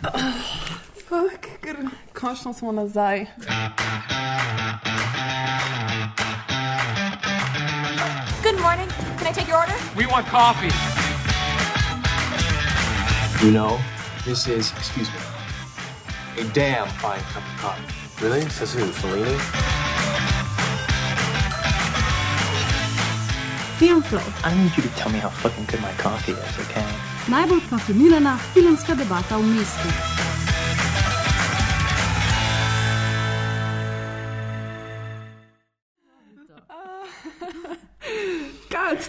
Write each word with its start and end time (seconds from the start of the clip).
Fak, 0.00 1.48
ker 1.60 1.76
končno 2.14 2.52
smo 2.54 2.72
nazaj. 2.72 3.26
Good 8.42 8.60
morning. 8.60 8.88
Can 9.18 9.26
I 9.26 9.32
take 9.32 9.48
your 9.48 9.58
order? 9.58 9.74
We 9.96 10.06
want 10.06 10.26
coffee. 10.26 10.72
You 13.44 13.52
know, 13.52 13.78
this 14.24 14.46
is, 14.46 14.72
excuse 14.72 15.08
me, 15.08 15.20
a 16.38 16.44
damn 16.54 16.88
fine 16.88 17.20
cup 17.32 17.42
of 17.42 17.60
coffee. 17.60 18.24
Really? 18.24 18.48
Says 18.48 18.72
who? 18.72 18.86
Fellini? 18.86 19.36
Filmflow, 23.78 24.24
I 24.44 24.54
need 24.62 24.76
you 24.76 24.82
to 24.82 24.88
tell 24.96 25.12
me 25.12 25.18
how 25.18 25.28
fucking 25.28 25.66
good 25.66 25.80
my 25.82 25.92
coffee 25.92 26.32
is, 26.32 26.58
okay? 26.68 27.09
Najbolj 27.30 27.60
kafinirana 27.70 28.38
filmska 28.54 28.94
debata 28.94 29.36
v 29.36 29.42
mestu. 29.42 29.88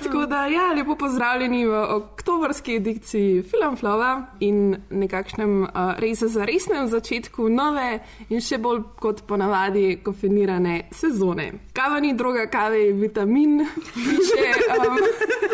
Tako 0.03 0.25
da, 0.25 0.45
ja, 0.45 0.73
lepo 0.75 0.95
pozdravljeni 0.95 1.65
v 1.65 1.73
oktobrski 1.95 2.75
ediciji 2.75 3.43
Filmflova 3.43 4.25
in 4.39 4.75
nekakšnem 4.89 5.63
uh, 5.63 5.69
res 5.97 6.23
za 6.23 6.45
resnem 6.45 6.87
začetku 6.87 7.49
nove 7.49 7.99
in 8.29 8.41
še 8.41 8.57
bolj 8.61 8.83
kot 8.99 9.23
ponavadi 9.27 10.01
kofinirane 10.03 10.89
sezone. 10.93 11.51
Kava 11.73 11.99
ni 11.99 12.13
droga, 12.13 12.45
kave 12.51 12.83
je 12.85 12.93
vitamin. 12.93 13.65
Piše, 13.93 14.51
um, 14.77 15.50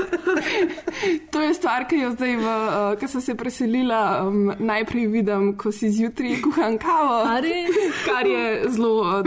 to 1.32 1.42
je 1.42 1.54
stvar, 1.54 1.88
ki 1.88 1.96
jo 1.96 2.12
zdaj, 2.12 2.36
v, 2.36 2.42
uh, 2.44 3.00
ko 3.00 3.08
sem 3.08 3.22
se 3.22 3.36
preselila, 3.36 4.28
um, 4.28 4.52
najprej 4.60 5.08
vidim, 5.08 5.58
ko 5.58 5.72
si 5.72 5.90
zjutraj 5.92 6.42
kuham 6.44 6.78
kavo. 6.78 7.24
Kar 8.06 8.28
je 8.28 8.70
zelo 8.70 8.94
uh, 9.02 9.26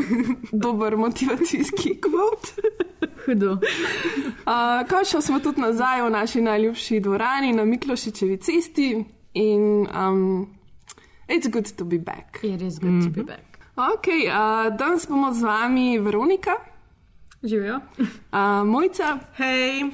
dober 0.52 0.96
motivacijski 0.96 2.00
kvot. 2.00 2.52
Hudo. 3.26 3.52
Uh, 3.52 4.88
Končno 4.88 5.20
smo 5.20 5.40
tudi 5.40 5.60
nazaj 5.60 6.02
v 6.02 6.10
naši 6.10 6.40
najljubši 6.40 7.00
dvorani 7.00 7.52
na 7.52 7.64
Miklošičevi 7.64 8.36
cesti 8.36 9.04
in 9.34 9.86
um, 9.94 10.48
it's 11.28 11.50
good 11.50 11.72
to 11.76 11.84
be 11.84 11.98
back. 11.98 12.40
It 12.42 12.62
is 12.62 12.78
good 12.78 12.92
mm 12.92 13.00
-hmm. 13.00 13.14
to 13.14 13.22
be 13.22 13.22
back. 13.22 13.50
Ok, 13.76 14.06
uh, 14.06 14.76
danes 14.76 15.08
bomo 15.08 15.32
z 15.32 15.42
vami 15.42 15.98
Veronika, 15.98 16.50
Živijo. 17.42 17.80
uh, 17.98 18.66
Mojca, 18.66 19.18
hej, 19.36 19.90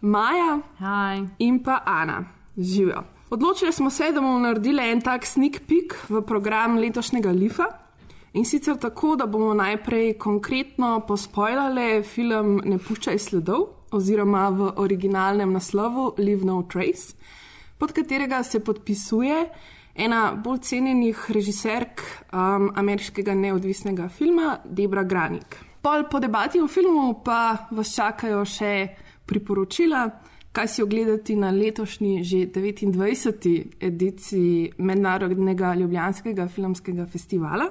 Maja 0.00 0.60
Hi. 0.78 1.26
in 1.38 1.62
pa 1.62 1.82
Ana. 1.86 2.24
Živijo. 2.56 3.02
Odločili 3.30 3.72
smo 3.72 3.90
se, 3.90 4.12
da 4.12 4.20
bomo 4.20 4.38
naredili 4.38 4.82
en 4.90 5.00
tak 5.00 5.26
sneak 5.26 5.60
peek 5.68 5.96
v 6.08 6.22
program 6.22 6.78
letošnjega 6.78 7.30
Lifa. 7.30 7.66
In 8.32 8.44
sicer 8.44 8.76
tako, 8.76 9.16
da 9.16 9.26
bomo 9.26 9.54
najprej 9.54 10.18
konkretno 10.18 11.00
pospoilali 11.06 12.02
film 12.02 12.60
Ne 12.64 12.78
puščaj 12.78 13.18
sledov, 13.18 13.66
oziroma 13.90 14.48
v 14.48 14.72
originalnem 14.76 15.52
naslovu 15.52 16.14
Leave 16.18 16.44
No 16.44 16.62
Trace, 16.62 17.16
pod 17.78 17.92
katerega 17.92 18.42
se 18.42 18.60
podpisuje 18.60 19.48
ena 19.94 20.32
bolj 20.44 20.58
cenjenih 20.58 21.30
režiserk 21.30 22.00
um, 22.32 22.70
ameriškega 22.74 23.34
neodvisnega 23.34 24.08
filma, 24.08 24.58
Debra 24.64 25.02
Granik. 25.02 25.56
Pol 25.82 26.04
po 26.10 26.20
debati 26.20 26.60
o 26.60 26.68
filmu 26.68 27.20
pa 27.24 27.68
vas 27.70 27.94
čakajo 27.94 28.44
še 28.44 28.72
priporočila, 29.28 30.02
kaj 30.52 30.68
si 30.68 30.82
ogledati 30.82 31.36
na 31.36 31.50
letošnji, 31.54 32.24
že 32.24 32.46
29. 32.50 33.64
ediciji 33.80 34.72
Mednarodnega 34.78 35.74
Ljubljanskega 35.74 36.48
filmskega 36.48 37.06
festivala 37.06 37.68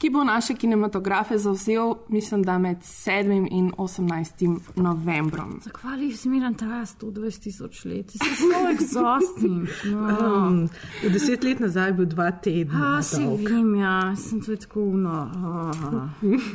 ki 0.00 0.10
bo 0.10 0.24
naše 0.24 0.54
kinematografe 0.54 1.38
zauzel, 1.38 1.94
mislim, 2.08 2.42
da 2.42 2.58
med 2.58 2.76
7. 2.78 3.48
in 3.50 3.72
18. 3.76 4.58
novembrom. 4.76 5.60
Zakvali 5.64 6.16
smiren 6.16 6.54
traja 6.54 6.86
120 6.86 7.42
tisoč 7.42 7.84
let, 7.84 8.10
se 8.10 8.18
zelo 8.40 8.70
exhausting. 8.72 9.68
No. 9.84 10.46
Um, 10.46 10.68
deset 11.12 11.44
let 11.44 11.60
nazaj 11.60 11.88
je 11.88 11.92
bil 11.92 12.06
dva 12.06 12.30
tedna. 12.30 12.96
A, 12.98 13.02
si 13.02 13.20
vem, 13.48 13.74
ja, 13.74 14.16
sem 14.16 14.40
to 14.40 14.56
tako 14.56 14.80
uno. 14.80 15.30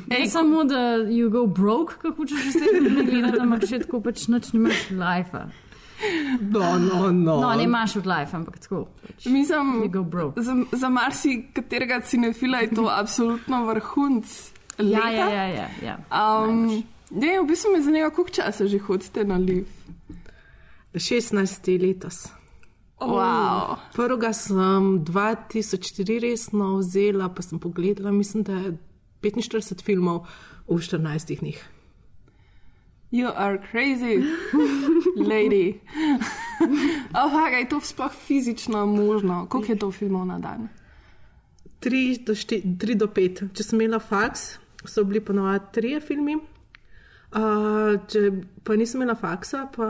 Ej, 0.09 0.27
samo 0.29 0.63
da 0.63 0.97
you 0.97 1.29
go 1.29 1.45
broke, 1.45 1.94
kako 2.01 2.25
češ 2.25 2.50
vse 2.50 2.66
ne 2.89 3.03
gledati, 3.03 3.39
ampak 3.39 3.67
še 3.69 3.79
tako 3.85 4.01
pač 4.01 4.27
noč 4.27 4.53
nimaš 4.53 4.89
life. 4.89 5.45
No, 6.41 6.79
no, 6.79 7.11
no. 7.11 7.39
No, 7.41 7.53
ne 7.56 7.63
imaš 7.63 7.95
od 7.95 8.06
life, 8.06 8.35
ampak 8.35 8.59
tako. 8.59 8.85
Pač. 9.01 9.25
Mislim, 9.25 9.91
za, 10.35 10.56
za 10.72 10.89
marsikaterega 10.89 12.01
cinefila 12.01 12.57
je 12.57 12.75
to 12.75 12.88
absolutno 13.01 13.66
vrhunc. 13.66 14.51
Ja, 14.78 14.83
leta. 14.83 15.09
ja, 15.11 15.29
ja. 15.29 15.47
ja, 15.47 15.69
ja. 15.83 15.97
Um, 16.11 16.83
ne, 17.11 17.39
v 17.41 17.47
bistvu 17.47 17.72
me 17.72 17.81
zanima, 17.81 18.09
koliko 18.09 18.33
časa 18.33 18.67
že 18.67 18.79
hodite 18.79 19.23
na 19.23 19.38
liv. 19.38 19.67
16 20.94 21.88
letos. 21.88 22.27
Wow. 23.00 23.75
Prvega 23.95 24.33
sem 24.33 25.03
2004 25.03 26.19
resno 26.19 26.77
vzela, 26.79 27.29
pa 27.29 27.44
sem 27.44 27.59
pogledala, 27.59 28.12
mislim, 28.12 28.44
da 28.44 28.53
je 28.53 28.77
45 29.22 29.83
filmov 29.83 30.23
v 30.67 30.79
14 30.79 31.39
dneh. 31.39 31.75
You 33.11 33.31
are 33.35 33.57
crazy, 33.71 34.23
lady. 35.16 35.81
Ampak 37.13 37.53
oh, 37.53 37.59
je 37.59 37.69
to 37.69 37.79
sploh 37.79 38.11
fizično 38.11 38.85
možno? 38.85 39.45
Koliko 39.49 39.71
je 39.71 39.79
to 39.79 39.91
filmov 39.91 40.25
na 40.25 40.39
dan? 40.39 40.69
3 41.79 42.25
do, 42.25 42.33
4, 42.33 42.61
3 42.77 42.95
do 42.95 43.07
5. 43.07 43.53
Če 43.53 43.63
sem 43.63 43.81
imela 43.81 43.99
faks, 43.99 44.57
so 44.85 45.03
bili 45.03 45.21
ponovadi 45.21 45.71
trije 45.73 46.01
filmi. 46.01 46.35
Uh, 47.35 47.97
če 48.07 48.29
pa 48.63 48.77
nisem 48.79 49.01
imela 49.01 49.15
faksa, 49.19 49.65
pa 49.75 49.85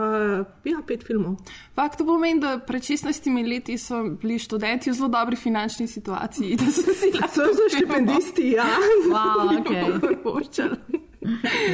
ja, 0.66 0.80
pet 0.86 1.04
filmov. 1.06 1.36
Fakt 1.78 2.02
pomeni, 2.02 2.40
da 2.42 2.56
pred 2.58 2.82
16 2.82 3.30
leti 3.46 3.78
so 3.78 4.02
bili 4.18 4.38
študenti 4.42 4.90
v 4.90 4.96
zelo 4.98 5.08
dobri 5.14 5.38
finančni 5.38 5.86
situaciji. 5.86 6.58
Da 6.58 6.70
so 6.74 6.94
si 6.94 7.12
lahko 7.20 7.68
štipendisti, 7.70 8.50
ja. 8.58 8.66
Wow, 9.12 9.60
okay. 9.62 11.04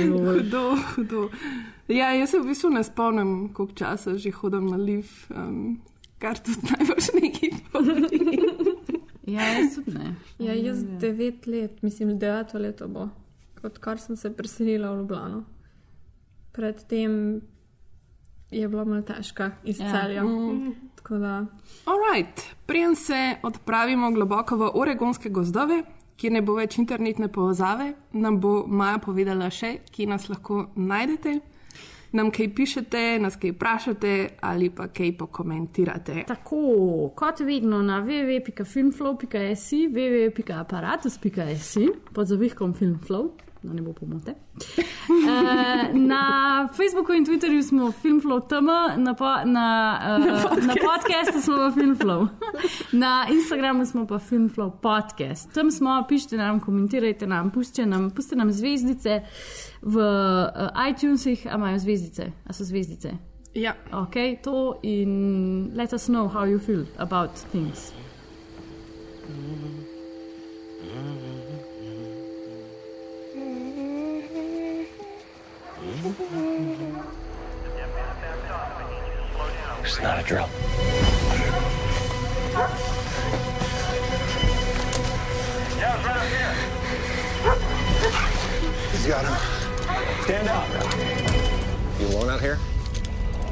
Hudo, 0.08 0.76
hudo. 0.96 1.28
Ja, 1.88 2.12
jaz 2.14 2.30
se 2.30 2.38
v 2.40 2.46
bistvu 2.46 2.70
ne 2.70 2.84
spomnim, 2.84 3.48
koliko 3.52 3.74
časa 3.74 4.16
že 4.16 4.30
hodim 4.30 4.66
na 4.66 4.76
liv, 4.76 5.06
um, 5.30 5.80
kar 6.18 6.38
tudi 6.38 6.58
najbrž 6.70 7.08
neki 7.20 7.50
pomeni. 7.72 8.38
Ja, 9.26 9.44
jaz 9.54 9.74
tudi 9.74 9.92
ne. 9.98 10.14
Ja, 10.38 10.52
jaz 10.52 10.82
devet 11.00 11.46
let, 11.46 11.82
mislim, 11.82 12.18
deveto 12.18 12.58
leto 12.58 12.88
bo, 12.88 13.08
odkar 13.62 14.00
sem 14.00 14.16
se 14.16 14.32
preselila 14.36 14.90
v 14.92 14.98
Ljubljano. 14.98 15.44
Predtem 16.52 17.40
je 18.50 18.68
bila 18.68 18.84
malo 18.84 19.02
težka 19.02 19.50
iz 19.64 19.78
Ja. 19.80 19.90
celja. 19.90 20.22
Alright, 21.84 22.42
preden 22.66 22.96
se 22.96 23.36
odpravimo 23.42 24.10
globoko 24.10 24.56
v 24.56 24.70
oregonske 24.74 25.28
gozdove, 25.28 25.82
kjer 26.22 26.36
ne 26.36 26.42
bo 26.46 26.54
več 26.54 26.76
internetne 26.78 27.26
povezave, 27.34 27.88
nam 28.14 28.38
bo 28.40 28.62
Maja 28.70 29.00
povedala 29.02 29.48
še, 29.50 29.80
kje 29.90 30.06
nas 30.06 30.28
lahko 30.30 30.68
najdete. 30.78 31.40
Nam 32.12 32.28
kaj 32.30 32.50
pišete, 32.54 33.00
nas 33.24 33.38
kaj 33.40 33.54
vprašate 33.54 34.12
ali 34.44 34.68
pa 34.70 34.90
kaj 34.92 35.14
pokomentirate. 35.18 36.26
Tako, 36.28 36.60
kot 37.16 37.40
vedno 37.40 37.80
na 37.82 38.02
www.filmflow.js, 38.04 39.64
www.aparatus.js, 39.96 41.70
pod 42.12 42.28
zavihkom 42.28 42.76
Filmflow, 42.76 43.32
da 43.62 43.72
ne 43.72 43.82
bo 43.82 43.92
pomote. 43.92 44.34
Uh, 45.08 45.98
na 45.98 46.68
Facebooku 46.76 47.12
in 47.12 47.24
Twitterju 47.26 47.62
smo 47.62 47.92
Filmflow 47.92 48.40
TM, 48.48 48.66
na, 48.96 49.14
po, 49.14 49.24
na, 49.44 49.98
uh, 50.18 50.66
na 50.66 50.74
podkastu 50.74 51.40
smo 51.40 51.56
pa 51.56 51.70
Filmflow. 51.70 52.28
Na 52.92 53.26
Instagramu 53.30 53.86
smo 53.86 54.06
pa 54.06 54.18
Filmflow 54.18 54.70
podcast. 54.80 55.54
Tam 55.54 55.70
smo, 55.70 56.04
pišite 56.08 56.36
nam, 56.36 56.60
komentirajte 56.60 57.26
nam, 57.26 57.50
pustite 57.50 57.86
nam, 57.86 58.10
pustite 58.10 58.36
nam 58.36 58.52
zvezdice 58.52 59.20
v 59.82 59.96
uh, 59.96 60.88
iTunesih, 60.90 61.46
a 61.46 61.54
imajo 61.54 61.78
zvezdice, 61.78 62.32
a 62.46 62.52
so 62.52 62.64
zvezdice. 62.64 63.12
Ja, 63.54 63.74
Ok, 63.92 64.14
to 64.42 64.80
in 64.82 65.72
let 65.74 65.92
us 65.92 66.06
know 66.06 66.28
how 66.28 66.44
you 66.44 66.58
feel 66.58 66.86
about 66.98 67.30
things. 67.52 67.92
It's 76.04 76.18
not 80.00 80.18
a 80.18 80.22
drill. 80.24 80.48
Yeah, 85.78 86.02
drive 86.02 86.28
here. 86.28 86.54
He's 88.90 89.06
got 89.06 89.24
him. 89.24 89.34
Stand 90.24 90.48
up. 90.48 90.68
You 92.00 92.06
alone 92.08 92.30
out 92.30 92.40
here? 92.40 92.58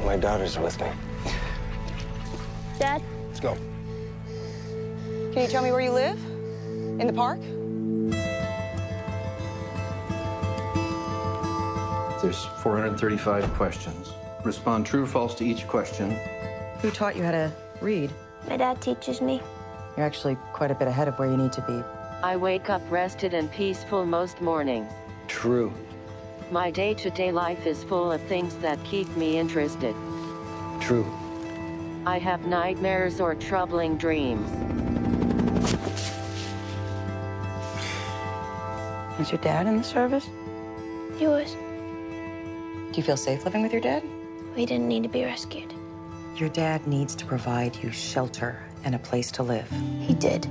My 0.03 0.17
daughters 0.17 0.57
are 0.57 0.63
with 0.63 0.77
me. 0.81 0.87
Dad, 2.79 3.01
Let's 3.27 3.39
go. 3.39 3.55
Can 5.31 5.43
you 5.43 5.47
tell 5.47 5.63
me 5.63 5.71
where 5.71 5.79
you 5.79 5.91
live? 5.91 6.21
In 6.99 7.07
the 7.07 7.13
park? 7.13 7.39
There's 12.21 12.45
435 12.45 13.51
questions. 13.55 14.13
Respond 14.43 14.85
true 14.85 15.03
or 15.03 15.07
false 15.07 15.33
to 15.35 15.43
each 15.43 15.67
question. 15.67 16.11
Who 16.81 16.91
taught 16.91 17.15
you 17.15 17.23
how 17.23 17.31
to 17.31 17.51
read? 17.81 18.11
My 18.47 18.57
dad 18.57 18.79
teaches 18.79 19.21
me. 19.21 19.41
You're 19.97 20.05
actually 20.05 20.35
quite 20.53 20.69
a 20.69 20.75
bit 20.75 20.87
ahead 20.87 21.07
of 21.07 21.17
where 21.17 21.29
you 21.29 21.35
need 21.35 21.51
to 21.53 21.61
be. 21.61 21.83
I 22.23 22.35
wake 22.35 22.69
up 22.69 22.83
rested 22.91 23.33
and 23.33 23.51
peaceful 23.51 24.05
most 24.05 24.39
mornings. 24.39 24.91
True. 25.27 25.73
My 26.51 26.69
day 26.69 26.93
to 26.93 27.09
day 27.09 27.31
life 27.31 27.65
is 27.65 27.83
full 27.83 28.11
of 28.11 28.21
things 28.23 28.55
that 28.57 28.83
keep 28.83 29.07
me 29.17 29.39
interested. 29.39 29.95
True. 30.79 31.05
I 32.05 32.19
have 32.19 32.45
nightmares 32.45 33.19
or 33.19 33.33
troubling 33.33 33.97
dreams. 33.97 34.47
Is 39.19 39.31
your 39.31 39.41
dad 39.41 39.65
in 39.65 39.77
the 39.77 39.83
service? 39.83 40.27
He 41.17 41.25
was. 41.25 41.55
Do 42.91 42.97
you 42.97 43.03
feel 43.03 43.15
safe 43.15 43.45
living 43.45 43.61
with 43.61 43.71
your 43.71 43.79
dad? 43.79 44.03
We 44.53 44.65
didn't 44.65 44.89
need 44.89 45.03
to 45.03 45.09
be 45.09 45.23
rescued. 45.23 45.73
Your 46.35 46.49
dad 46.49 46.85
needs 46.87 47.15
to 47.15 47.25
provide 47.25 47.81
you 47.81 47.89
shelter 47.89 48.61
and 48.83 48.93
a 48.93 48.99
place 48.99 49.31
to 49.31 49.43
live. 49.43 49.69
He 50.01 50.13
did. 50.13 50.45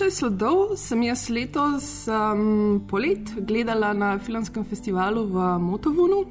Ne 0.00 0.06
pučaj 0.06 0.16
sledov 0.16 0.76
sem 0.80 1.02
jaz 1.02 1.26
letos 1.28 2.08
um, 2.08 2.80
polet 2.88 3.34
gledala 3.36 3.92
na 3.92 4.18
filmskem 4.18 4.64
festivalu 4.64 5.26
v 5.26 5.58
Motovunu. 5.60 6.22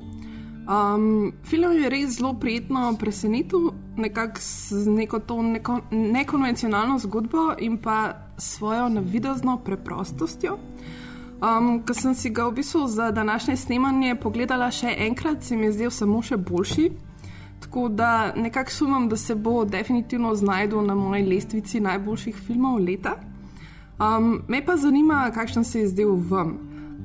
Um, 0.65 1.33
film 1.45 1.75
je 1.77 1.89
res 1.89 2.15
zelo 2.17 2.33
prijetno 2.33 2.95
presenetil, 2.99 3.69
nekako 3.97 4.41
z 4.41 4.87
neko 4.89 5.19
to 5.19 5.41
neko 5.41 5.77
nekonvencionalno 5.91 6.97
zgodbo 6.99 7.53
in 7.59 7.77
pa 7.77 8.13
svojo 8.37 8.89
navidezno 8.89 9.59
preprostostjo. 9.61 10.57
Um, 11.37 11.83
Ko 11.85 11.93
sem 11.93 12.15
si 12.15 12.33
ga 12.33 12.49
v 12.49 12.57
bistvu 12.63 12.87
za 12.87 13.11
današnje 13.11 13.57
snemanje 13.57 14.15
pogledala 14.15 14.71
še 14.71 14.95
enkrat, 14.97 15.43
se 15.43 15.55
mi 15.55 15.69
je 15.69 15.77
zdel 15.77 15.91
samo 15.91 16.23
še 16.25 16.37
boljši. 16.37 16.91
Tako 17.59 17.89
da 17.89 18.33
nekako 18.35 18.71
sumim, 18.71 19.09
da 19.09 19.17
se 19.17 19.35
bo 19.35 19.65
definitivno 19.65 20.35
znašel 20.35 20.81
na 20.81 20.95
moji 20.95 21.25
lestvici 21.25 21.79
najboljših 21.79 22.35
filmov 22.47 22.81
leta. 22.81 23.19
Um, 23.99 24.43
me 24.47 24.65
pa 24.65 24.77
zanima, 24.77 25.31
kakšen 25.31 25.63
se 25.63 25.79
je 25.79 25.87
zdel 25.87 26.15
vam. 26.29 26.57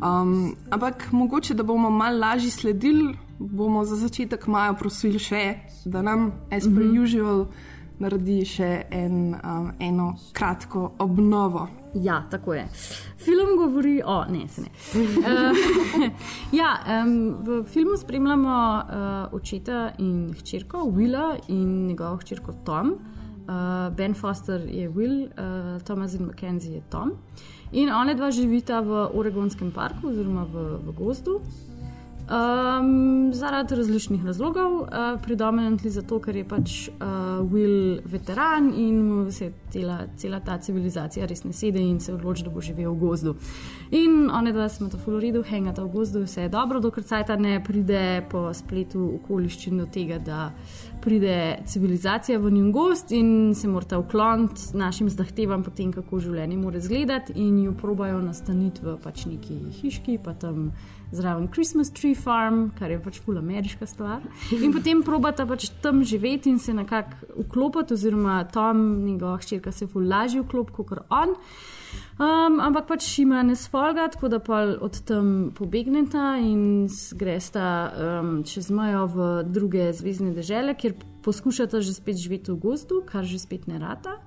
Um, 0.02 0.56
ampak 0.70 1.12
mogoče, 1.12 1.54
da 1.54 1.62
bomo 1.62 1.90
malo 1.90 2.18
lažje 2.18 2.50
sledili, 2.50 3.16
bomo 3.38 3.84
za 3.84 3.96
začetek 3.96 4.46
maja 4.46 4.72
prosili 4.78 5.18
še, 5.18 5.54
da 5.84 6.02
nam, 6.02 6.32
as 6.50 6.64
per 6.64 6.70
mm 6.70 6.92
-hmm. 6.92 7.02
usual, 7.02 7.46
naredi 7.98 8.44
še 8.44 8.86
en, 8.90 9.34
um, 9.34 9.72
eno 9.78 10.14
kratko 10.32 10.92
obnovo. 10.98 11.68
Ja, 11.94 12.22
tako 12.30 12.54
je. 12.54 12.68
Film 13.18 13.56
govori 13.56 14.02
o. 14.04 14.24
Ne, 14.30 14.48
se 14.48 14.60
ne. 14.60 14.68
Uh, 14.94 16.10
ja, 16.60 17.02
um, 17.04 17.36
v 17.44 17.64
filmu 17.64 17.96
spremljamo 17.96 18.82
uh, 18.82 19.34
očeta 19.34 19.92
in 19.98 20.34
hčerko, 20.38 20.78
Willa 20.78 21.38
in 21.48 21.86
njegovo 21.86 22.16
hčerko 22.16 22.52
Tom. 22.64 22.86
Uh, 22.88 23.13
ben 23.90 24.14
Foster 24.14 24.60
je 24.60 24.88
Will, 24.88 25.28
uh, 25.36 25.80
Thomas 25.84 26.14
in 26.14 26.26
Mackenzie 26.26 26.74
je 26.74 26.82
Tom. 26.88 27.12
In 27.72 27.90
one 27.90 28.14
dva 28.14 28.30
živita 28.30 28.80
v 28.80 29.10
Oregonskem 29.12 29.74
parku 29.74 30.08
oziroma 30.08 30.46
v, 30.46 30.78
v 30.78 30.88
gozdu. 30.94 31.42
Um, 32.24 33.32
zaradi 33.34 33.74
različnih 33.74 34.24
razlogov, 34.24 34.72
uh, 34.72 34.88
predominantno 35.22 35.90
zato, 35.90 36.16
ker 36.24 36.36
je 36.36 36.44
pač 36.48 36.76
uh, 36.88 36.94
Will 37.52 38.00
veteran 38.08 38.70
in 38.72 39.26
se 39.30 39.50
cela, 39.70 39.98
cela 40.16 40.40
ta 40.40 40.56
civilizacija 40.58 41.26
res 41.26 41.44
ne 41.44 41.52
sedi 41.52 41.82
in 41.84 42.00
se 42.00 42.14
odloči, 42.14 42.46
da 42.46 42.50
bo 42.50 42.62
živel 42.64 42.94
v 42.94 42.98
gozdu. 43.02 43.34
In 43.90 44.30
one 44.32 44.54
dva 44.56 44.70
smo 44.72 44.88
v 44.88 45.02
Floridu, 45.04 45.42
hangata 45.44 45.84
v 45.84 45.92
gozdu, 45.92 46.22
vse 46.24 46.46
je 46.46 46.48
dobro, 46.48 46.80
dokler 46.80 47.04
cajt 47.04 47.34
ne 47.38 47.58
pride 47.64 48.24
po 48.30 48.46
spletu 48.56 49.04
okoliščin 49.20 49.84
do 49.84 49.84
tega, 49.84 50.16
da 50.18 50.48
pride 51.04 51.60
civilizacija 51.68 52.38
v 52.38 52.54
njun 52.56 52.72
gost 52.72 53.12
in 53.12 53.52
se 53.54 53.68
morata 53.68 53.98
ukloniti 53.98 54.72
našim 54.72 55.12
zahtevam, 55.12 55.62
potem 55.62 55.92
kako 55.92 56.24
življenje 56.24 56.56
mora 56.56 56.80
izgledati, 56.80 57.36
in 57.36 57.60
jo 57.66 57.76
probajo 57.76 58.22
nastaniti 58.24 58.80
v 58.80 58.96
pač 59.04 59.26
neki 59.28 59.60
hiški, 59.82 60.18
pa 60.24 60.32
tam 60.32 60.70
zraven 61.14 61.48
Christmas 61.48 61.90
Tree 61.90 62.14
Farm, 62.14 62.68
kar 62.78 62.90
je 62.90 62.98
pač 63.02 63.20
ful 63.22 63.38
ameriška 63.38 63.86
stvar. 63.86 64.24
In 64.52 64.74
potem 64.74 65.02
probata 65.06 65.46
pač 65.46 65.70
tam 65.82 66.02
živeti 66.04 66.50
in 66.50 66.58
se 66.58 66.74
nekako 66.74 67.44
vklopiti, 67.46 67.94
oziroma 67.94 68.42
Tom, 68.52 69.04
njegova 69.04 69.38
hčerka, 69.42 69.72
se 69.72 69.86
ful 69.86 70.08
lažje 70.08 70.42
vklopi 70.42 70.76
kot 70.76 70.92
on. 71.08 71.36
Um, 72.14 72.60
ampak 72.62 72.86
pač 72.86 73.06
ima 73.18 73.42
ne 73.42 73.56
sfolga, 73.58 74.06
tako 74.10 74.28
da 74.30 74.38
pa 74.38 74.60
od 74.80 75.00
tam 75.06 75.50
pobegneta 75.54 76.36
in 76.42 76.86
gresta 77.18 77.64
um, 77.90 78.36
čez 78.46 78.70
mejo 78.70 79.06
v 79.10 79.30
druge 79.50 79.92
zvezdne 79.92 80.34
države, 80.34 80.76
kjer 80.78 80.94
poskušata 81.26 81.80
že 81.80 81.94
spet 81.94 82.20
živeti 82.20 82.52
v 82.52 82.58
gozdu, 82.60 83.02
kar 83.06 83.26
že 83.26 83.38
spet 83.42 83.66
ne 83.66 83.78
rata. 83.82 84.20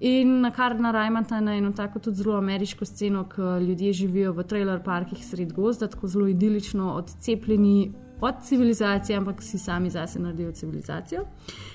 In 0.00 0.40
na 0.40 0.50
kar 0.50 0.78
narajmata 0.78 1.40
na 1.40 1.56
eno 1.56 1.72
tako 1.72 1.98
tudi 1.98 2.16
zelo 2.16 2.36
ameriško 2.36 2.84
sceno, 2.84 3.24
ko 3.34 3.58
ljudje 3.58 3.92
živijo 3.92 4.32
v 4.32 4.44
trailer 4.46 4.82
parkih 4.84 5.24
sred 5.26 5.52
gozda, 5.52 5.88
tako 5.88 6.06
zelo 6.06 6.26
idilično, 6.26 6.92
odcepljeni 6.94 7.92
od 8.20 8.34
civilizacije, 8.42 9.18
ampak 9.18 9.42
si 9.42 9.58
sami 9.58 9.90
zase 9.90 10.18
naredijo 10.18 10.52
civilizacijo, 10.52 11.24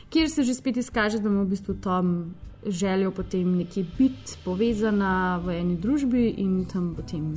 kjer 0.09 0.29
se 0.29 0.43
že 0.43 0.53
spet 0.53 0.77
izkaže, 0.77 1.19
da 1.19 1.29
ima 1.29 1.41
v 1.41 1.47
bistvu 1.47 1.73
tam 1.73 2.35
željo 2.65 3.11
potem 3.11 3.57
nekje 3.57 3.85
biti 3.97 4.37
povezana 4.45 5.37
v 5.37 5.59
eni 5.59 5.77
družbi 5.77 6.33
in 6.37 6.65
tam 6.65 6.95
potem. 6.95 7.33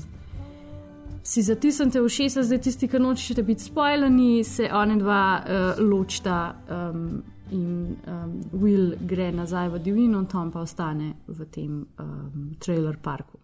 Si 1.23 1.43
zatisnite 1.43 2.01
v 2.01 2.09
šesa, 2.09 2.43
zdaj 2.43 2.61
tisti, 2.63 2.89
ki 2.89 2.99
nočete 3.03 3.43
biti 3.43 3.63
spoilani, 3.63 4.45
se 4.45 4.69
one 4.73 4.97
dva 4.97 5.43
uh, 5.43 5.83
ločita. 5.83 6.55
Um, 6.71 7.23
in 7.51 8.01
um, 8.07 8.43
Will 8.53 8.97
gre 9.07 9.31
nazaj 9.33 9.69
v 9.69 9.79
divjino, 9.79 10.25
Tom 10.25 10.51
pa 10.53 10.61
ostane 10.61 11.15
v 11.29 11.45
tem 11.45 11.87
um, 11.99 12.53
trailer 12.61 12.97
parku. 12.97 13.39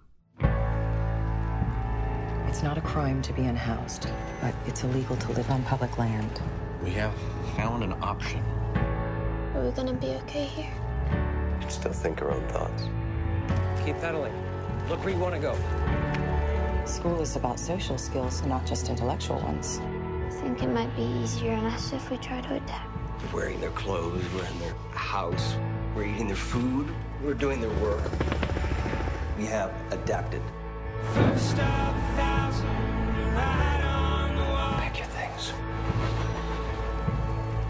It's 2.48 2.62
not 2.62 2.76
a 2.76 2.82
crime 2.82 3.22
to 3.22 3.32
be 3.32 3.42
unhoused, 3.42 4.08
but 4.42 4.54
it's 4.66 4.84
illegal 4.84 5.16
to 5.16 5.32
live 5.32 5.50
on 5.50 5.62
public 5.62 5.98
land. 5.98 6.42
We 6.84 6.90
have 6.90 7.14
found 7.56 7.82
an 7.82 7.94
option. 8.02 8.42
Are 9.54 9.62
we 9.64 9.70
gonna 9.70 9.94
be 9.94 10.08
okay 10.24 10.44
here? 10.44 10.74
You 11.54 11.60
can 11.60 11.70
Still 11.70 11.92
think 11.92 12.20
our 12.20 12.30
own 12.30 12.46
thoughts. 12.48 12.82
Keep 13.84 14.00
pedaling. 14.00 14.34
Look 14.88 15.04
where 15.04 15.14
you 15.14 15.20
want 15.20 15.34
to 15.34 15.40
go. 15.40 15.56
School 16.84 17.20
is 17.22 17.36
about 17.36 17.58
social 17.58 17.96
skills, 17.96 18.42
not 18.42 18.66
just 18.66 18.90
intellectual 18.90 19.40
ones. 19.40 19.80
I 20.26 20.30
think 20.30 20.62
it 20.62 20.68
might 20.68 20.94
be 20.94 21.04
easier 21.22 21.54
on 21.54 21.64
us 21.66 21.92
if 21.92 22.10
we 22.10 22.18
try 22.18 22.40
to 22.40 22.54
adapt. 22.54 22.91
We're 23.30 23.40
wearing 23.40 23.60
their 23.60 23.70
clothes, 23.70 24.22
we're 24.34 24.44
in 24.44 24.58
their 24.58 24.74
house, 24.94 25.56
we're 25.94 26.04
eating 26.04 26.26
their 26.26 26.36
food, 26.36 26.88
we're 27.22 27.34
doing 27.34 27.60
their 27.60 27.70
work. 27.80 28.02
We 29.38 29.44
have 29.46 29.72
adapted. 29.90 30.42
First 31.14 31.54
of 31.54 31.58
a 31.58 32.16
thousand, 32.16 32.68
right 33.34 33.82
on 33.84 34.36
the 34.36 34.42
wall. 34.42 34.74
Pack 34.74 34.98
your 34.98 35.06
things. 35.08 35.52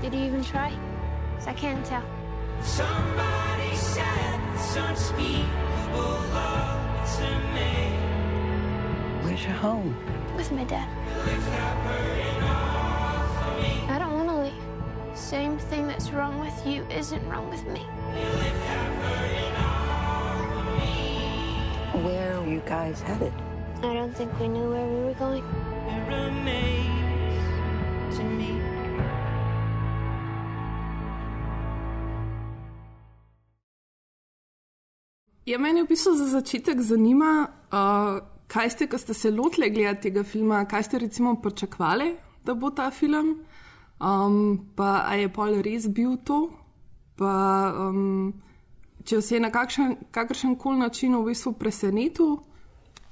Did 0.02 0.14
you 0.14 0.24
even 0.24 0.44
try? 0.44 0.70
'Cause 1.36 1.46
I 1.46 1.54
can't 1.54 1.84
tell. 1.84 2.02
Somebody 2.62 3.74
said 3.74 4.40
it's 4.54 4.76
unspeakable 4.76 6.20
love 6.34 6.80
to 7.18 7.28
me. 7.54 7.72
Where's 9.22 9.44
your 9.44 9.54
home? 9.54 9.94
With 10.36 10.50
my 10.52 10.64
dad. 10.64 10.88
With 16.64 16.74
you 16.74 16.84
isn't 16.98 17.22
wrong 17.28 17.48
with 17.50 17.64
me. 17.66 17.80
Where 22.02 22.38
are 22.38 22.48
you 22.48 22.62
guys 22.66 23.00
headed? 23.00 23.32
I 23.82 23.94
don't 23.94 24.14
think 24.16 24.30
we 24.40 24.48
knew 24.48 24.70
where 24.70 24.86
we 24.86 25.04
were 25.04 25.14
going. 25.14 25.44
Ja, 35.44 35.58
meni 35.58 35.82
v 35.82 35.88
bistvu 35.90 36.14
za 36.14 36.26
začetek 36.26 36.80
zanima, 36.80 37.48
uh, 37.72 38.22
kaj 38.46 38.70
ste, 38.70 38.86
ko 38.86 38.98
ste 38.98 39.14
se 39.14 39.30
lotili 39.30 39.70
gledati 39.70 40.02
tega 40.02 40.22
filma, 40.22 40.64
kaj 40.64 40.82
ste 40.82 40.98
recimo 40.98 41.34
pričakovali, 41.42 42.14
da 42.44 42.54
bo 42.54 42.70
ta 42.70 42.90
film. 42.90 43.42
Um, 44.02 44.58
pa 44.74 45.14
je 45.14 45.28
pol 45.30 45.60
res 45.62 45.86
bil 45.88 46.16
to, 46.26 46.50
pa 47.16 47.34
um, 47.78 48.32
če 49.04 49.20
se 49.22 49.36
je 49.36 49.40
na 49.40 49.50
kakšen, 49.54 49.96
kakršen 50.10 50.56
koli 50.58 50.78
način 50.78 51.14
v 51.14 51.28
bistvu 51.28 51.52
presenetil, 51.52 52.36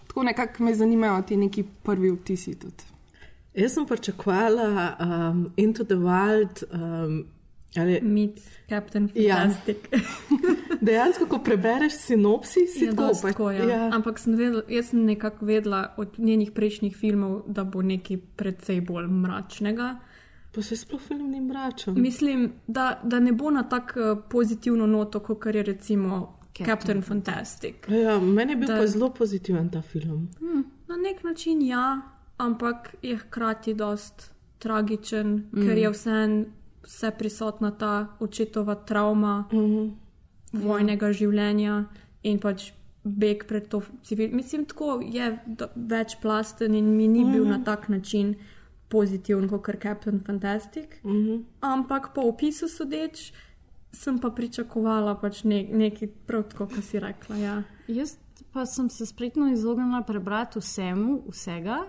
tako 0.08 0.22
nekako 0.26 0.64
me 0.66 0.74
zanimajo 0.74 1.22
ti 1.22 1.36
neki 1.36 1.62
prvi 1.82 2.10
vtisi 2.10 2.56
tudi. 2.58 2.88
Jaz 3.54 3.74
sem 3.74 3.86
pričakovala 3.86 4.66
um, 4.98 5.44
Into 5.56 5.84
the 5.84 5.94
Wild. 5.94 6.64
Um, 6.72 7.24
ali, 7.76 8.00
Meet 8.02 8.40
Captain 8.68 9.08
Ja. 9.14 9.36
Fantastic. 9.36 9.76
dejansko, 10.86 11.26
ko 11.26 11.38
prebereš 11.38 11.92
sinopsis, 11.92 12.74
si 12.74 12.84
Ja, 12.84 12.90
tako, 12.90 13.08
dosti 13.08 13.22
pa- 13.22 13.32
tako, 13.32 13.50
ja. 13.50 13.64
ja. 13.68 13.90
Ampak 13.94 14.18
sem 14.18 14.34
vedela, 14.34 14.62
jaz 14.68 14.90
sem 14.90 15.04
nekako 15.04 15.46
vedela 15.46 15.94
od 15.96 16.18
njenih 16.18 16.50
prejšnjih 16.50 16.96
filmov, 16.96 17.42
da 17.46 17.64
bo 17.64 17.82
nekaj 17.82 18.18
precej 18.36 18.80
bolj 18.80 19.06
mračnega. 19.06 19.96
Pa 20.52 20.62
se 20.62 20.76
sploh 20.76 21.00
film 21.00 21.30
ni 21.30 21.40
mračen. 21.40 21.94
Mislim, 21.96 22.52
da, 22.66 23.00
da 23.04 23.20
ne 23.20 23.32
bo 23.32 23.50
na 23.50 23.62
tako 23.64 24.00
eh, 24.00 24.16
pozitivno 24.30 24.86
noto, 24.86 25.20
kot 25.20 25.46
je 25.46 25.62
recimo 25.62 26.20
Captain, 26.48 26.66
Captain 26.68 27.02
Fantastic. 27.02 27.74
Ja, 27.88 28.18
meni 28.20 28.52
je 28.52 28.56
bil 28.56 28.66
Da- 28.66 28.76
pa 28.76 28.86
zelo 28.86 29.10
pozitiven 29.10 29.68
ta 29.70 29.82
film. 29.82 30.28
Hmm, 30.40 30.64
na 30.88 30.96
nek 30.98 31.24
način 31.24 31.62
ja, 31.62 32.00
ampak 32.38 32.74
je 33.02 33.16
hkrati 33.16 33.74
dost 33.74 34.30
tragičen, 34.58 35.26
mm. 35.28 35.50
ker 35.56 35.74
Mm. 35.74 35.78
je 35.78 35.90
vse, 35.90 36.44
vse 36.82 37.10
prisotna 37.10 37.70
ta 37.70 37.92
očetova 38.20 38.74
travma 38.76 39.44
mm. 39.52 39.90
vojnega 40.54 41.12
življenja 41.12 41.84
in 42.22 42.38
pač 42.38 42.72
beg 43.04 43.46
pred 43.46 43.68
to 43.68 43.80
civil. 44.02 44.28
Mislim, 44.32 44.64
tako 44.64 45.00
je 45.04 45.38
večplasten 45.76 46.74
in 46.74 46.96
mi 46.96 47.08
ni 47.08 47.24
mm. 47.24 47.32
bil 47.32 47.42
Mhm. 47.42 47.50
na 47.50 47.64
tak 47.64 47.88
način 47.88 48.34
pozitiven 48.90 49.48
kot 49.48 49.70
Captain 49.82 50.20
Fantastic. 50.26 50.98
Mm. 51.04 51.44
Ampak 51.60 52.10
po 52.14 52.26
opisu 52.28 52.68
sodeč. 52.68 53.30
Sem 53.90 54.20
pa 54.22 54.30
pričakovala 54.30 55.16
pač 55.18 55.42
ne, 55.42 55.64
nekaj 55.66 56.08
prav 56.26 56.44
tako, 56.52 56.68
kot 56.70 56.84
si 56.86 57.00
rekla. 57.02 57.36
Ja. 57.36 57.54
Jaz 57.90 58.18
pa 58.52 58.62
sem 58.66 58.86
se 58.90 59.06
spretno 59.06 59.48
izognila 59.50 60.02
prebrati 60.06 60.58
vsemu, 60.62 61.24
vsega. 61.30 61.80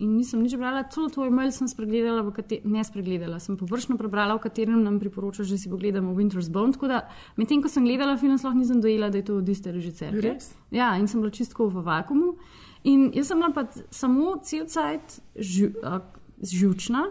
In 0.00 0.14
nisem 0.16 0.40
nič 0.40 0.54
brala, 0.56 0.82
celo 0.88 1.10
tvoj 1.12 1.28
mail 1.28 1.52
sem 1.52 1.68
spregledala, 1.68 2.24
kate- 2.32 2.62
ne 2.64 2.80
spregledala, 2.84 3.36
sem 3.38 3.56
površno 3.60 3.98
prebrala, 4.00 4.32
v 4.38 4.46
katerem 4.46 4.80
nam 4.82 4.96
priporočaš, 4.98 5.50
da 5.52 5.58
si 5.60 5.68
pogledamo 5.68 6.14
Winter's 6.16 6.48
Bone. 6.50 6.72
Tako 6.72 6.88
da 6.88 7.02
medtem, 7.36 7.60
ko 7.62 7.68
sem 7.68 7.84
gledala 7.84 8.16
film, 8.16 8.38
sploh 8.40 8.56
nisem 8.56 8.80
dojela, 8.80 9.10
da 9.12 9.20
je 9.20 9.26
to 9.28 9.36
od 9.42 9.48
iste 9.48 9.72
režiserke. 9.72 10.16
Ja, 10.72 10.94
in 10.96 11.06
sem 11.06 11.20
bila 11.20 11.30
čistko 11.30 11.68
v 11.68 11.84
vakumu. 11.84 12.34
In 12.88 13.10
jaz 13.14 13.28
sem 13.28 13.38
bila 13.38 13.52
pa 13.52 13.66
samo 13.92 14.38
cel 14.42 14.64
cajt 14.66 15.20
a, 15.84 16.00
žučna, 16.42 17.08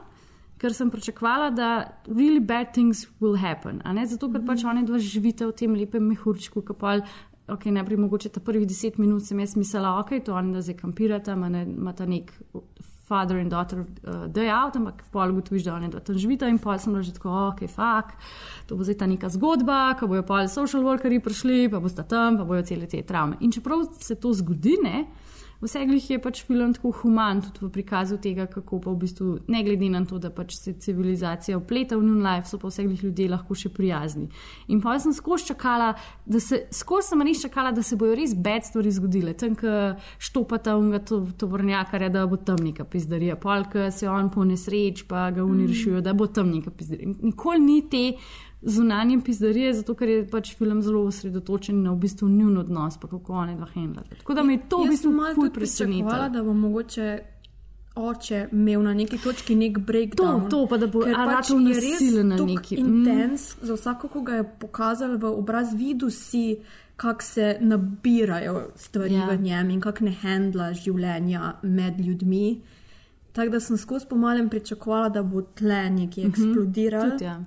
ker 0.58 0.74
sem 0.74 0.92
pričakovala, 0.92 1.52
da 1.52 1.70
really 2.08 2.40
bad 2.40 2.74
things 2.74 3.08
will 3.20 3.36
happen. 3.40 3.82
ne? 3.86 4.06
Zato, 4.08 4.32
ker 4.32 4.44
pač 4.48 4.64
oni 4.64 4.86
dva 4.88 5.00
živite 5.00 5.46
v 5.46 5.52
tem 5.52 5.76
lepem 5.76 6.04
mehurčku, 6.14 6.62
ki 6.62 6.80
pa. 6.80 7.00
Okay, 7.44 7.74
najprej 7.76 8.00
mogoče 8.00 8.30
ta 8.32 8.40
prvih 8.40 8.64
deset 8.64 8.96
minut 8.98 9.26
sem 9.28 9.40
jaz 9.40 9.58
mislila, 9.60 9.98
ok, 10.00 10.14
to 10.24 10.32
oni 10.32 10.54
da 10.56 10.62
zdaj 10.64 10.78
kampirata, 10.80 11.34
ima 11.36 11.50
ne- 11.52 11.66
imata 11.68 12.06
nek 12.08 12.32
father 13.04 13.38
in 13.38 13.50
daughter 13.50 13.80
uh, 13.80 14.28
day 14.32 14.48
out, 14.48 14.76
ampak 14.76 15.04
pol 15.12 15.34
ugotoviš, 15.34 15.66
da 15.68 15.76
oni 15.76 15.90
dva 15.92 16.00
tam 16.00 16.18
živita 16.18 16.48
in 16.48 16.58
pol 16.58 16.80
sem 16.80 16.96
že 17.04 17.14
tako, 17.18 17.34
ok, 17.52 17.66
fak, 17.68 18.16
to 18.68 18.78
bo 18.80 18.88
zdaj 18.88 18.98
ta 19.02 19.10
neka 19.12 19.30
zgodba, 19.36 19.98
ko 20.00 20.08
bojo 20.08 20.24
pol 20.24 20.48
social 20.48 20.86
workeri 20.88 21.20
prišli, 21.20 21.68
pa 21.70 21.84
bosta 21.84 22.08
tam, 22.08 22.40
pa 22.40 22.48
bojo 22.48 22.64
cele 22.64 22.88
te 22.88 23.04
travme. 23.04 23.38
In 23.42 23.52
čeprav 23.52 23.84
se 24.00 24.16
to 24.16 24.32
zgodi, 24.34 24.78
ne, 24.84 25.06
vseglih 25.62 26.10
je 26.10 26.20
pač 26.22 26.44
film 26.44 26.74
tako 26.74 26.92
human 26.92 27.42
tudi 27.42 27.66
v 27.66 27.70
prikazu 27.70 28.18
tega, 28.18 28.46
kako 28.48 28.80
pa 28.80 28.92
v 28.92 28.98
bistvu, 29.04 29.38
ne 29.48 29.64
glede 29.64 29.90
na 29.90 30.06
to, 30.06 30.20
da 30.20 30.30
pač 30.30 30.56
se 30.58 30.74
civilizacija 30.74 31.58
vpleta 31.58 31.98
v 31.98 32.04
njun 32.04 32.24
life, 32.24 32.50
so 32.50 32.58
pa 32.58 32.68
vseglih 32.68 33.04
ljudje 33.04 33.30
lahko 33.30 33.56
še 33.56 33.70
prijazni. 33.70 34.30
In 34.68 34.82
pa 34.82 34.98
sem 35.00 35.14
skozi 35.14 35.52
čakala, 35.54 35.94
da 36.26 36.40
se, 36.40 36.66
skozi 36.72 37.14
sem 37.14 37.22
res 37.22 37.42
čakala, 37.42 37.72
da 37.72 37.84
se 37.84 37.96
bojo 37.96 38.16
res 38.16 38.34
bed 38.36 38.68
stvari 38.68 38.92
zgodile. 38.92 39.34
Tam, 39.34 39.56
ko 39.56 39.96
štopata 40.20 40.78
unga 40.78 41.00
to, 41.00 41.24
tovornjakarja, 41.38 42.10
da 42.10 42.26
bo 42.28 42.38
tam 42.38 42.60
neka 42.64 42.84
pizdarija, 42.84 43.36
pol, 43.36 43.68
ko 43.72 43.90
se 43.92 44.10
on 44.10 44.30
po 44.34 44.44
nesreč, 44.44 45.06
pa 45.08 45.30
ga 45.32 45.44
oni 45.44 45.68
Mm. 45.68 46.02
da 46.02 46.14
bo 46.14 46.28
tam 46.28 46.52
neka 46.52 46.72
pizdarija. 46.72 47.14
Nikoli 47.22 47.60
ni 47.60 47.90
te 47.90 48.14
zunanje 48.66 49.20
pizdarije, 49.22 49.74
zato 49.74 49.94
ker 49.94 50.10
je 50.10 50.28
pač 50.28 50.56
film 50.56 50.82
zelo 50.82 51.04
osredotočen 51.04 51.82
na 51.82 51.92
v 51.92 51.98
bistvu 51.98 52.30
njun 52.30 52.58
odnos, 52.58 52.98
pa 52.98 53.08
kako 53.08 53.34
oni 53.36 53.56
dva 53.56 53.68
handlata. 53.68 54.16
Tako 54.16 54.34
da 54.34 54.44
me 54.44 54.54
je 54.54 54.60
to 54.70 54.78
v 54.78 54.82
Jaz 54.82 54.90
bistvu 54.90 55.10
sem 55.10 55.16
malo 55.16 55.36
ful 55.36 55.50
presenetilo. 55.52 56.30
da 56.30 56.44
bo 56.44 56.54
mogoče 56.56 57.20
oče 57.96 58.48
imel 58.52 58.82
na 58.82 58.94
neki 58.94 59.18
točki 59.20 59.56
nek 59.56 59.78
breakdown. 59.80 60.42
To, 60.42 60.50
to, 60.52 60.68
pa 60.68 60.78
da 60.78 60.88
bo 60.88 61.02
Ker 61.02 61.14
a 61.14 61.26
pač 61.28 61.50
nasilen 61.52 62.28
na 62.28 62.36
neki- 62.38 62.76
Intens, 62.76 63.54
mm. 63.54 63.66
za 63.66 63.74
vsako, 63.76 64.08
ko 64.10 64.22
ga 64.22 64.34
je 64.34 64.46
pokazal 64.60 65.18
v 65.18 65.26
obraz, 65.28 65.74
videl 65.74 66.10
si, 66.12 66.58
kako 66.96 67.24
se 67.24 67.58
nabirajo 67.62 68.56
stvari 68.76 69.14
Ja. 69.14 69.20
ja. 69.22 69.26
v 69.28 69.42
njem 69.42 69.70
in 69.70 69.82
kako 69.82 70.04
ne 70.04 70.12
handla 70.14 70.74
življenja 70.74 71.42
med 71.64 72.00
ljudmi. 72.00 72.62
Tako 73.32 73.50
da 73.50 73.60
sem 73.60 73.78
skozi 73.78 74.06
pomalem 74.08 74.50
pričakovala, 74.50 75.10
da 75.10 75.24
bo 75.24 75.42
tle 75.44 75.90
nekje 75.92 76.24
Mhm, 76.24 76.32
eksplodiral. 76.32 77.12
tudi 77.12 77.24
ja. 77.26 77.44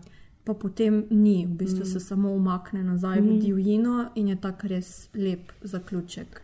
Pa 0.47 0.55
potem 0.55 1.05
ni, 1.11 1.43
v 1.47 1.57
bistvu 1.59 1.83
Mm. 1.83 1.91
se 1.91 2.01
samo 2.01 2.31
umakne 2.31 2.85
nazaj 2.87 3.21
Mm. 3.21 3.29
v 3.29 3.39
divjino 3.43 4.11
in 4.15 4.29
je 4.29 4.37
tak 4.41 4.65
res 4.65 5.09
lep 5.15 5.53
zaključek. 5.63 6.41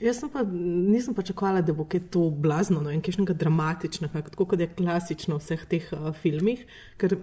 Jaz 0.00 0.20
sem 0.20 0.28
pa, 0.32 0.42
nisem 0.88 1.14
pričakovala, 1.14 1.60
da 1.60 1.72
bo 1.76 1.84
kaj 1.84 2.00
to 2.10 2.30
blazno, 2.30 2.80
no, 2.80 2.90
in 2.90 3.02
kakšnega 3.04 3.34
dramatičnega, 3.36 4.22
tako 4.32 4.44
kot 4.44 4.60
je 4.60 4.68
klasično 4.76 5.36
v 5.36 5.40
vseh 5.42 5.64
teh 5.68 5.88
uh, 5.92 6.12
filmih. 6.16 6.64
Ker 6.96 7.18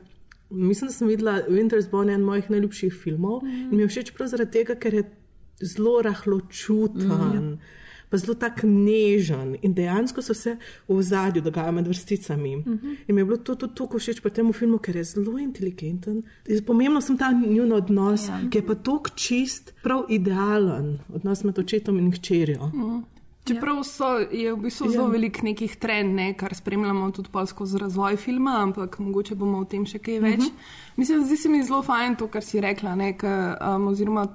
mislim, 0.50 0.88
da 0.90 0.94
sem 0.94 1.08
videla 1.08 1.40
Winter's 1.50 1.90
Bone, 1.90 2.14
en 2.14 2.22
mojih 2.22 2.50
najljubših 2.50 2.94
filmov 2.94 3.42
mm. 3.44 3.72
in 3.72 3.76
mi 3.76 3.82
je 3.82 3.88
všeč 3.88 4.14
prav 4.14 4.30
zaradi 4.30 4.52
tega, 4.52 4.76
ker 4.76 4.94
je 4.94 5.04
zelo 5.62 6.02
rahločuten. 6.02 7.10
Mm. 7.10 7.60
Pa 8.10 8.18
zelo 8.18 8.34
tak 8.34 8.64
nežen 8.64 9.56
in 9.62 9.74
dejansko 9.74 10.22
se 10.22 10.34
vse 10.34 10.58
v 10.88 11.02
zadju 11.02 11.42
dogaja 11.42 11.72
med 11.72 11.88
vrsticami. 11.88 12.56
Uh. 12.56 12.64
-huh. 12.66 12.96
In 13.08 13.16
mi 13.16 13.22
je 13.22 13.26
bilo 13.26 13.38
to 13.38 13.56
tudi 13.56 13.76
tako 13.76 14.00
všeč 14.00 14.22
pri 14.22 14.32
tem 14.32 14.54
filmu, 14.54 14.78
ker 14.78 14.96
je 14.96 15.04
zelo 15.04 15.38
inteligenten. 15.40 16.24
In 16.48 16.64
Pomembno 16.64 17.02
sem 17.02 17.18
ta 17.18 17.32
njun 17.32 17.72
odnos, 17.72 18.28
Ja. 18.28 18.42
ki 18.50 18.58
je 18.58 18.66
pa 18.66 18.76
tako 18.76 19.10
čist, 19.16 19.74
prav 19.84 20.04
idealen 20.10 21.00
odnos 21.14 21.44
med 21.44 21.60
očetom 21.60 21.98
in 22.00 22.12
hčerjo. 22.12 22.72
Mm. 22.74 23.04
Čeprav 23.46 23.84
so, 23.84 24.06
je 24.32 24.54
v 24.54 24.58
bistvu 24.58 24.86
Ja. 24.86 24.92
zelo 24.92 25.08
veliko 25.08 25.40
nekih 25.44 25.76
trend, 25.76 26.16
ne, 26.16 26.34
kar 26.34 26.56
spremljamo 26.56 27.12
tudi 27.12 27.30
skozi 27.46 27.78
razvoj 27.78 28.16
filma, 28.16 28.52
ampak 28.58 29.00
mogoče 29.00 29.36
bomo 29.36 29.58
o 29.60 29.66
tem 29.66 29.86
še 29.86 30.00
kaj 30.00 30.20
več. 30.20 30.40
Uh 30.40 30.46
Mhm. 30.46 30.48
-huh. 30.48 30.98
Mislim, 30.98 31.26
zdi 31.26 31.38
se 31.38 31.50
mi 31.50 31.64
zelo 31.64 31.82
fajn 31.84 32.16
to, 32.16 32.28
kar 32.28 32.44
si 32.44 32.62
rekla, 32.62 32.96
ne, 32.96 33.18
ka, 33.18 33.58
um, 33.76 33.88
oziroma 33.88 34.28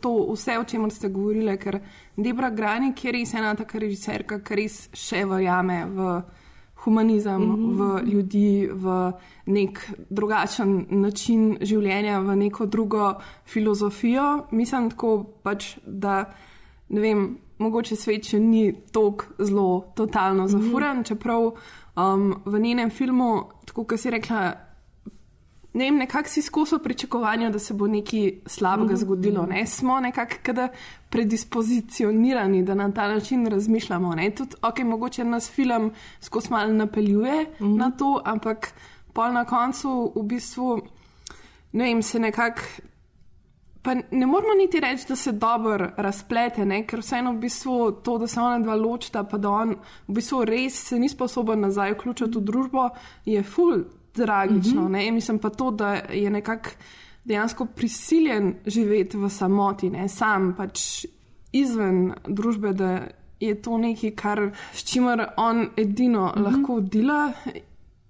to, 0.00 0.32
vse, 0.32 0.58
o 0.58 0.64
čemer 0.64 0.90
ste 0.90 1.08
govorili, 1.08 1.56
ker 1.58 1.80
Debra 2.16 2.50
Granik 2.50 3.04
je 3.04 3.12
res 3.12 3.34
ena 3.34 3.54
taka 3.54 3.78
režiserka, 3.78 4.40
ki 4.44 4.54
res 4.54 4.88
še 4.92 5.24
verjame 5.24 5.84
v 5.88 6.22
humanizem, 6.84 7.40
mm 7.40 7.52
Mhm. 7.52 7.54
-hmm. 7.54 7.76
v 7.78 8.12
ljudi, 8.12 8.68
v 8.72 9.12
nek 9.46 9.90
drugačen 10.10 10.86
način 10.90 11.58
življenja, 11.60 12.20
v 12.20 12.36
neko 12.36 12.66
drugo 12.66 13.14
filozofijo. 13.44 14.46
Mislim 14.50 14.90
tako 14.90 15.24
pač, 15.42 15.78
da 15.86 16.24
ne 16.88 17.00
vem, 17.00 17.38
mogoče 17.58 17.96
svet 17.96 18.24
še 18.24 18.40
ni 18.40 18.72
tako 18.92 19.24
zelo 19.38 19.92
totalno 19.94 20.48
zafuran, 20.48 20.96
mm 20.96 21.02
-hmm. 21.02 21.08
čeprav 21.08 21.52
um, 21.96 22.34
v 22.44 22.60
njenem 22.60 22.90
filmu, 22.90 23.42
tako 23.66 23.84
kot 23.84 24.00
si 24.00 24.10
rekla, 24.10 24.54
ne 25.72 25.84
vem, 25.84 25.96
nekako 25.96 26.28
si 26.28 26.42
skozi 26.42 26.76
pričakovanje, 26.82 27.50
da 27.50 27.58
se 27.58 27.74
bo 27.74 27.86
nekaj 27.86 28.32
slabega 28.46 28.92
Mhm. 28.92 29.00
zgodilo. 29.00 29.46
Ne? 29.46 29.66
Smo 29.66 30.00
nekako 30.00 30.68
predispozicionirani, 31.10 32.62
da 32.62 32.74
na 32.74 32.92
ta 32.92 33.08
način 33.08 33.46
razmišljamo. 33.46 34.14
Ne? 34.14 34.30
Tudi, 34.30 34.54
ok, 34.62 34.78
mogoče 34.78 35.24
nas 35.24 35.50
film 35.50 35.92
skozi 36.20 36.50
malo 36.50 36.72
napeljuje 36.72 37.46
mm. 37.60 37.76
na 37.76 37.90
to, 37.90 38.22
ampak 38.24 38.72
pol 39.12 39.32
na 39.32 39.44
koncu 39.44 40.12
v 40.16 40.22
bistvu, 40.22 40.80
ne 41.72 41.84
vem, 41.84 42.02
se 42.02 42.18
nekako. 42.18 42.62
Pa 43.82 43.94
ne 43.94 44.26
moramo 44.26 44.54
niti 44.58 44.80
reči, 44.80 45.04
da 45.08 45.16
se 45.16 45.32
dobro 45.32 45.90
razplete, 45.96 46.64
ne? 46.66 46.86
ker 46.86 47.00
vseeno 47.00 47.32
v 47.32 47.38
bistvu 47.38 47.92
to, 47.92 48.18
da 48.18 48.26
se 48.26 48.40
ona 48.40 48.58
dva 48.58 48.74
ločita, 48.74 49.24
pa 49.24 49.38
da 49.38 49.50
on 49.50 49.70
v 50.08 50.12
bistvu 50.12 50.44
res 50.44 50.88
se 50.88 50.98
ni 50.98 51.08
sposoben 51.08 51.60
nazaj 51.60 51.92
vključiti 51.92 52.38
v 52.38 52.42
družbo, 52.42 52.88
je 53.24 53.42
ful 53.42 53.84
tragično. 54.24 54.82
Mm 54.82 54.92
-hmm. 54.94 55.12
Mislim 55.12 55.38
pa 55.38 55.50
to, 55.50 55.70
da 55.70 55.92
je 55.94 56.30
nekako 56.30 56.70
dejansko 57.24 57.64
prisiljen 57.64 58.54
živeti 58.66 59.16
v 59.16 59.28
samoti, 59.28 59.90
ne? 59.90 60.08
sam 60.08 60.54
pač 60.56 61.06
izven 61.52 62.12
družbe, 62.26 62.72
da 62.72 63.06
je 63.40 63.54
to 63.62 63.78
nekaj, 63.78 64.10
kar, 64.10 64.50
s 64.72 64.84
čimer 64.84 65.26
on 65.36 65.68
edino 65.76 66.26
mm 66.26 66.38
-hmm. 66.38 66.44
lahko 66.44 66.80
dela. 66.80 67.32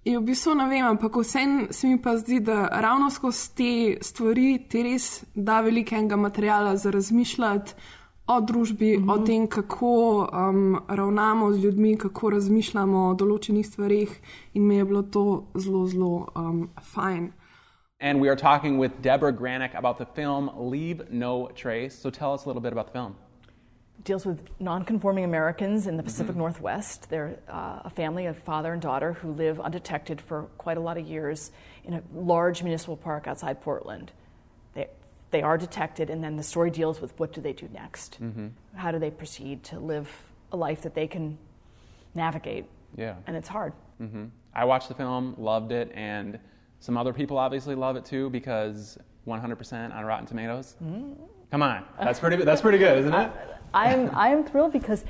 Je 0.04 0.18
v 0.18 0.22
bistvu 0.22 0.54
ne 0.54 0.66
vem, 0.68 0.86
ampak 0.86 1.16
vsem 1.16 1.66
se 1.70 1.86
mi 1.86 2.02
pa 2.02 2.16
zdi, 2.16 2.40
da 2.40 2.68
ravno 2.72 3.10
skozi 3.10 3.54
te 3.54 3.98
stvari 4.00 4.58
ti 4.68 4.82
res 4.82 5.24
da 5.34 5.60
velikega 5.60 6.16
materijala 6.16 6.76
za 6.76 6.90
razmišljati 6.90 7.72
o 8.36 8.40
družbi, 8.40 8.96
uh 8.96 9.02
-huh. 9.02 9.12
o 9.12 9.26
tem, 9.26 9.46
kako 9.46 10.28
um, 10.32 10.80
ravnamo 10.88 11.52
z 11.52 11.64
ljudmi, 11.64 11.96
kako 11.96 12.30
razmišljamo 12.30 13.08
o 13.08 13.14
določenih 13.14 13.66
stvarih, 13.66 14.20
in 14.54 14.66
mi 14.66 14.76
je 14.76 14.84
bilo 14.84 15.02
to 15.02 15.44
zelo, 15.54 15.86
zelo 15.86 16.26
um, 16.36 16.68
fajn. 16.82 17.32
And 18.00 18.20
we 18.20 18.28
are 18.28 18.36
talking 18.36 18.80
with 18.80 18.92
Deborah 19.02 19.38
Granick 19.38 19.74
about 19.74 19.96
the 19.96 20.06
film 20.14 20.50
Leave 20.72 21.04
No 21.10 21.48
Trace. 21.54 21.90
So 21.90 22.10
tell 22.10 22.32
us 22.32 22.46
a 22.46 22.48
little 22.48 22.62
bit 22.62 22.72
about 22.72 22.86
the 22.86 22.92
film. 22.92 23.14
deals 24.04 24.24
with 24.24 24.40
non-conforming 24.60 25.24
Americans 25.24 25.86
in 25.86 25.96
the 25.96 26.02
Pacific 26.02 26.36
Northwest. 26.36 27.08
They're 27.10 27.38
uh, 27.48 27.80
a 27.84 27.90
family, 27.90 28.26
a 28.26 28.34
father 28.34 28.72
and 28.72 28.80
daughter, 28.80 29.12
who 29.12 29.32
live 29.32 29.60
undetected 29.60 30.20
for 30.20 30.44
quite 30.58 30.76
a 30.76 30.80
lot 30.80 30.96
of 30.96 31.06
years 31.06 31.52
in 31.84 31.94
a 31.94 32.02
large 32.14 32.62
municipal 32.62 32.96
park 32.96 33.26
outside 33.26 33.60
Portland. 33.60 34.12
They, 35.30 35.42
are 35.42 35.56
detected, 35.56 36.10
and 36.10 36.22
then 36.24 36.36
the 36.36 36.42
story 36.42 36.70
deals 36.70 37.00
with 37.00 37.18
what 37.18 37.32
do 37.32 37.40
they 37.40 37.52
do 37.52 37.68
next? 37.72 38.18
Mhm. 38.20 38.50
How 38.74 38.90
do 38.90 38.98
they 38.98 39.10
proceed 39.10 39.62
to 39.64 39.78
live 39.78 40.08
a 40.52 40.56
life 40.56 40.82
that 40.82 40.94
they 40.94 41.06
can 41.06 41.38
navigate? 42.14 42.64
Yeah. 42.96 43.14
And 43.26 43.36
it's 43.36 43.48
hard. 43.48 43.72
hmm 43.98 44.26
I 44.52 44.64
watched 44.64 44.88
the 44.88 44.94
film, 44.94 45.34
loved 45.38 45.70
it, 45.70 45.92
and 45.94 46.38
some 46.80 46.96
other 46.96 47.12
people 47.12 47.38
obviously 47.38 47.76
love 47.76 47.94
it 47.96 48.04
too 48.04 48.30
because 48.30 48.98
100% 49.28 49.94
on 49.94 50.04
Rotten 50.04 50.26
Tomatoes. 50.26 50.74
Mm. 50.82 51.14
Come 51.52 51.62
on, 51.62 51.84
that's 52.00 52.18
pretty. 52.18 52.36
That's 52.44 52.60
pretty 52.60 52.78
good, 52.78 52.98
isn't 52.98 53.14
it? 53.14 53.30
I 53.74 53.92
am 53.94 54.10
I 54.14 54.28
am 54.30 54.42
thrilled 54.44 54.72
because 54.72 55.04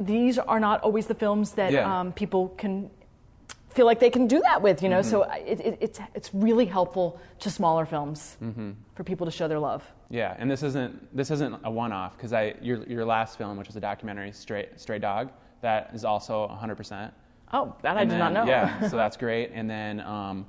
these 0.00 0.38
are 0.38 0.58
not 0.60 0.80
always 0.82 1.06
the 1.06 1.14
films 1.14 1.52
that 1.52 1.72
Yeah. 1.72 2.00
um, 2.00 2.12
people 2.12 2.48
can 2.56 2.88
feel 3.74 3.86
like 3.86 3.98
they 4.00 4.10
can 4.10 4.26
do 4.26 4.40
that 4.40 4.62
with. 4.62 4.82
You 4.82 4.88
know, 4.88 5.00
Mhm. 5.00 5.04
so 5.10 5.22
it, 5.22 5.60
it, 5.60 5.78
it's 5.80 6.00
it's 6.14 6.30
really 6.34 6.66
helpful 6.66 7.18
to 7.40 7.50
smaller 7.50 7.84
films 7.86 8.36
hmm 8.38 8.72
for 8.94 9.04
people 9.04 9.26
to 9.26 9.30
show 9.32 9.48
their 9.48 9.58
love. 9.58 9.82
Yeah, 10.10 10.36
and 10.38 10.50
this 10.50 10.62
isn't 10.62 10.92
this 11.16 11.30
isn't 11.30 11.54
a 11.64 11.70
one-off 11.70 12.16
because 12.16 12.32
I 12.32 12.54
your 12.62 12.82
your 12.84 13.04
last 13.04 13.36
film, 13.38 13.56
which 13.58 13.66
was 13.66 13.76
a 13.76 13.80
documentary, 13.80 14.32
Stray 14.32 14.68
Stray 14.76 14.98
Dog, 14.98 15.30
that 15.60 15.90
is 15.92 16.04
also 16.04 16.46
100%. 16.48 17.10
Oh, 17.52 17.74
that 17.82 17.96
I 17.96 18.00
did 18.04 18.10
then- 18.12 18.18
not 18.18 18.32
know. 18.32 18.44
Yeah, 18.46 18.88
so 18.88 18.96
that's 18.96 19.16
great. 19.26 19.50
And 19.54 19.68
then, 19.68 20.00
um, 20.00 20.46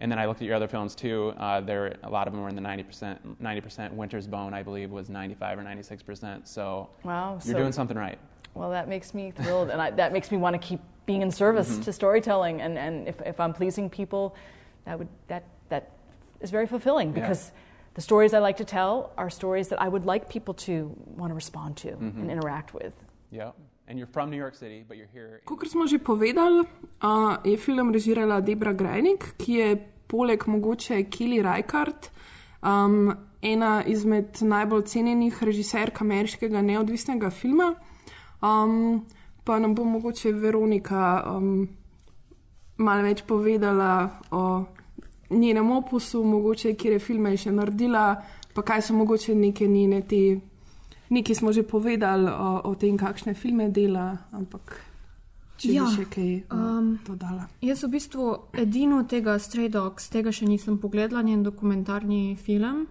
and 0.00 0.10
then 0.10 0.18
I 0.18 0.26
looked 0.26 0.40
at 0.40 0.46
your 0.46 0.56
other 0.56 0.68
films 0.68 0.94
too. 0.94 1.32
Uh, 1.38 1.60
there, 1.60 1.96
a 2.02 2.10
lot 2.10 2.26
of 2.26 2.32
them 2.32 2.42
were 2.42 2.48
in 2.48 2.54
the 2.56 2.62
90%. 2.62 3.18
90%. 3.40 3.92
Winter's 3.92 4.26
Bone, 4.26 4.52
I 4.54 4.62
believe, 4.62 4.90
was 4.90 5.08
95 5.10 5.58
or 5.58 5.62
96%. 5.62 6.48
So 6.48 6.88
Wow, 7.04 7.32
you're 7.34 7.40
so- 7.40 7.58
doing 7.58 7.72
something 7.72 7.96
right. 7.96 8.18
Well, 8.54 8.70
that 8.70 8.88
makes 8.88 9.14
me 9.14 9.30
thrilled, 9.30 9.70
and 9.70 9.80
I, 9.80 9.90
that 9.92 10.12
makes 10.12 10.30
me 10.30 10.36
want 10.38 10.54
to 10.54 10.68
keep 10.68 10.80
being 11.06 11.22
in 11.22 11.30
service 11.30 11.78
Mhm. 11.78 11.84
to 11.84 11.92
storytelling. 11.92 12.60
And, 12.60 12.76
and 12.78 13.08
if, 13.08 13.20
if 13.24 13.38
I'm 13.40 13.52
pleasing 13.52 13.88
people, 13.90 14.34
that 14.84 14.98
would 14.98 15.08
that 15.28 15.42
that 15.68 15.82
is 16.40 16.50
very 16.50 16.66
fulfilling 16.66 17.08
Yeah. 17.08 17.20
because 17.20 17.52
the 17.94 18.00
stories 18.00 18.32
I 18.34 18.38
like 18.38 18.56
to 18.58 18.64
tell 18.64 19.10
are 19.16 19.30
stories 19.30 19.68
that 19.68 19.80
I 19.80 19.88
would 19.88 20.04
like 20.04 20.28
people 20.28 20.54
to 20.66 20.94
want 21.16 21.30
to 21.30 21.34
respond 21.34 21.76
to 21.76 21.88
Mhm. 21.88 22.20
and 22.20 22.30
interact 22.30 22.74
with. 22.74 22.94
Yeah. 23.30 23.52
And 23.88 23.98
you're 23.98 24.12
from 24.12 24.30
New 24.30 24.36
York 24.38 24.54
City, 24.54 24.84
but 24.86 24.96
you're 24.96 25.10
here. 25.12 25.40
Kot 25.44 25.66
smo 25.66 25.86
že 25.86 25.98
povedali, 25.98 26.62
uh, 27.02 27.36
je 27.44 27.56
film 27.56 27.90
režirala 27.92 28.40
Debra 28.40 28.72
Grajnik, 28.72 29.34
ki 29.38 29.52
je 29.52 29.76
poleg 30.06 30.46
mogoče 30.46 31.10
Kelly 31.10 31.42
Reichardt 31.42 32.10
um, 32.62 33.14
ena 33.42 33.82
izmed 33.86 34.38
najbolj 34.42 34.82
cenjenih 34.82 35.42
režiserk 35.42 36.00
ameriškega 36.00 36.62
neodvisnega 36.62 37.30
filma. 37.30 37.74
Um, 38.42 39.06
pa 39.44 39.58
nam 39.58 39.74
bo 39.74 39.84
mogoče 39.84 40.32
Veronika 40.32 41.36
um, 41.36 41.68
malo 42.76 43.02
več 43.02 43.22
povedala 43.28 44.20
o 44.30 44.64
njenem 45.30 45.70
opusu, 45.70 46.24
mogoče 46.24 46.74
kje 46.74 46.98
filme 46.98 47.34
je 47.34 47.44
še 47.46 47.52
naredila, 47.52 48.04
pa 48.54 48.62
kaj 48.62 48.82
so 48.82 48.94
mogoče 48.94 49.34
neke 49.34 49.68
njene 49.68 50.02
te. 50.08 50.40
Nekaj 51.10 51.34
smo 51.34 51.52
že 51.52 51.62
povedali 51.66 52.30
o, 52.30 52.60
o 52.70 52.74
tem, 52.78 52.96
kakšne 52.98 53.34
filme 53.34 53.68
dela, 53.74 54.14
ampak 54.32 54.76
če 55.58 55.72
Ja, 55.74 55.84
bi 55.84 55.96
še 55.96 56.06
kaj 56.06 56.30
um, 56.54 56.92
dodala. 57.06 57.48
Jaz 57.66 57.82
v 57.82 57.90
bistvu 57.96 58.26
edino 58.54 59.02
tega 59.10 59.34
Stray 59.42 59.68
Dogs, 59.68 60.06
tega 60.08 60.30
še 60.32 60.46
nisem 60.46 60.78
pogledala, 60.78 61.24
njen 61.26 61.42
dokumentarni 61.42 62.36
film. 62.38 62.86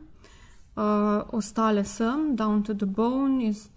Uh, 0.80 1.24
ostale 1.36 1.84
sem, 1.88 2.36
Down 2.36 2.64
to 2.64 2.76
the 2.76 2.88
Bone 2.88 3.48
iz 3.48 3.68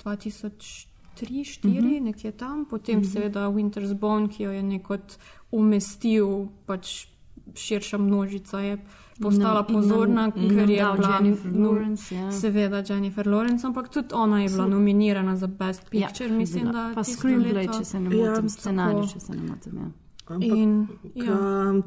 2003-2004, 1.14 1.80
Mhm. 1.90 2.04
nekje 2.04 2.32
tam, 2.32 2.64
potem 2.64 2.96
Mhm. 2.96 3.04
seveda 3.04 3.40
Winter's 3.48 3.94
Bone, 3.94 4.28
ki 4.28 4.42
jo 4.42 4.50
je 4.50 4.62
nekot 4.64 5.18
umestil, 5.52 6.26
pač 6.66 7.06
širša 7.54 7.98
množica 7.98 8.58
je 8.60 8.78
postala 9.18 9.54
nam- 9.54 9.66
nam- 9.66 9.66
pozorna, 9.74 10.24
in 10.26 10.48
ker 10.48 10.52
nam 10.52 10.70
je 10.70 10.76
bila 10.96 11.08
Jennifer 11.14 11.52
no, 11.52 11.70
Lawrence, 11.70 12.12
ja. 12.12 12.30
Seveda 12.32 12.82
Jennifer 12.84 13.26
Lawrence, 13.26 13.64
ampak 13.64 13.88
tudi 13.88 14.08
ona 14.14 14.40
je 14.40 14.48
bila 14.48 14.66
nominirana 14.66 15.36
za 15.36 15.46
Best 15.48 15.82
Ja, 15.84 16.06
Picture, 16.08 16.30
mislim, 16.30 16.64
bila. 16.64 16.72
da 16.84 16.94
Pa 16.94 17.00
screenplay, 17.02 17.52
leto. 17.54 17.78
če 17.78 17.84
se 17.84 18.00
ne 18.00 18.08
motim, 18.10 18.48
scenarij, 18.48 19.08
če 19.08 19.20
se 19.20 19.32
ne 19.32 19.42
motim. 19.42 19.72
Ja. 19.74 20.01
Ampak, 20.24 20.48
In- 20.50 20.88
ja. 21.14 21.36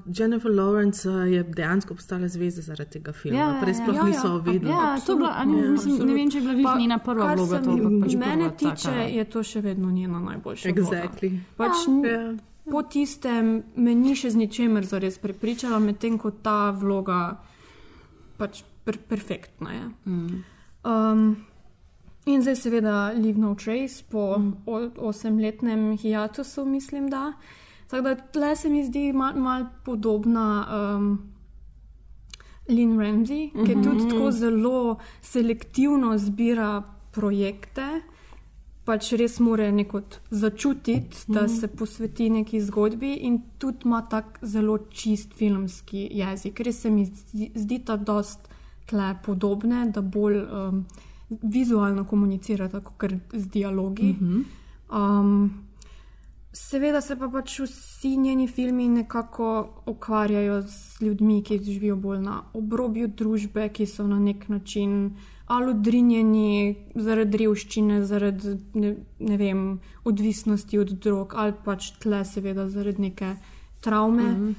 Jennifer 0.10 0.52
Lawrence 0.52 1.06
eh, 1.06 1.28
je 1.28 1.44
dejansko 1.46 1.96
postala 1.96 2.28
zvezda 2.28 2.62
zaradi 2.64 2.92
tega 2.92 3.14
filma. 3.14 3.38
Ja, 3.38 3.48
ja, 3.48 3.62
Prej 3.62 3.70
ja. 3.70 3.76
sploh 3.76 3.96
Ja, 3.96 4.04
niso 4.04 4.28
ja. 4.28 4.38
vedeli. 4.38 4.70
Ja, 4.70 5.00
to 5.00 5.12
je 5.12 5.18
bila- 5.18 5.46
ne- 5.46 5.70
mislim, 5.70 5.96
ne 5.98 6.14
vem, 6.14 6.32
če 6.32 6.38
je 6.38 6.42
bila 6.44 6.54
glih 6.56 6.76
njena 6.78 6.98
prva 7.00 7.34
vloga, 7.34 7.60
to, 7.60 7.72
pač 8.02 8.14
Mene 8.16 8.36
prva 8.36 8.50
taka- 8.50 8.76
tiče, 8.76 8.92
je 9.12 9.24
to 9.26 9.44
še 9.44 9.62
vedno 9.62 9.92
njena 9.92 10.20
najboljša 10.22 10.70
Exactly. 10.70 11.30
vloga. 11.30 11.56
Pač, 11.58 11.76
Ja. 12.06 12.34
Po 12.66 12.82
tistem 12.84 13.46
me 13.76 13.96
ni 13.96 14.16
še 14.16 14.30
z 14.30 14.36
ničemer 14.38 14.84
zares 14.84 15.18
prepričala, 15.18 15.80
medtem 15.80 16.18
ko 16.18 16.32
ta 16.34 16.72
vloga 16.72 17.38
pač 18.38 18.64
per, 18.84 18.98
perfektna 19.00 19.70
je. 19.72 19.86
Mm. 20.06 20.44
Um, 20.84 21.38
in 22.26 22.42
zdaj 22.42 22.56
seveda 22.58 23.14
Leave 23.14 23.38
No 23.38 23.56
Trace 23.56 24.04
po 24.04 24.38
Mm. 24.38 24.54
osemletnem 24.98 25.96
hiatusu, 25.96 26.66
mislim, 26.66 27.08
da. 27.08 27.34
Tako 27.88 28.02
da 28.04 28.16
tle 28.16 28.56
se 28.56 28.70
mi 28.70 28.84
zdi 28.84 29.14
malo 29.14 29.40
mal 29.40 29.66
podobna 29.86 30.68
um, 30.96 31.20
Lynn 32.68 32.98
Ramsey, 32.98 33.52
ki 33.56 33.76
Mhm. 33.76 33.84
tudi 33.84 34.10
tako 34.10 34.32
zelo 34.32 34.78
selektivno 35.22 36.18
zbira 36.18 36.82
projekte. 37.12 38.02
Pač 38.86 39.12
res 39.12 39.40
mora 39.40 39.72
neko 39.72 40.02
začutiti, 40.32 41.02
da 41.28 41.42
Mhm. 41.42 41.50
se 41.50 41.68
posveti 41.70 42.30
neki 42.30 42.62
zgodbi, 42.62 43.14
in 43.16 43.42
tudi 43.58 43.78
ima 43.86 44.02
tak 44.02 44.40
zelo 44.44 44.78
čist 44.90 45.34
filmski 45.34 46.10
jezik. 46.12 46.60
Res 46.60 46.82
se 46.82 46.90
mi 46.90 47.06
zdi, 47.06 47.52
zdi 47.56 47.80
ta 47.80 47.96
dost 47.98 48.40
tle 48.86 49.16
podobne, 49.24 49.92
da 49.92 50.02
bolj 50.02 50.38
um, 50.38 50.86
vizualno 51.44 52.04
komunicirata, 52.04 52.80
kot 52.82 53.04
z 53.34 53.48
dialogi. 53.48 54.14
Mhm. 54.14 54.42
Um, 54.92 55.65
seveda 56.56 57.02
se 57.02 57.16
pa 57.20 57.28
pač 57.30 57.60
vsi 57.60 58.16
njeni 58.18 58.48
filmi 58.48 58.88
nekako 58.88 59.70
ukvarjajo 59.86 60.62
z 60.62 61.02
ljudmi, 61.02 61.42
ki 61.44 61.60
živijo 61.64 61.96
bolj 61.96 62.20
na 62.24 62.42
obrobju 62.54 63.08
družbe, 63.08 63.70
ki 63.70 63.86
so 63.86 64.08
na 64.08 64.20
nek 64.20 64.48
način 64.50 65.16
ali 65.48 65.70
odrinjeni 65.70 66.76
zaradi 66.96 67.38
revščine, 67.38 68.00
zaradi 68.06 68.56
ne, 68.74 68.96
ne 69.20 69.38
vem, 69.38 69.66
odvisnosti 70.04 70.80
od 70.80 70.94
drog, 71.04 71.36
ali 71.38 71.54
pač 71.66 71.92
tle, 72.02 72.24
seveda, 72.26 72.66
zaradi 72.70 73.02
neke 73.02 73.36
travme. 73.82 74.32
Mhm. 74.32 74.54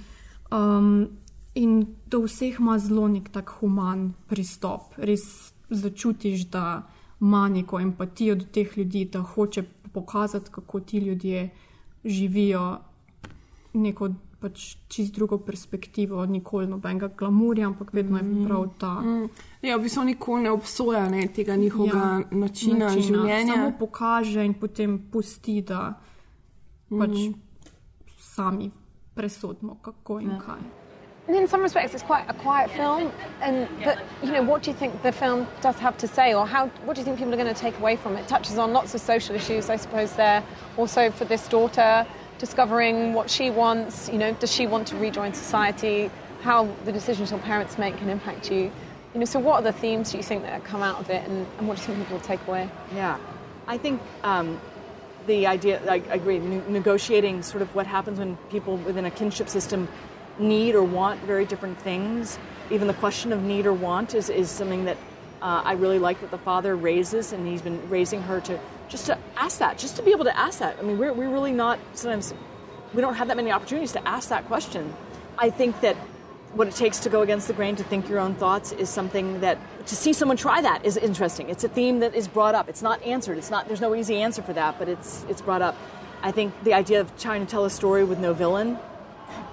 Um, 0.55 1.09
in 1.55 1.81
do 2.07 2.21
vseh 2.23 2.61
ima 2.61 2.79
zelo 2.79 3.09
nek 3.09 3.33
tak 3.35 3.51
human 3.59 4.13
pristop. 4.29 4.95
Res 4.97 5.25
začutiš, 5.71 6.47
da 6.55 6.87
ima 7.21 7.49
neko 7.49 7.81
empatijo 7.81 8.37
do 8.37 8.45
teh 8.53 8.79
ljudi, 8.79 9.09
da 9.13 9.23
hoče 9.23 9.65
pokazati, 9.93 10.53
kako 10.53 10.81
ti 10.81 10.99
ljudje 10.99 11.49
živijo 12.07 12.79
neko 13.75 14.09
pač 14.41 14.77
čist 14.89 15.15
drugo 15.15 15.39
perspektivo, 15.39 16.27
nikoli 16.27 16.67
nobenega 16.67 17.09
glamurja, 17.09 17.67
ampak 17.67 17.93
vedno 17.93 18.19
je 18.19 18.47
prav 18.47 18.67
ta. 18.79 18.91
Mm. 19.01 19.29
Ja, 19.63 19.77
v 19.77 19.83
bistvu 19.83 20.05
nikoli 20.05 20.43
ne 20.43 20.51
obsoja 20.51 21.09
ne, 21.09 21.27
tega 21.29 21.57
njihovega 21.57 21.99
ja, 21.99 22.19
načina, 22.31 22.87
načina 22.87 22.91
življenja. 23.03 23.55
Samo 23.55 23.73
pokaže 23.79 24.45
in 24.45 24.55
potem 24.55 24.99
pusti, 25.11 25.63
da 25.63 25.95
pač 26.89 27.11
Mhm. 27.11 27.33
sami 28.19 28.71
presodimo, 29.15 29.79
kako 29.83 30.21
in 30.21 30.39
kaj. 30.39 30.61
In 31.29 31.49
some 31.49 31.61
respects, 31.61 31.93
it's 31.93 32.05
quite 32.05 32.25
a 32.29 32.35
quiet 32.35 32.71
film. 32.71 33.11
And 33.41 33.69
but 33.83 33.99
you 34.23 34.31
know, 34.31 34.43
what 34.43 34.63
do 34.63 34.71
you 34.71 34.77
think 34.77 35.03
the 35.03 35.11
film 35.11 35.49
does 35.61 35.77
have 35.77 35.99
to 35.99 36.09
say, 36.09 36.35
or 36.35 36.47
how? 36.47 36.69
What 36.85 36.95
do 36.95 37.01
you 37.01 37.05
think 37.05 37.19
people 37.19 37.35
are 37.35 37.37
going 37.37 37.53
to 37.53 37.61
take 37.61 37.77
away 37.79 37.97
from 37.97 38.17
it? 38.17 38.21
It 38.21 38.29
touches 38.29 38.59
on 38.59 38.73
lots 38.73 38.95
of 38.95 39.01
social 39.01 39.35
issues, 39.35 39.69
I 39.69 39.77
suppose. 39.77 40.13
There 40.13 40.45
also 40.77 41.11
for 41.11 41.25
this 41.25 41.49
daughter, 41.49 42.07
discovering 42.39 43.13
what 43.13 43.29
she 43.29 43.51
wants. 43.51 44.09
You 44.09 44.19
know, 44.19 44.33
does 44.35 44.53
she 44.53 44.67
want 44.69 44.87
to 44.89 44.97
rejoin 44.97 45.35
society? 45.35 46.11
How 46.43 46.69
the 46.85 46.93
decisions 46.93 47.31
her 47.31 47.39
parents 47.39 47.77
make 47.77 47.97
can 47.97 48.09
impact 48.09 48.53
you. 48.53 48.71
You 49.15 49.21
know, 49.21 49.25
so 49.25 49.41
what 49.41 49.57
are 49.57 49.63
the 49.63 49.73
themes 49.73 50.13
do 50.13 50.19
you 50.19 50.23
think 50.23 50.43
that 50.45 50.63
come 50.65 50.83
out 50.83 51.01
of 51.01 51.11
it, 51.11 51.29
and, 51.29 51.47
and 51.59 51.67
what 51.67 51.77
do 51.77 51.81
you 51.81 51.87
think 51.87 51.99
people 51.99 52.19
will 52.19 52.25
take 52.25 52.47
away? 52.47 52.71
Yeah, 52.95 53.19
I 53.67 53.79
think 53.79 54.01
um, 54.23 54.61
the 55.27 55.47
idea, 55.49 55.81
I 55.91 55.97
agree, 56.11 56.39
negotiating 56.39 57.43
sort 57.43 57.63
of 57.63 57.75
what 57.75 57.87
happens 57.87 58.19
when 58.19 58.37
people 58.51 58.77
within 58.77 59.07
a 59.07 59.11
kinship 59.11 59.49
system 59.49 59.89
need 60.39 60.75
or 60.75 60.83
want 60.83 61.21
very 61.23 61.45
different 61.45 61.79
things. 61.81 62.39
Even 62.71 62.87
the 62.89 62.95
question 62.95 63.33
of 63.33 63.43
need 63.43 63.67
or 63.67 63.73
want 63.73 64.15
is, 64.15 64.29
is 64.31 64.51
something 64.51 64.87
that 64.87 64.97
Uh, 65.37 65.73
I 65.73 65.75
really 65.75 66.01
like 66.01 66.19
that 66.23 66.31
the 66.31 66.45
father 66.51 66.75
raises, 66.75 67.33
and 67.35 67.47
he's 67.47 67.63
been 67.63 67.79
raising 67.91 68.23
her 68.23 68.41
to 68.41 68.59
just 68.89 69.07
to 69.07 69.19
ask 69.37 69.59
that, 69.59 69.79
just 69.79 69.95
to 69.97 70.03
be 70.03 70.11
able 70.11 70.25
to 70.25 70.33
ask 70.33 70.59
that. 70.61 70.79
I 70.81 70.83
mean, 70.83 70.97
we're, 70.99 71.13
we're 71.13 71.31
really 71.31 71.53
not 71.53 71.79
sometimes 71.93 72.35
we 72.95 73.03
don't 73.03 73.17
have 73.21 73.29
that 73.29 73.37
many 73.37 73.53
opportunities 73.53 73.93
to 73.93 74.01
ask 74.09 74.31
that 74.31 74.45
question. 74.49 74.95
I 75.37 75.51
think 75.51 75.81
that 75.83 75.95
what 76.57 76.69
it 76.69 76.75
takes 76.75 77.01
to 77.01 77.11
go 77.11 77.21
against 77.21 77.47
the 77.49 77.55
grain, 77.55 77.77
to 77.77 77.85
think 77.85 78.09
your 78.09 78.19
own 78.19 78.35
thoughts, 78.35 78.73
is 78.73 78.89
something 78.89 79.41
that 79.41 79.59
to 79.87 79.95
see 79.95 80.15
someone 80.15 80.39
try 80.39 80.63
that 80.63 80.85
is 80.85 80.97
interesting. 80.97 81.51
It's 81.51 81.65
a 81.65 81.73
theme 81.79 82.01
that 82.01 82.15
is 82.15 82.29
brought 82.29 82.55
up. 82.55 82.69
It's 82.69 82.83
not 82.83 82.99
answered. 83.05 83.37
It's 83.37 83.51
not. 83.51 83.69
There's 83.69 83.85
no 83.89 83.95
easy 83.95 84.17
answer 84.25 84.43
for 84.43 84.55
that, 84.55 84.79
but 84.79 84.89
it's 84.89 85.27
it's 85.29 85.43
brought 85.43 85.63
up. 85.69 85.77
I 86.29 86.33
think 86.33 86.49
the 86.65 86.73
idea 86.73 87.01
of 87.01 87.07
trying 87.21 87.45
to 87.45 87.51
tell 87.51 87.65
a 87.67 87.71
story 87.71 88.05
with 88.09 88.19
no 88.19 88.33
villain, 88.33 88.79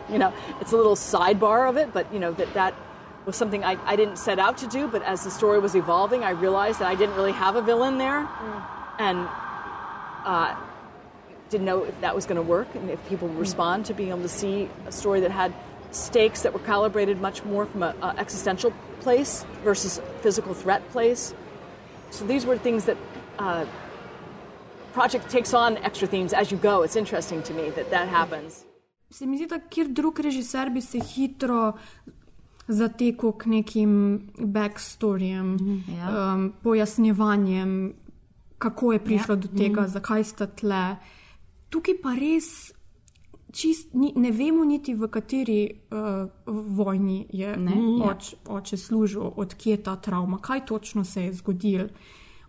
you 0.09 0.17
know, 0.17 0.33
it's 0.59 0.71
a 0.71 0.77
little 0.77 0.95
sidebar 0.95 1.69
of 1.69 1.77
it, 1.77 1.93
but 1.93 2.11
you 2.13 2.19
know 2.19 2.31
that 2.33 2.53
that 2.53 2.73
was 3.25 3.35
something 3.35 3.63
I, 3.63 3.77
I 3.85 3.95
didn't 3.95 4.17
set 4.17 4.39
out 4.39 4.57
to 4.59 4.67
do. 4.67 4.87
But 4.87 5.03
as 5.03 5.23
the 5.23 5.31
story 5.31 5.59
was 5.59 5.75
evolving, 5.75 6.23
I 6.23 6.31
realized 6.31 6.79
that 6.79 6.87
I 6.87 6.95
didn't 6.95 7.15
really 7.15 7.31
have 7.31 7.55
a 7.55 7.61
villain 7.61 7.97
there, 7.97 8.27
and 8.99 9.27
uh, 10.25 10.55
didn't 11.53 11.65
know 11.65 11.83
if 11.83 12.01
that 12.01 12.15
was 12.15 12.25
going 12.25 12.35
to 12.35 12.41
work 12.41 12.67
and 12.73 12.89
if 12.89 13.07
people 13.07 13.27
would 13.27 13.37
respond 13.37 13.85
to 13.85 13.93
being 13.93 14.09
able 14.09 14.23
to 14.23 14.27
see 14.27 14.69
a 14.87 14.91
story 14.91 15.19
that 15.19 15.31
had 15.31 15.53
stakes 15.91 16.41
that 16.41 16.51
were 16.51 16.59
calibrated 16.59 17.21
much 17.21 17.45
more 17.45 17.67
from 17.67 17.83
an 17.83 17.95
existential 18.17 18.73
place 19.01 19.45
versus 19.63 20.01
physical 20.21 20.55
threat 20.55 20.87
place. 20.89 21.33
So 22.09 22.25
these 22.25 22.45
were 22.45 22.57
things 22.57 22.85
that 22.85 22.97
uh, 23.37 23.65
project 24.93 25.29
takes 25.29 25.53
on 25.53 25.77
extra 25.77 26.07
themes 26.07 26.33
as 26.33 26.51
you 26.51 26.57
go. 26.57 26.81
It's 26.81 26.95
interesting 26.95 27.43
to 27.43 27.53
me 27.53 27.69
that 27.71 27.91
that 27.91 28.07
happens. 28.07 28.65
Se 29.13 29.25
mi 29.25 29.37
zdi, 29.37 29.45
da 29.47 29.59
kjer 29.61 29.87
drug 29.89 30.19
režiser 30.19 30.69
bi 30.69 30.81
se 30.81 30.99
hitro 31.01 31.73
zatekel 32.67 33.31
k 33.33 33.45
nekim 33.47 33.91
backstorjem, 34.37 35.57
Ja. 35.89 36.33
um, 36.33 36.53
pojasnjevanjem, 36.63 37.93
kako 38.57 38.93
je 38.93 38.99
prišlo 39.01 39.31
Ja. 39.31 39.35
do 39.37 39.47
tega, 39.49 39.81
Mhm. 39.81 39.89
zakaj 39.89 40.23
sta 40.23 40.47
tle. 40.47 40.97
Tukaj 41.69 41.93
pa 41.97 42.13
res 42.13 42.71
čist, 43.51 43.93
ni, 43.93 44.13
ne 44.15 44.31
vemo 44.31 44.63
niti 44.63 44.93
v 44.93 45.07
kateri 45.07 45.59
uh, 45.91 46.29
vojni 46.47 47.27
je 47.31 47.57
Ne, 47.57 47.71
ja. 47.99 48.05
oč, 48.07 48.35
oče 48.47 48.77
služil, 48.77 49.23
odkje 49.35 49.71
je 49.71 49.83
ta 49.83 49.95
travma, 49.97 50.37
kaj 50.39 50.65
točno 50.65 51.03
se 51.03 51.23
je 51.23 51.33
zgodilo. 51.33 51.87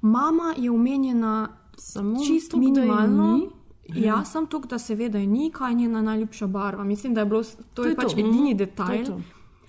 Mama 0.02 0.54
je 0.56 0.70
omenjena 0.70 1.48
samo 1.76 2.24
čisto 2.24 2.56
toliko, 2.56 2.72
da 2.72 2.80
je 2.80 2.86
minimalno. 2.86 3.36
ni. 3.36 3.48
Ja, 3.88 4.24
sem 4.24 4.46
tukaj, 4.46 4.68
da 4.68 4.78
se 4.78 4.94
ve, 4.94 5.08
da 5.08 5.18
je 5.18 5.26
ni, 5.26 5.50
kaj 5.50 5.70
je 5.70 5.74
njena 5.74 6.02
najljubša 6.02 6.46
barva. 6.46 6.84
Mislim, 6.84 7.14
da 7.14 7.20
je 7.20 7.26
bilo, 7.26 7.42
to, 7.42 7.62
to 7.74 7.84
je, 7.84 7.96
pač 7.96 8.12
to. 8.14 8.20
edini 8.20 8.50
Mhm. 8.50 8.56
detajl. 8.56 9.04
To 9.04 9.12
to. 9.12 9.20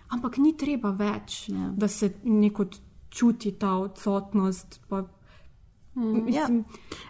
Ampak 0.09 0.37
ni 0.37 0.57
treba 0.57 0.91
več, 0.91 1.49
ja. 1.49 1.73
da 1.77 1.87
se 1.87 2.13
neko 2.23 2.65
čuti 3.09 3.51
ta 3.51 3.71
odsotnost. 3.71 4.81
Pa, 4.89 5.03
mislim, 5.95 6.65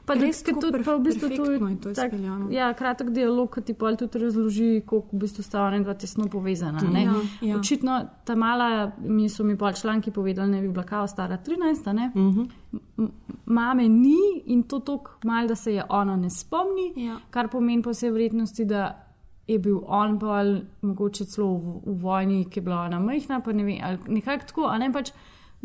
Pa 0.05 0.13
res 0.15 0.43
tako 0.43 0.61
tudi 0.61 0.83
pa 0.83 0.93
v 0.93 1.01
bistvu 1.01 1.29
perfektno 1.29 1.69
je 1.69 1.77
to 1.77 1.89
tak, 1.91 2.05
izpeljano. 2.07 2.51
ja, 2.51 2.73
kratek 2.73 3.09
dialog, 3.09 3.49
ki 3.49 3.61
ti 3.61 3.73
pa 3.75 3.95
tudi 3.95 4.19
razloži, 4.19 4.81
kako 4.81 5.09
v 5.11 5.19
bistvu 5.19 5.43
sta 5.43 5.63
ona 5.63 5.79
dva 5.79 5.93
tesno 5.95 6.27
povezana. 6.27 6.79
ne. 6.83 7.03
Ja, 7.03 7.13
ja. 7.43 7.57
Očitno 7.57 7.95
ta 8.23 8.35
mala, 8.35 8.69
mi 8.99 9.27
so 9.27 9.43
mi 9.43 9.57
pol 9.57 9.73
članki 9.73 10.11
povedali, 10.11 10.49
ne 10.49 10.61
bi 10.61 10.69
bila 10.69 10.83
kao 10.85 11.07
stara 11.07 11.37
13, 11.39 11.87
a 11.87 11.93
ne. 11.93 12.11
M- 12.15 13.11
Mame 13.47 13.89
ni 13.89 14.15
in 14.45 14.63
to 14.63 14.79
tako 14.79 15.11
malo, 15.23 15.47
da 15.47 15.55
se 15.55 15.73
je 15.73 15.83
ona 15.89 16.15
ne 16.17 16.29
spomni, 16.29 16.93
Ja. 16.97 17.17
kar 17.29 17.47
pomeni 17.47 17.81
po 17.81 17.89
vsej 17.89 18.11
verjetnosti, 18.11 18.65
da 18.65 19.01
je 19.47 19.59
bil 19.59 19.79
on 19.85 20.19
pa 20.19 20.43
mogoče 20.81 21.25
celo 21.25 21.47
v, 21.49 21.59
v 21.85 22.01
vojni, 22.01 22.45
ki 22.45 22.57
je 22.57 22.63
bila 22.63 22.81
ona 22.81 22.99
majhna, 22.99 23.39
pa 23.39 23.51
ne 23.51 23.63
vem, 23.63 23.77
ali 23.83 23.97
nekako 24.09 24.45
tako, 24.45 24.63
a 24.63 24.77
ne 24.77 24.91
pač. 24.91 25.11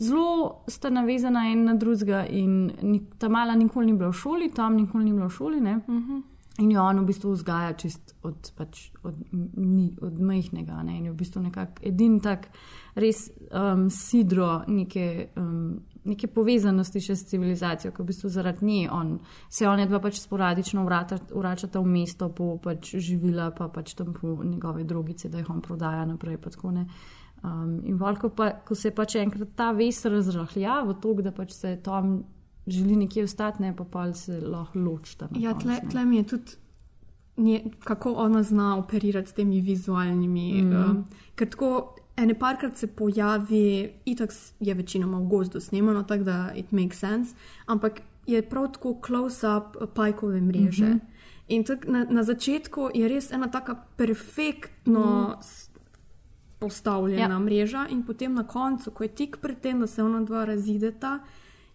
Zelo 0.00 0.64
sta 0.68 0.90
navezana 0.90 1.44
en 1.52 1.64
na 1.64 1.74
drugega, 1.74 2.24
in 2.26 2.72
ni, 2.82 3.02
ta 3.18 3.28
mala 3.28 3.54
nikoli 3.54 3.86
ni 3.86 3.92
bila 3.92 4.10
v 4.10 4.16
šoli, 4.16 4.50
tam 4.54 4.76
nikoli 4.76 5.04
ni 5.04 5.12
bila 5.12 5.28
v 5.28 5.34
šoli. 5.36 5.60
Uh 5.60 5.64
-huh. 5.64 6.22
In 6.58 6.70
jo 6.70 6.82
on 6.82 6.98
v 7.00 7.06
bistvu 7.08 7.32
vzgaja 7.32 7.72
čist 7.72 8.14
od, 8.22 8.52
pač, 8.56 8.90
od, 9.02 9.14
ni, 9.56 9.96
od 10.00 10.20
majhnega. 10.20 10.82
Ne? 10.82 10.98
In 10.98 11.04
je 11.04 11.12
v 11.12 11.16
bistvu 11.16 11.42
nekako 11.42 11.86
edini 11.88 12.20
tak 12.20 12.48
res 12.94 13.30
um, 13.50 13.86
sidro 13.90 14.64
neke, 14.66 15.30
um, 15.36 15.78
neke 16.04 16.26
povezanosti 16.26 17.00
še 17.00 17.16
s 17.16 17.28
civilizacijo, 17.30 17.92
ki 17.92 18.02
v 18.02 18.06
bistvu 18.06 18.28
zaradi 18.28 18.66
nje 18.66 18.90
on, 18.90 19.14
se 19.48 19.68
on 19.68 19.80
dva 19.86 20.00
pač 20.00 20.20
sporadično 20.20 20.84
vrata, 20.84 21.20
vračata 21.30 21.80
v 21.80 21.86
mesto 21.86 22.28
po 22.28 22.58
pač 22.58 22.96
živila, 22.96 23.50
pa 23.56 23.68
pač 23.68 23.94
tam 23.94 24.12
po 24.12 24.36
njegove 24.44 24.84
drogice, 24.84 25.28
da 25.28 25.38
jih 25.38 25.50
on 25.50 25.60
prodaja 25.60 26.04
naprej. 26.04 26.36
pa 26.36 26.50
tako, 26.50 26.70
ne. 26.70 26.86
Um, 27.42 27.80
in 27.84 27.96
volko 27.96 28.28
pa, 28.36 28.50
ko 28.68 28.74
se 28.76 28.90
pač 28.92 29.14
enkrat 29.16 29.54
ta 29.56 29.70
ves 29.72 30.02
razrahlja 30.04 30.82
v 30.84 30.94
to, 31.00 31.14
da 31.24 31.32
pač 31.32 31.54
se 31.56 31.76
Tom 31.82 32.18
želi 32.66 32.96
nekje 32.96 33.24
ostati, 33.24 33.62
ne 33.62 33.76
pa 33.76 33.84
pa 33.84 34.12
se 34.12 34.40
lahko 34.40 34.78
ločita. 34.78 35.28
Ja, 35.40 35.54
tle, 35.58 35.78
ne. 35.80 35.88
tle 35.90 36.04
mi 36.04 36.16
je 36.16 36.26
tudi, 36.34 36.58
nje, 37.36 37.62
kako 37.84 38.12
ona 38.12 38.42
zna 38.42 38.76
operirati 38.76 39.30
s 39.30 39.32
temi 39.32 39.60
vizualnimi. 39.60 40.62
Mm. 40.62 40.76
Um, 40.76 41.04
ker 41.34 41.48
tako 41.48 41.70
ene 42.20 42.36
parkrat 42.38 42.76
se 42.76 42.86
pojavi, 42.86 43.92
itak 44.04 44.36
je 44.60 44.74
večinoma 44.74 45.18
v 45.18 45.28
gozdu 45.32 45.60
snemano, 45.60 46.02
tako 46.02 46.24
da 46.24 46.52
it 46.54 46.72
makes 46.72 47.00
sense, 47.00 47.34
ampak 47.66 48.02
je 48.26 48.42
prav 48.42 48.72
tako 48.72 48.98
close-up 49.06 49.80
pajkove 49.94 50.40
mreže. 50.40 50.86
Mm. 50.86 50.92
-hmm. 50.92 51.00
In 51.48 51.64
tak, 51.64 51.86
na, 51.88 52.04
na 52.04 52.22
začetku 52.22 52.90
je 52.94 53.08
res 53.08 53.32
ena 53.32 53.48
taka 53.50 53.74
perfektno 53.96 55.28
Mhm. 55.28 55.69
Postavljena 56.60 57.34
Ja. 57.34 57.38
mreža, 57.38 57.86
in 57.90 58.02
potem 58.02 58.34
na 58.34 58.46
koncu, 58.46 58.90
ko 58.90 59.04
je 59.04 59.08
tik 59.08 59.36
pred 59.40 59.60
tem, 59.60 59.80
da 59.80 59.86
se 59.86 60.02
ona 60.02 60.20
dva 60.20 60.44
razideta, 60.44 61.18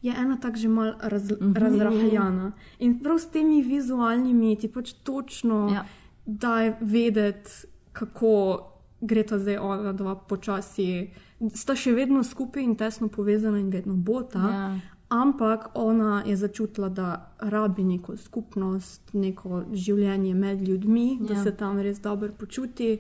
je 0.01 0.13
ena 0.17 0.37
tako 0.37 0.57
že 0.57 0.67
malo 0.67 0.93
raz, 1.01 1.31
mm. 1.31 1.35
-hmm. 1.39 1.59
razrahljana. 1.59 2.51
In 2.79 2.99
prav 2.99 3.19
s 3.19 3.25
temi 3.25 3.63
vizualnimi 3.63 4.55
ti 4.55 4.67
pač 4.67 4.93
točno 4.93 5.67
Ja. 5.69 5.73
ja. 5.73 5.85
daje 6.25 6.77
vedeti, 6.81 7.51
kako 7.93 8.61
gre 9.01 9.23
ta 9.23 9.39
zdaj 9.39 9.57
ona 9.57 9.93
dva 9.93 10.15
počasi. 10.15 11.09
Sta 11.53 11.75
še 11.75 11.93
vedno 11.93 12.23
skupaj 12.23 12.63
in 12.63 12.75
tesno 12.75 13.07
povezana 13.07 13.59
in 13.59 13.69
vedno 13.69 13.93
bo 13.93 14.23
ta. 14.23 14.39
Ja. 14.39 14.79
Ampak 15.09 15.69
ona 15.73 16.23
je 16.25 16.35
začutila, 16.35 16.89
da 16.89 17.35
rabi 17.39 17.83
neko 17.83 18.17
skupnost, 18.17 19.13
neko 19.13 19.63
življenje 19.73 20.33
med 20.35 20.67
ljudmi, 20.67 21.19
ja. 21.21 21.27
da 21.27 21.43
se 21.43 21.51
tam 21.51 21.79
res 21.79 22.01
dobro 22.01 22.31
počuti. 22.33 22.99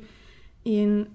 In 0.63 1.05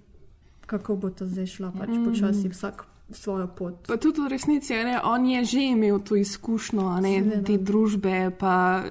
kako 0.70 0.96
bo 0.96 1.10
to 1.10 1.26
zdaj 1.26 1.46
šla, 1.48 1.72
pač 1.72 1.88
Mm. 1.90 2.04
počasi 2.04 2.48
vsak 2.48 2.84
svojo 3.10 3.48
pot. 3.48 3.74
Pa 3.84 3.96
tudi 3.96 4.20
v 4.20 4.28
resnici, 4.28 4.70
a 4.72 4.84
ne, 4.84 4.96
on 5.04 5.26
je 5.26 5.44
že 5.44 5.60
imel 5.68 5.98
to 6.00 6.14
izkušnjo, 6.16 6.86
a 6.88 7.00
ne, 7.00 7.18
Seveda. 7.18 7.42
te 7.42 7.58
družbe, 7.58 8.14
pa 8.32 8.84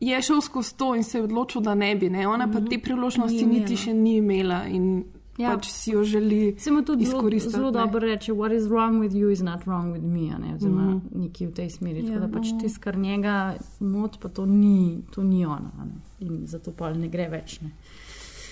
je 0.00 0.22
šel 0.22 0.40
skozi 0.40 0.74
to 0.74 0.94
in 0.94 1.04
se 1.04 1.18
je 1.18 1.24
odločil, 1.24 1.60
da 1.60 1.74
ne 1.74 1.96
bi. 1.96 2.08
Ne. 2.10 2.26
Ona 2.26 2.46
pa 2.48 2.60
te 2.60 2.78
priložnosti 2.78 3.42
Ni 3.42 3.58
niti 3.58 3.76
še 3.76 3.92
ni 3.94 4.16
imela 4.16 4.64
in 4.66 5.04
Ja. 5.38 5.50
pač 5.50 5.66
si 5.66 5.90
jo 5.90 6.04
želi 6.04 6.54
Se 6.58 6.70
mu 6.70 6.82
tudi 6.82 7.04
zelo, 7.04 7.16
izkoristiti. 7.16 7.52
zelo 7.52 7.66
ne. 7.66 7.72
dobro 7.74 8.00
reče, 8.00 8.32
what 8.32 8.52
is 8.52 8.64
wrong 8.64 9.00
with 9.00 9.14
you 9.14 9.30
is 9.30 9.40
not 9.40 9.60
wrong 9.62 9.90
with 9.90 10.02
me, 10.04 10.28
ne, 10.38 10.54
oziroma 10.54 10.82
mm 10.82 10.86
Mhm. 10.86 10.98
-hmm. 10.98 11.20
nekaj 11.22 11.46
v 11.46 11.52
tej 11.52 11.70
smeri. 11.70 12.02
Tako 12.02 12.12
Ja. 12.12 12.18
da 12.20 12.28
pač 12.30 12.46
tisto, 12.60 12.80
kar 12.80 12.96
njega 12.98 13.34
moti, 13.80 14.18
pa 14.20 14.28
to 14.30 14.46
ni, 14.46 14.78
to 15.10 15.22
ni 15.22 15.46
ona. 15.46 15.70
Ne. 15.80 15.92
In 16.20 16.46
zato 16.46 16.72
pa 16.72 16.92
ne 16.92 17.08
gre 17.08 17.28
več. 17.30 17.60
Ne. 17.60 17.70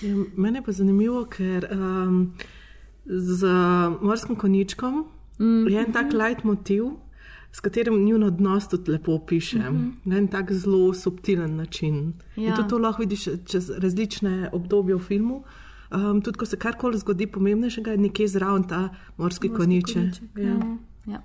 Ja, 0.01 0.15
mene 0.35 0.59
je 0.59 0.63
pa 0.63 0.71
zanimivo, 0.71 1.25
ker 1.25 1.67
um, 1.71 2.33
z 3.05 3.47
morskim 4.01 4.35
koničkom 4.35 5.05
mm. 5.39 5.67
je 5.67 5.79
en 5.79 5.93
tak 5.93 6.13
light 6.13 6.43
motiv, 6.43 6.83
s 7.51 7.59
katerim 7.59 8.03
njun 8.05 8.23
odnos 8.23 8.67
tudi 8.67 8.91
lepo 8.91 9.19
piše. 9.19 9.59
Mm 9.59 9.77
-hmm. 9.77 9.91
Na 10.05 10.17
en 10.17 10.27
tak 10.27 10.51
zelo 10.51 10.93
subtilen 10.93 11.55
način. 11.55 12.13
Ja. 12.35 12.43
Ja. 12.43 12.49
In 12.49 12.55
tudi 12.55 12.69
to 12.69 12.77
lahko 12.77 13.01
vidiš 13.01 13.27
čez 13.45 13.69
različne 13.77 14.49
obdobje 14.53 14.95
v 14.95 14.99
filmu. 14.99 15.43
Um, 15.91 16.21
tudi 16.21 16.37
ko 16.37 16.45
se 16.45 16.57
karkoli 16.57 16.97
zgodi 16.97 17.27
pomembnejšega, 17.27 17.91
je 17.91 17.97
nekje 17.97 18.27
zraven 18.27 18.63
ta 18.63 18.79
morski, 18.79 18.97
morski 19.17 19.49
koniček. 19.49 19.95
koniček, 19.95 20.37
Ja. 20.37 20.77
Ja. 21.13 21.23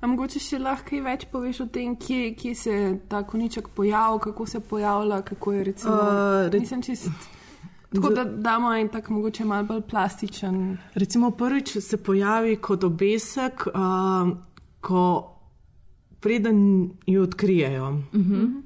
A 0.00 0.06
mogoče 0.06 0.38
še 0.38 0.58
lahko 0.58 0.88
kaj 0.88 1.00
več 1.00 1.24
poveš 1.32 1.60
o 1.60 1.66
tem, 1.66 1.96
kje, 1.96 2.34
kje 2.34 2.54
se 2.54 2.70
je 2.70 3.00
ta 3.08 3.22
koniček 3.26 3.68
pojavil, 3.68 4.18
kako 4.18 4.46
se 4.46 4.60
pojavlja, 4.60 5.22
kako 5.22 5.52
je 5.52 5.64
recimo. 5.64 5.94
Uh, 5.94 6.52
re- 6.52 6.60
Nisem 6.60 6.82
čist. 6.82 7.10
Tako 7.94 8.10
da 8.10 8.24
damo 8.24 8.74
en 8.74 8.88
tak 8.88 9.08
mogoče 9.10 9.44
malo 9.44 9.64
bolj 9.64 9.80
plastičen. 9.80 10.78
Recimo 10.94 11.30
prvič 11.30 11.76
se 11.78 11.96
pojavi 11.96 12.56
kot 12.56 12.84
obesek, 12.84 13.66
um, 13.74 14.36
ko 14.80 15.32
preden 16.20 16.90
jo 17.06 17.22
odkrijejo. 17.22 17.88
Uh 18.12 18.20
-huh. 18.20 18.62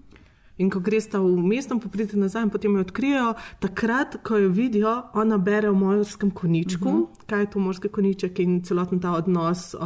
In 0.56 0.70
ko 0.70 0.80
greš 0.80 1.06
ta 1.10 1.18
v 1.18 1.36
mesto, 1.42 1.78
pa 1.78 1.88
pridete 1.88 2.16
nazaj 2.16 2.42
in 2.42 2.50
potem 2.50 2.74
jo 2.74 2.80
odkrijejo, 2.80 3.34
takrat, 3.60 4.16
ko 4.22 4.36
jo 4.36 4.48
vidijo, 4.48 5.02
ona 5.14 5.38
bere 5.38 5.70
v 5.70 5.74
morskem 5.74 6.30
koničku, 6.30 6.88
uh 6.88 6.94
-huh. 6.94 7.06
kaj 7.26 7.40
je 7.40 7.50
to 7.50 7.58
morski 7.58 7.88
koniček 7.88 8.38
in 8.38 8.62
celoten 8.62 9.00
ta 9.00 9.12
odnos 9.12 9.74
uh, 9.74 9.80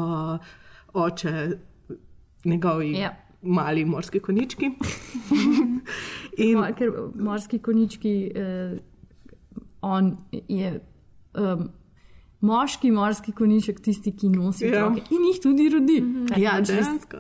oče, 0.92 1.58
njegovi 2.44 2.92
Ja. 2.92 3.16
mali 3.42 3.84
morski 3.84 4.20
konički. 4.20 4.64
in, 6.36 6.58
Mo- 6.58 6.74
Ker 6.74 6.90
morski 7.14 7.58
konički, 7.58 8.30
eh, 8.34 8.78
on 9.84 10.14
je. 10.48 10.76
Um, 11.34 11.68
moški 12.44 12.90
morski 12.92 13.32
koniček, 13.32 13.78
tisti, 13.80 14.10
ki 14.12 14.28
nosi 14.28 14.66
Ja. 14.66 14.84
otroke 14.84 15.14
in 15.16 15.22
jih 15.30 15.38
tudi 15.40 15.68
rodi. 15.72 15.94
Kar 16.28 16.38
Ja, 16.38 16.58
čisto 16.58 16.74
dejansko. 16.74 17.16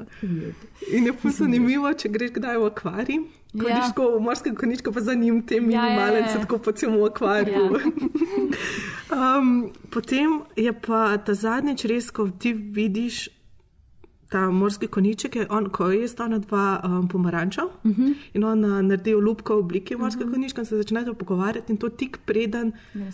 In 0.92 1.06
je 1.08 1.14
pa 1.16 1.30
zanimivo, 1.32 1.92
če 1.94 2.10
greš 2.12 2.34
kdaj 2.36 2.58
v 2.60 2.66
akvarij. 2.66 3.18
Ko 3.54 3.64
Ja. 3.64 3.78
greš 3.78 3.88
ja. 3.88 4.04
v 4.10 4.20
morske 4.20 4.52
koničke, 4.54 4.92
pa 4.92 5.00
za 5.00 5.14
njim 5.14 5.40
te 5.42 5.54
Ja, 5.54 5.62
ja, 5.62 5.64
minimalce, 5.64 6.36
ja. 6.36 6.42
tako 6.42 6.58
po 6.58 6.72
celem 6.72 7.00
akvariju. 7.04 7.64
Ja. 7.72 7.80
um, 9.40 9.48
potem 9.90 10.42
je 10.56 10.72
pa 10.76 11.16
ta 11.16 11.34
zadnjič 11.34 11.84
res, 11.84 12.10
ko 12.10 12.28
ti 12.28 12.52
vidiš 12.52 13.28
ta 14.34 14.50
morski 14.50 14.86
koniček, 14.86 15.36
je 15.36 15.46
on, 15.50 15.68
ko 15.70 15.92
je 15.94 16.08
sta 16.08 16.26
na 16.28 16.38
dva 16.42 16.80
um, 16.84 17.08
pomaranča 17.08 17.64
uh 17.64 17.90
Mhm. 17.90 18.02
-huh. 18.02 18.14
in 18.34 18.44
on 18.44 18.64
uh, 18.64 18.70
naredi 18.82 19.14
olupko 19.14 19.54
v 19.54 19.58
obliki 19.58 19.96
morskega 19.96 20.24
uh 20.24 20.30
-huh. 20.30 20.34
konička 20.34 20.60
in 20.60 20.66
se 20.66 20.76
začnejo 20.76 21.14
pogovarjati 21.14 21.72
in 21.72 21.78
to 21.78 21.88
tik 21.88 22.18
preden 22.26 22.72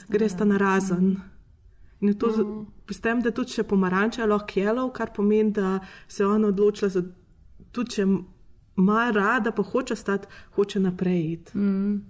greš 0.09 0.33
na 0.45 0.57
razen. 0.57 1.17
In 2.01 2.09
je 2.09 2.19
to, 2.19 2.27
uh. 2.27 2.67
s 2.91 3.01
tem, 3.01 3.23
da 3.23 3.31
tudi 3.31 3.51
če 3.51 3.63
pomaranča 3.63 4.23
je 4.23 4.27
lahko 4.29 4.61
jelov, 4.61 4.91
kar 4.93 5.11
pomeni, 5.17 5.51
da 5.51 5.79
se 6.09 6.23
je 6.23 6.27
ona 6.27 6.49
odločila, 6.49 6.89
za, 6.89 7.03
tudi 7.73 7.91
če 7.91 8.07
ima 8.77 9.11
rada, 9.11 9.53
pa 9.53 9.63
hoče 9.63 9.97
stati, 9.97 10.27
hoče 10.55 10.81
naprej 10.81 11.33
iti. 11.33 11.59
Mm. 11.59 12.01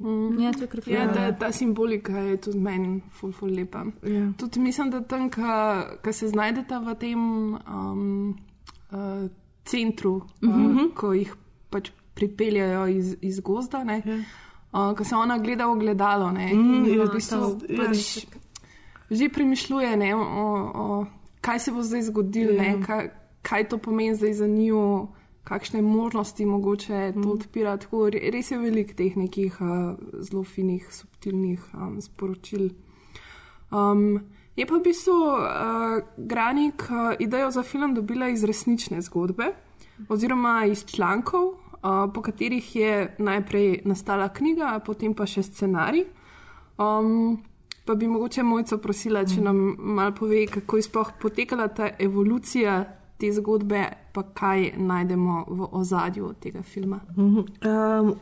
Mm. 0.00 0.38
Ja, 0.40 0.52
to 0.52 0.60
je 0.60 0.66
kar 0.66 0.80
ja, 0.86 1.06
ta, 1.08 1.32
ta 1.32 1.52
simbolika 1.52 2.12
je 2.14 2.36
tudi 2.38 2.58
meni 2.58 3.02
ful, 3.10 3.32
ful 3.32 3.50
lepa. 3.50 3.84
Ja. 4.02 4.32
Tudi 4.34 4.60
mislim, 4.60 4.90
da 4.90 5.00
tam, 5.02 5.30
ki 6.00 6.12
se 6.12 6.28
znajdete 6.28 6.78
v 6.78 6.94
tem 6.94 7.18
um, 7.56 8.34
uh, 8.90 9.28
centru, 9.64 10.22
Mhm. 10.40 10.50
-huh. 10.50 10.84
uh, 10.84 10.94
ko 10.94 11.12
jih 11.12 11.34
pač 11.70 11.90
pripeljajo 12.14 12.86
iz, 12.88 13.16
iz 13.20 13.40
gozda, 13.40 13.84
ne, 13.84 14.02
uh, 14.72 14.96
ko 14.96 15.04
se 15.04 15.14
ona 15.14 15.38
gleda 15.38 15.66
v 15.66 15.78
gledalo. 15.78 16.30
Ne, 16.30 16.50
Mm, 16.54 16.84
in 16.84 16.94
ja, 16.94 17.04
v 17.04 17.10
bistvu 17.10 17.38
ta- 17.58 17.66
ja. 17.68 17.76
pač 17.78 18.26
že 19.10 19.28
premišljuje, 19.28 19.96
ne, 19.96 20.14
o, 20.14 20.20
o, 20.74 21.06
kaj 21.40 21.58
se 21.58 21.72
bo 21.72 21.82
zdaj 21.82 22.02
zgodilo, 22.02 22.52
Ja. 22.52 22.62
ne, 22.62 22.82
kaj, 22.82 23.10
kaj 23.42 23.64
to 23.64 23.78
pomeni 23.78 24.14
zdaj 24.14 24.32
za 24.32 24.46
njo. 24.48 25.08
Kakšne 25.50 25.82
možnosti 25.82 26.44
mogoče 26.46 27.12
to 27.16 27.32
odpira. 27.32 27.74
Tako, 27.76 28.04
re- 28.14 28.30
res 28.30 28.52
je 28.52 28.58
veliko 28.58 28.94
teh 28.94 29.16
nekih 29.18 29.56
uh, 29.58 29.96
zelo 30.22 30.44
finih, 30.46 30.86
subtilnih 30.94 31.64
um, 31.74 31.96
sporočil. 31.98 32.68
Um, 33.74 34.20
je 34.54 34.66
pa 34.66 34.78
v 34.78 34.84
bistvu 34.84 35.16
uh, 35.16 35.98
Granik 36.16 36.86
uh, 36.86 37.18
idejo 37.18 37.50
za 37.50 37.62
film 37.66 37.94
dobila 37.94 38.28
iz 38.30 38.44
resnične 38.46 39.02
zgodbe, 39.02 39.50
oziroma 40.08 40.64
iz 40.70 40.84
člankov, 40.86 41.50
uh, 41.50 42.06
po 42.14 42.22
katerih 42.22 42.76
je 42.76 43.14
najprej 43.18 43.82
nastala 43.90 44.28
knjiga, 44.30 44.78
potem 44.86 45.14
pa 45.18 45.26
še 45.26 45.42
scenarij. 45.42 46.06
Um, 46.78 47.42
pa 47.84 47.94
bi 47.94 48.06
mogoče 48.06 48.42
mojco 48.46 48.78
prosila, 48.78 49.26
če 49.26 49.42
nam 49.42 49.74
malo 49.78 50.14
pove, 50.14 50.46
kako 50.46 50.78
je 50.78 50.86
sploh 50.86 51.10
potekala 51.18 51.66
ta 51.74 51.90
evolucija 51.98 52.99
te 53.20 53.30
zgodbe, 53.32 53.84
pa 54.12 54.22
kaj 54.34 54.72
najdemo 54.76 55.44
v 55.48 55.68
ozadju 55.80 56.32
tega 56.40 56.62
filma. 56.62 57.00
Mhm. 57.16 57.44
Um, 57.66 58.14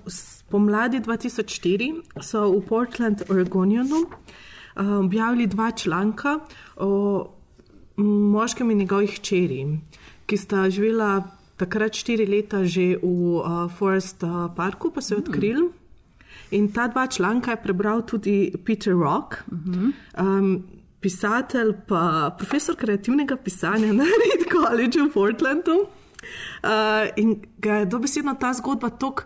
Pomladi 0.48 1.00
2004 1.00 2.22
so 2.24 2.48
v 2.52 2.60
Portland, 2.66 3.22
Oregonianu 3.28 4.04
um, 4.04 5.04
objavili 5.04 5.46
dva 5.46 5.70
članka 5.70 6.38
o 6.76 6.90
mm, 7.96 8.30
moškem 8.32 8.70
in 8.70 8.78
njegovih 8.78 9.18
hčeri, 9.18 9.66
ki 10.26 10.36
sta 10.36 10.70
živela 10.70 11.22
takrat 11.56 11.94
štiri 11.94 12.26
leta 12.26 12.64
že 12.64 12.96
v 13.02 13.04
uh, 13.04 13.68
Forest 13.78 14.22
uh, 14.22 14.48
Parku, 14.56 14.90
pa 14.90 15.00
so 15.00 15.14
jo 15.14 15.20
odkrili. 15.20 15.68
In 16.50 16.72
ta 16.72 16.86
dva 16.88 17.06
članka 17.06 17.50
je 17.50 17.62
prebral 17.62 18.02
tudi 18.02 18.54
Peter 18.64 18.94
Rock, 18.94 19.44
um, 19.50 20.62
pisatelj, 21.00 21.72
pa 21.88 22.34
profesor 22.38 22.76
kreativnega 22.76 23.36
pisanja 23.36 23.92
na 23.92 24.04
Reed 24.20 24.48
College 24.52 25.02
v 25.02 25.12
Portlandu. 25.14 25.78
Uh, 26.62 27.06
in 27.16 27.36
ga 27.62 27.82
je 27.82 27.86
dobesedno 27.86 28.34
ta 28.40 28.52
zgodba 28.52 28.90
tako 28.90 29.22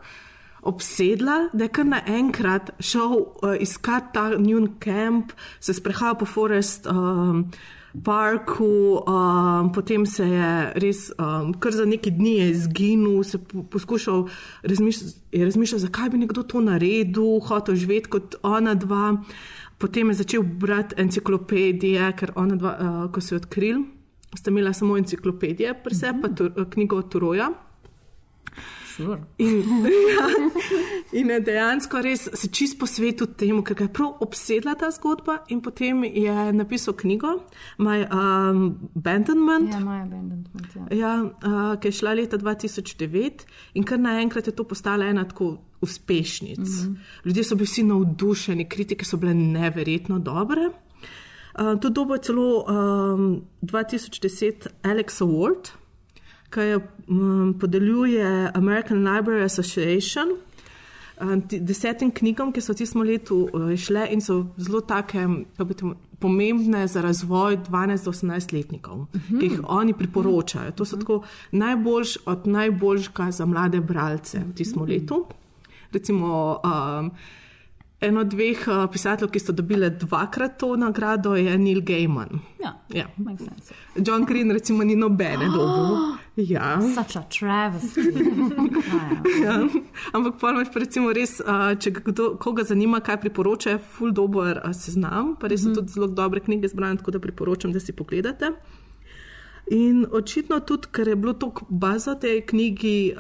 obsedla, 0.63 1.49
da 1.53 1.65
je 1.65 1.73
kar 1.75 1.87
naenkrat 1.89 2.71
šel 2.81 3.15
uh, 3.19 3.55
iskat 3.61 4.13
ta 4.15 4.31
njun 4.39 4.75
kamp, 4.79 5.33
se 5.61 5.75
sprehajal 5.75 6.19
po 6.19 6.27
Forest. 6.27 6.87
Um, 6.87 7.51
Parku, 8.05 9.05
um, 9.05 9.73
potem 9.73 10.07
se 10.07 10.25
je 10.25 10.53
res 10.81 11.11
um, 11.21 11.53
kar 11.53 11.75
za 11.77 11.85
neki 11.85 12.11
dni 12.11 12.39
izginil, 12.49 13.21
se 13.23 13.37
po, 13.39 13.63
poskušal 13.69 14.29
razmišljati, 14.63 15.45
razmišljal, 15.45 15.81
zakaj 15.85 16.09
bi 16.09 16.23
nekdo 16.23 16.43
to 16.43 16.61
naredil, 16.65 17.41
hotel 17.45 17.77
živeti 17.77 18.09
kot 18.17 18.39
ona 18.43 18.73
dva. 18.75 19.19
Potem 19.83 20.09
je 20.09 20.15
začel 20.15 20.43
brati 20.43 20.95
enciklopedije, 21.03 22.13
ker 22.15 22.31
ona 22.39 22.55
dva, 22.55 22.73
uh, 22.79 22.99
ko 23.11 23.21
so 23.21 23.35
jo 23.35 23.41
odkrili, 23.43 23.83
sta 24.39 24.53
imela 24.53 24.71
samo 24.73 24.95
enciklopedije, 25.01 25.75
pri 25.83 25.95
sebi 25.99 26.23
pa 26.23 26.29
tu, 26.31 26.47
knjigo 26.71 27.01
od 27.03 27.09
Turoja. 27.11 27.49
Sure. 28.97 29.19
In, 29.39 29.63
ja, 29.87 30.27
in 31.21 31.31
dejansko 31.45 32.01
res 32.05 32.27
se 32.35 32.49
čist 32.53 32.79
posvetil 32.81 33.31
temu, 33.39 33.63
ker 33.65 33.77
ga 33.79 33.87
je 33.87 33.93
prav 33.97 34.21
obsedla 34.25 34.75
ta 34.79 34.91
zgodba, 34.93 35.39
in 35.49 35.63
potem 35.65 36.05
je 36.05 36.37
napisal 36.53 36.97
knjigo 36.99 37.39
My 37.79 38.05
um, 38.05 38.91
Abandonment. 38.97 39.73
Ja, 39.73 39.81
My 39.81 40.03
Abandonment. 40.03 40.77
Ja. 40.77 40.87
Ja, 40.97 41.13
uh, 41.25 41.75
ki 41.81 41.89
je 41.89 41.99
šla 42.01 42.15
leta 42.21 42.39
2009 42.39 43.47
in 43.75 43.89
kar 43.89 44.01
naenkrat 44.01 44.51
je 44.51 44.57
to 44.57 44.65
postala 44.69 45.09
ena 45.09 45.25
tako 45.29 45.57
uspešnic. 45.83 46.59
Mm. 46.59 46.65
-hmm. 46.65 46.97
Ljudje 47.25 47.45
so 47.45 47.55
bili 47.55 47.67
vsi 47.67 47.83
navdušeni, 47.83 48.69
kritike 48.69 49.05
so 49.05 49.17
bile 49.17 49.35
neverjetno 49.35 50.19
dobre. 50.19 50.71
Uh, 51.59 51.81
to 51.81 51.91
dobo 51.91 52.15
je 52.15 52.23
celo 52.23 52.65
um, 52.65 53.43
2010 53.63 54.67
Alex 54.83 55.21
Award, 55.21 55.69
ki 56.53 56.61
jo 56.63 56.81
um, 57.09 57.55
podeljuje 57.55 58.27
American 58.55 58.99
Library 59.01 59.45
Association. 59.45 60.29
um, 61.21 61.41
ti- 61.43 61.61
Desetim 61.61 62.11
knjigam, 62.11 62.53
ki 62.53 62.61
so 62.61 62.73
v 62.73 62.77
tistem 62.77 63.03
letu 63.03 63.49
uh, 63.49 63.77
šle 63.77 64.09
in 64.11 64.21
so 64.21 64.37
zelo 64.59 64.81
take, 64.83 65.23
kako 65.53 65.65
bi 65.65 65.75
temu- 65.75 65.95
pomembne 66.19 66.87
za 66.87 67.01
razvoj 67.01 67.57
12 67.59 68.05
do 68.05 68.13
18 68.13 68.53
letnikov, 68.53 68.99
uh 68.99 69.07
-huh. 69.13 69.41
ki 69.41 69.47
jih 69.47 69.61
oni 69.65 69.93
priporočajo. 69.93 70.71
To 70.73 70.85
so 70.85 70.97
tako 70.97 71.23
najboljš 71.53 72.17
od 72.27 72.47
najboljška 72.47 73.31
za 73.31 73.47
mlade 73.47 73.81
bralce 73.83 74.39
v 74.41 74.55
tistem 74.55 74.83
letu. 74.85 75.25
Recimo, 75.93 76.59
um, 76.99 77.11
eno 78.01 78.21
od 78.21 78.27
dveh 78.27 78.59
uh, 78.69 78.91
pisateljev, 78.93 79.31
ki 79.31 79.39
so 79.39 79.53
dobile 79.53 79.91
dvakrat 79.91 80.57
to 80.59 80.77
nagrado, 80.77 81.35
je 81.35 81.59
Neil 81.59 81.81
Gaiman. 81.83 82.29
Ja, 82.61 82.73
Ja. 82.91 83.07
makes 83.17 83.45
sense. 83.45 83.75
John 83.97 84.25
Green, 84.25 84.51
recimo, 84.51 84.85
ni 84.85 84.97
nobene 84.97 85.45
dobil. 85.47 85.97
Ja. 86.37 86.81
Such 86.81 87.17
a 87.17 87.23
travesty. 87.23 88.01
Ja. 89.43 89.69
Ampak 90.13 90.35
pa 90.41 90.51
imaš 90.51 90.69
pa 90.73 90.81
recimo 90.81 91.13
res, 91.13 91.41
če 91.79 91.91
kdo, 91.93 92.37
koga 92.41 92.65
zanima, 92.67 93.01
kaj 93.05 93.19
priporoča, 93.25 93.75
je 93.75 93.81
full 93.97 94.15
dober 94.15 94.61
seznam, 94.77 95.35
pa 95.41 95.51
res 95.51 95.65
so 95.65 95.73
tudi 95.75 95.93
zelo 95.95 96.07
dobre 96.07 96.41
knjige 96.41 96.71
zbrane, 96.71 97.01
tako 97.01 97.15
da 97.17 97.21
priporočam, 97.23 97.73
da 97.75 97.81
si 97.81 97.95
pogledate. 97.97 98.53
In 99.75 100.05
očitno 100.11 100.61
tudi, 100.67 100.91
ker 100.93 101.09
je 101.09 101.17
bilo 101.17 101.33
toliko 101.33 101.67
baza 101.69 102.15
tej 102.15 102.43
knjigi, 102.47 103.15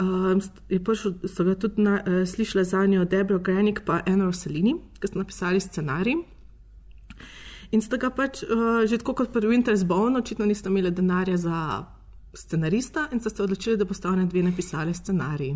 je 0.68 0.80
prišel, 0.84 1.14
so 1.30 1.46
ga 1.46 1.54
tudi 1.54 1.82
na, 1.82 2.00
uh, 2.00 2.22
slišali 2.28 2.64
za 2.64 2.84
njo 2.86 3.04
Debra 3.04 3.38
Granik 3.38 3.82
in 3.86 4.14
Anna 4.14 4.28
Rossellini, 4.30 4.76
ki 5.00 5.08
so 5.08 5.18
napisali 5.18 5.60
scenarij. 5.60 6.18
In 7.72 7.80
sta 7.80 7.96
ga 7.96 8.10
pač, 8.10 8.42
uh, 8.42 8.84
že 8.86 8.98
tako 8.98 9.14
kot 9.22 9.32
pri 9.32 9.48
Winter's 9.48 9.86
Bone, 9.86 10.18
očitno 10.18 10.46
nista 10.46 10.70
imeli 10.70 10.90
denarja 10.90 11.36
za 11.36 11.58
scenarista 12.34 13.08
in 13.12 13.20
so 13.20 13.30
se 13.30 13.42
odločili, 13.42 13.76
da 13.76 13.84
bosta 13.84 14.08
one 14.08 14.26
dve 14.26 14.42
napisali 14.42 14.94
scenarij. 14.94 15.54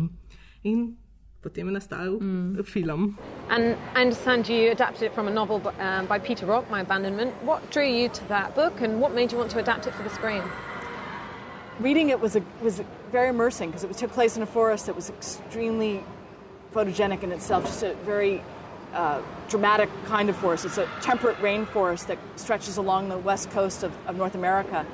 In 0.63 0.97
potem 1.41 1.67
je 1.67 1.73
nastal 1.73 2.19
mm. 2.19 2.63
film. 2.63 3.17
And 3.49 3.75
I 3.95 4.01
understand 4.01 4.49
you 4.49 4.71
adapted 4.71 5.03
it 5.03 5.13
from 5.13 5.27
a 5.27 5.31
novel 5.31 5.59
b- 5.59 5.69
um, 5.79 6.07
by 6.07 6.19
Peter 6.19 6.47
Rock, 6.47 6.69
My 6.71 6.81
Abandonment. 6.81 7.33
What 7.43 7.61
drew 7.71 7.85
you 7.85 8.09
to 8.09 8.27
that 8.27 8.55
book 8.55 8.81
and 8.81 8.99
what 9.01 9.13
made 9.13 9.31
you 9.31 9.39
want 9.39 9.51
to 9.51 9.59
adapt 9.59 9.87
it 9.87 9.93
for 9.93 10.03
the 10.03 10.15
screen? 10.15 10.43
reading 11.79 12.09
it 12.09 12.19
was 12.19 12.35
a, 12.35 12.43
was 12.61 12.81
very 13.11 13.29
immersing 13.29 13.69
because 13.69 13.83
it 13.83 13.97
took 13.97 14.11
place 14.11 14.35
in 14.35 14.43
a 14.43 14.45
forest 14.45 14.87
that 14.87 14.95
was 14.95 15.09
extremely 15.09 16.03
photogenic 16.73 17.23
in 17.23 17.31
itself, 17.31 17.65
just 17.65 17.83
a 17.83 17.93
very 18.05 18.41
uh, 18.93 19.21
dramatic 19.47 19.89
kind 20.05 20.29
of 20.29 20.35
forest. 20.35 20.65
It's 20.65 20.77
a 20.77 20.89
temperate 21.01 21.37
rainforest 21.37 22.07
that 22.07 22.17
stretches 22.35 22.77
along 22.77 23.09
the 23.09 23.17
west 23.17 23.51
coast 23.51 23.83
of, 23.83 23.95
of 24.07 24.17
North 24.17 24.35
America. 24.35 24.85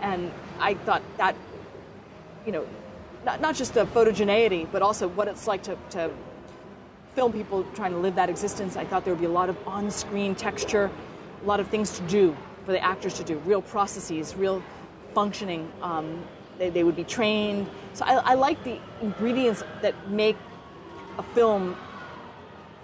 And 0.00 0.32
I 0.60 0.74
thought 0.74 1.02
that, 1.16 1.34
you 2.46 2.52
know, 2.52 2.66
not, 3.24 3.40
not 3.40 3.54
just 3.54 3.74
the 3.74 3.86
photogeneity, 3.86 4.66
but 4.70 4.82
also 4.82 5.08
what 5.08 5.28
it's 5.28 5.46
like 5.46 5.62
to, 5.64 5.76
to 5.90 6.10
film 7.14 7.32
people 7.32 7.64
trying 7.74 7.92
to 7.92 7.98
live 7.98 8.14
that 8.14 8.30
existence. 8.30 8.76
I 8.76 8.84
thought 8.84 9.04
there 9.04 9.12
would 9.12 9.20
be 9.20 9.26
a 9.26 9.30
lot 9.30 9.48
of 9.48 9.56
on 9.66 9.90
screen 9.90 10.34
texture, 10.34 10.90
a 11.42 11.46
lot 11.46 11.60
of 11.60 11.68
things 11.68 11.98
to 11.98 12.02
do 12.02 12.36
for 12.64 12.72
the 12.72 12.82
actors 12.82 13.14
to 13.14 13.24
do, 13.24 13.38
real 13.38 13.62
processes, 13.62 14.36
real 14.36 14.62
functioning. 15.14 15.70
Um, 15.82 16.22
they, 16.58 16.70
they 16.70 16.84
would 16.84 16.96
be 16.96 17.04
trained. 17.04 17.66
So 17.94 18.04
I, 18.04 18.14
I 18.16 18.34
like 18.34 18.62
the 18.64 18.78
ingredients 19.02 19.64
that 19.82 19.94
make 20.10 20.36
a 21.18 21.22
film, 21.22 21.76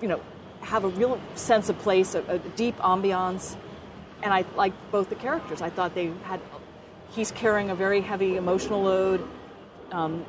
you 0.01 0.09
know, 0.09 0.21
have 0.63 0.85
a 0.85 0.89
real 0.89 1.21
sense 1.35 1.69
of 1.69 1.79
place, 1.79 2.15
a, 2.15 2.23
a 2.29 2.39
deep 2.57 2.77
ambiance. 2.79 3.57
and 4.23 4.33
I 4.33 4.45
liked 4.57 4.77
both 4.91 5.09
the 5.09 5.15
characters. 5.15 5.63
I 5.63 5.71
thought 5.71 5.95
they 5.95 6.11
had, 6.25 6.41
he's 7.17 7.33
carrying 7.33 7.71
a 7.71 7.75
very 7.75 8.01
heavy 8.03 8.37
emotional 8.37 8.83
load, 8.83 9.27
um, 9.91 10.25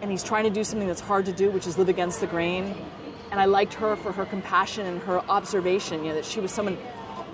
and 0.00 0.10
he's 0.10 0.24
trying 0.24 0.44
to 0.44 0.50
do 0.50 0.64
something 0.64 0.88
that's 0.88 1.00
hard 1.00 1.26
to 1.26 1.32
do, 1.32 1.50
which 1.50 1.66
is 1.66 1.78
live 1.78 1.88
against 1.88 2.20
the 2.20 2.26
grain. 2.26 2.74
And 3.30 3.38
I 3.38 3.44
liked 3.44 3.74
her 3.74 3.94
for 3.96 4.12
her 4.12 4.24
compassion 4.24 4.86
and 4.86 5.00
her 5.02 5.20
observation, 5.30 6.02
you 6.02 6.08
know, 6.08 6.14
that 6.16 6.24
she 6.24 6.40
was 6.40 6.50
someone 6.50 6.78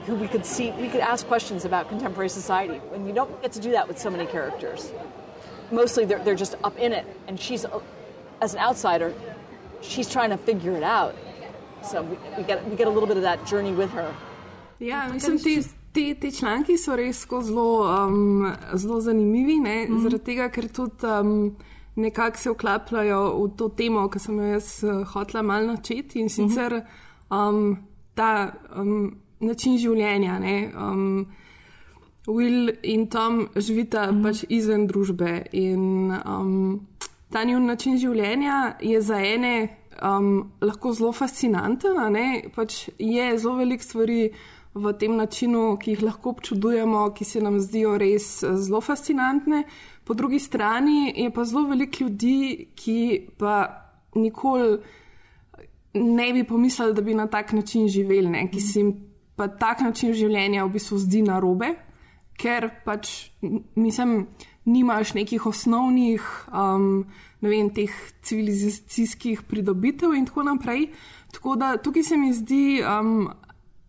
who 0.05 0.15
we 0.15 0.29
could 0.29 0.45
see, 0.45 0.71
we 0.73 0.89
could 0.89 1.01
ask 1.01 1.27
questions 1.27 1.65
about 1.65 1.89
contemporary 1.89 2.29
society. 2.29 2.81
And 2.93 3.07
you 3.07 3.13
don't 3.13 3.41
get 3.43 3.53
to 3.53 3.61
do 3.61 3.71
that 3.73 3.89
with 3.89 3.99
so 3.99 4.11
many 4.11 4.27
characters. 4.27 4.93
Mostly 5.71 6.05
they're, 6.05 6.23
they're 6.25 6.35
just 6.35 6.57
up 6.65 6.79
in 6.79 6.93
it, 6.93 7.07
and 7.27 7.39
she's, 7.39 7.65
uh, 7.65 7.81
as 8.41 8.55
an 8.55 8.61
outsider, 8.61 9.15
she's 9.81 10.11
trying 10.11 10.31
to 10.31 10.37
figure 10.37 10.77
it 10.77 10.83
out. 10.83 11.15
So 11.83 12.03
we, 12.03 12.17
we, 12.37 12.43
get, 12.43 12.65
we 12.69 12.77
get 12.77 12.87
a 12.87 12.91
little 12.91 13.07
bit 13.07 13.17
of 13.17 13.23
that 13.23 13.47
journey 13.47 13.73
with 13.73 13.91
her. 13.91 14.15
Yeah, 14.79 15.11
mislim, 15.13 15.39
ti, 15.39 15.65
ti, 15.99 16.15
ti 16.21 16.33
članki 16.33 16.77
so 16.79 16.97
res 16.97 17.27
zelo, 17.43 18.07
um, 18.07 18.47
zelo 18.75 19.01
zanimivi, 19.01 19.59
ne? 19.61 19.87
Mhm. 19.89 20.03
zaradi 20.03 20.25
tega, 20.25 20.49
ker 20.49 20.69
tudi 20.69 21.07
um, 21.07 21.57
nekako 21.97 22.39
se 22.39 22.51
vklapljajo 22.51 23.23
v 23.43 23.49
to 23.57 23.69
temo, 23.69 24.09
ki 24.09 24.19
sem 24.19 24.39
jo 24.39 24.53
jaz 24.53 24.85
uh, 24.85 25.03
hotela 25.13 25.43
malo 25.43 25.73
načeti 25.73 26.21
in 26.21 26.29
sicer 26.29 26.83
um, 27.31 27.77
ta 28.15 28.53
um, 28.77 29.17
način 29.41 29.79
življenja. 29.79 30.39
Ne? 30.39 30.73
Um, 30.77 31.27
Will 32.29 32.71
in 32.83 33.07
Tom 33.09 33.49
živita 33.57 34.11
mm. 34.13 34.23
pač 34.23 34.45
izven 34.53 34.87
družbe 34.87 35.47
in 35.57 36.13
um, 36.13 36.87
ta 37.33 37.41
njun 37.45 37.65
način 37.67 37.97
življenja 37.99 38.77
je 38.85 39.01
za 39.01 39.17
ene 39.17 39.55
um, 40.03 40.51
lahko 40.61 40.93
zelo 40.93 41.13
fascinanten, 41.13 41.97
pač 42.55 42.91
je 42.99 43.31
zelo 43.39 43.57
veliko 43.63 43.83
stvari 43.83 44.21
v 44.79 44.93
tem 44.99 45.17
načinu, 45.17 45.77
ki 45.81 45.97
jih 45.97 46.03
lahko 46.03 46.31
občudujemo, 46.37 47.09
ki 47.15 47.25
se 47.25 47.41
nam 47.41 47.61
zdijo 47.61 47.97
res 47.99 48.43
eh, 48.43 48.57
zelo 48.57 48.81
fascinantne. 48.81 49.65
Po 50.05 50.15
drugi 50.15 50.39
strani 50.39 51.13
je 51.17 51.31
pa 51.31 51.45
zelo 51.45 51.67
veliko 51.69 52.05
ljudi, 52.05 52.69
ki 52.75 52.99
pa 53.39 53.59
nikoli 54.15 54.79
ne 55.95 56.33
bi 56.33 56.45
pomislili, 56.45 56.95
da 56.95 57.03
bi 57.03 57.15
na 57.15 57.27
tak 57.27 57.53
način 57.53 57.89
živeli, 57.89 58.29
ne? 58.29 58.49
ki 58.51 58.61
se 58.61 58.81
jim 58.81 58.95
pa 59.37 59.49
tak 59.49 59.81
način 59.81 60.13
življenja 60.13 60.65
v 60.67 60.75
bistvu 60.75 60.99
zdi 60.99 61.23
narobe, 61.23 61.75
ker 62.39 62.71
pač 62.85 63.31
mislim, 63.77 64.27
nimaš 64.69 65.15
nekih 65.15 65.47
osnovnih, 65.47 66.25
um, 66.53 67.07
ne 67.41 67.51
vem, 67.51 67.71
teh 67.75 67.93
civilizacijskih 68.23 69.45
pridobitev 69.49 70.15
in 70.15 70.27
tako 70.27 70.45
naprej. 70.51 70.89
Tako 71.33 71.57
da 71.61 71.77
tukaj 71.77 72.03
se 72.03 72.17
mi 72.17 72.33
zdi 72.35 72.81
um, 72.83 73.29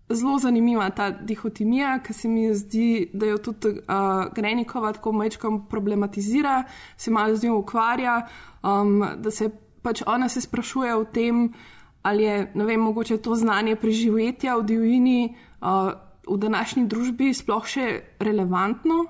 zelo 0.09 0.39
zanimiva 0.39 0.89
ta 0.89 1.09
dihotomija, 1.11 1.99
ki 2.03 2.13
se 2.13 2.27
mi 2.27 2.47
zdi, 2.55 3.09
da 3.13 3.25
jo 3.25 3.37
tudi 3.37 3.69
uh, 3.69 4.33
Grenikova 4.35 4.93
tako 4.93 5.11
mečkam 5.11 5.65
problematizira, 5.69 6.63
se 6.97 7.11
malo 7.11 7.35
z 7.35 7.43
njo 7.43 7.57
ukvarja, 7.57 8.27
um, 8.63 9.03
da 9.17 9.31
se 9.31 9.49
pač 9.81 10.01
ona 10.05 10.29
se 10.29 10.41
sprašuje 10.41 10.95
o 10.95 11.05
tem, 11.05 11.53
ali 12.01 12.23
je, 12.23 12.51
ne 12.55 12.65
vem, 12.65 12.81
mogoče 12.81 13.17
to 13.17 13.35
znanje 13.35 13.75
preživetja 13.75 14.55
v 14.57 14.63
divjini 14.63 15.35
uh, 15.61 15.91
v 16.29 16.37
današnji 16.37 16.87
družbi 16.87 17.33
sploh 17.33 17.65
še 17.65 17.87
relevantno. 18.19 19.05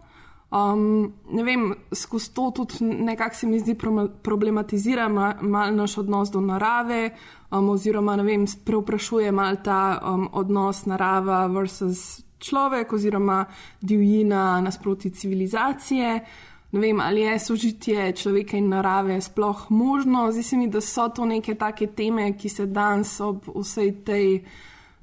Um, 0.50 1.14
ne 1.30 1.44
vem, 1.44 1.76
skozi 1.94 2.34
to 2.34 2.52
tudi 2.52 2.86
nekako 2.86 3.36
se 3.36 3.48
mi 3.48 3.60
zdi 3.60 3.76
pro- 3.76 4.08
problematizira 4.22 5.10
ma- 5.10 5.36
malo 5.42 5.76
naš 5.76 5.98
odnos 5.98 6.32
do 6.32 6.42
narave, 6.42 7.12
um, 7.52 7.70
oziroma 7.70 8.16
ne 8.16 8.24
vem, 8.24 8.46
preoprašuje 8.66 9.32
malo 9.32 9.56
ta 9.64 10.00
um, 10.02 10.30
odnos 10.34 10.86
narava 10.86 11.46
versus 11.48 12.22
človek, 12.40 12.94
oziroma 12.94 13.46
divjina 13.82 14.62
nasproti 14.62 15.12
civilizacije. 15.12 16.26
Ne 16.72 16.80
vem, 16.80 17.00
ali 17.00 17.22
je 17.22 17.40
sožitje 17.40 18.12
človeka 18.12 18.58
in 18.58 18.70
narave 18.70 19.22
sploh 19.22 19.66
možno. 19.70 20.32
Zdi 20.32 20.44
se 20.44 20.58
mi, 20.58 20.68
da 20.68 20.82
so 20.82 21.10
to 21.10 21.26
neke 21.26 21.56
take 21.56 21.88
teme, 21.88 22.38
ki 22.38 22.50
se 22.50 22.66
danes 22.66 23.20
ob 23.22 23.46
vsej 23.56 24.04
tej, 24.06 24.44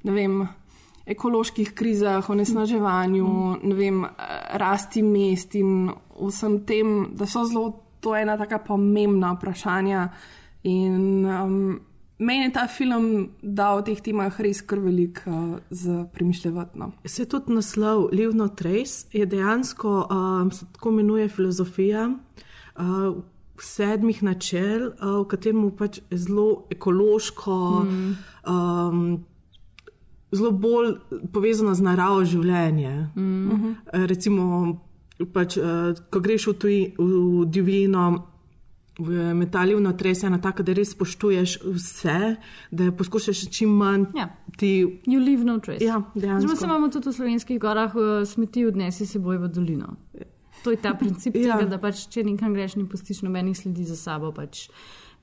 ne 0.03 0.11
vem, 0.11 0.47
ekoloških 1.07 1.71
krizah, 1.75 2.29
onesnaževanju, 2.29 3.27
ne 3.63 3.75
vem, 3.75 4.05
rasti 4.59 5.01
mest 5.03 5.55
in 5.55 5.91
vsem 6.19 6.59
tem, 6.67 6.97
da 7.15 7.25
so 7.25 7.45
zelo 7.47 7.69
to 8.03 8.15
ena 8.15 8.37
taka 8.37 8.59
pomembna 8.59 9.33
vprašanja. 9.37 10.07
In 10.67 11.25
um, 11.25 11.79
meni 12.19 12.43
je 12.43 12.53
ta 12.53 12.67
film 12.67 13.29
dal 13.41 13.79
o 13.79 13.85
teh 13.85 14.01
temah 14.03 14.39
res 14.43 14.61
kar 14.61 14.81
veliko 14.83 15.31
uh, 15.31 15.55
za 15.69 16.03
premišljati. 16.13 16.79
No. 16.79 16.91
Se 17.05 17.25
tudi 17.25 17.55
naslov 17.55 18.09
Live 18.11 18.35
No 18.35 18.49
Trace 18.49 19.07
je 19.13 19.25
dejansko, 19.25 19.95
um, 20.11 20.51
se 20.51 20.65
tako 20.73 20.91
imenuje 20.95 21.29
filozofija 21.29 22.09
uh, 22.09 23.23
sedmih 23.59 24.23
načel, 24.23 24.91
uh, 24.91 25.21
v 25.23 25.27
katerem 25.31 25.63
pač 25.77 26.01
zelo 26.11 26.67
ekološko, 26.69 27.57
mm. 27.85 28.15
um, 28.53 29.25
zelo 30.31 30.51
bolj 30.51 30.95
povezano 31.33 31.73
z 31.75 31.81
naravo 31.81 32.25
življenje. 32.25 33.09
Mm. 33.15 33.75
Recimo, 34.07 34.79
pač, 35.33 35.57
uh, 35.57 35.93
ko 36.11 36.19
greš 36.19 36.47
v, 36.47 36.53
tuji, 36.53 36.81
v 36.97 37.45
divjino. 37.45 38.07
V 38.97 39.33
metalivno 39.37 39.91
trese 39.93 40.25
je 40.25 40.27
ena 40.31 40.39
taka, 40.41 40.63
da 40.65 40.73
res 40.73 40.95
spoštuješ 40.95 41.51
vse, 41.69 42.35
da 42.73 42.87
poskušaš 42.97 43.43
čim 43.53 43.69
manj 43.77 44.07
Ja. 44.17 44.25
ti 44.57 45.01
You 45.05 45.19
leave 45.21 45.45
no 45.45 45.59
trace. 45.59 45.85
Ja. 45.85 46.01
Zelo 46.15 46.55
se 46.55 46.65
imamo 46.65 46.89
tudi 46.89 47.09
v 47.09 47.13
slovenskih 47.13 47.59
gorah 47.61 47.93
eh, 47.93 48.25
smeti 48.25 48.65
odnesi 48.65 49.05
seboj 49.05 49.37
v 49.37 49.47
dolino. 49.53 49.97
To 50.63 50.71
je 50.73 50.77
ta 50.81 50.95
princip 50.97 51.35
Ja. 51.35 51.59
tega, 51.59 51.69
da 51.69 51.77
pač, 51.77 52.07
če 52.09 52.23
nekam 52.25 52.53
greš, 52.57 52.75
ne 52.75 52.87
pustiš 52.89 53.21
nobenih 53.21 53.53
sledi 53.57 53.85
za 53.85 53.95
sabo. 53.95 54.31
Pač 54.33 54.65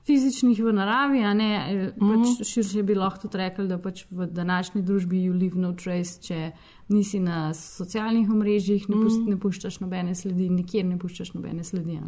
fizičnih 0.05 0.59
v 0.63 0.71
naravi, 0.73 1.23
a 1.23 1.33
ne 1.33 1.49
eh, 1.55 1.91
pač 1.99 2.25
Mhm. 2.39 2.43
širše 2.43 2.83
bi 2.83 2.95
lahko 2.95 3.21
tudi 3.27 3.37
rekli, 3.37 3.67
da 3.67 3.77
pač 3.77 4.05
v 4.11 4.27
današnji 4.27 4.81
družbi 4.81 5.17
you 5.25 5.33
leave 5.33 5.55
no 5.57 5.73
trace, 5.73 6.21
če 6.21 6.51
nisi 6.89 7.19
na 7.19 7.53
socialnih 7.53 8.29
omrežjih, 8.29 8.89
ne, 8.89 8.95
pust, 8.95 9.19
Mhm. 9.21 9.29
ne 9.29 9.37
puščaš 9.37 9.79
nobene 9.81 10.15
sledi, 10.15 10.49
nikjer 10.49 10.85
ne 10.85 10.97
puščaš 10.97 11.33
nobene 11.33 11.63
sledi. 11.63 11.99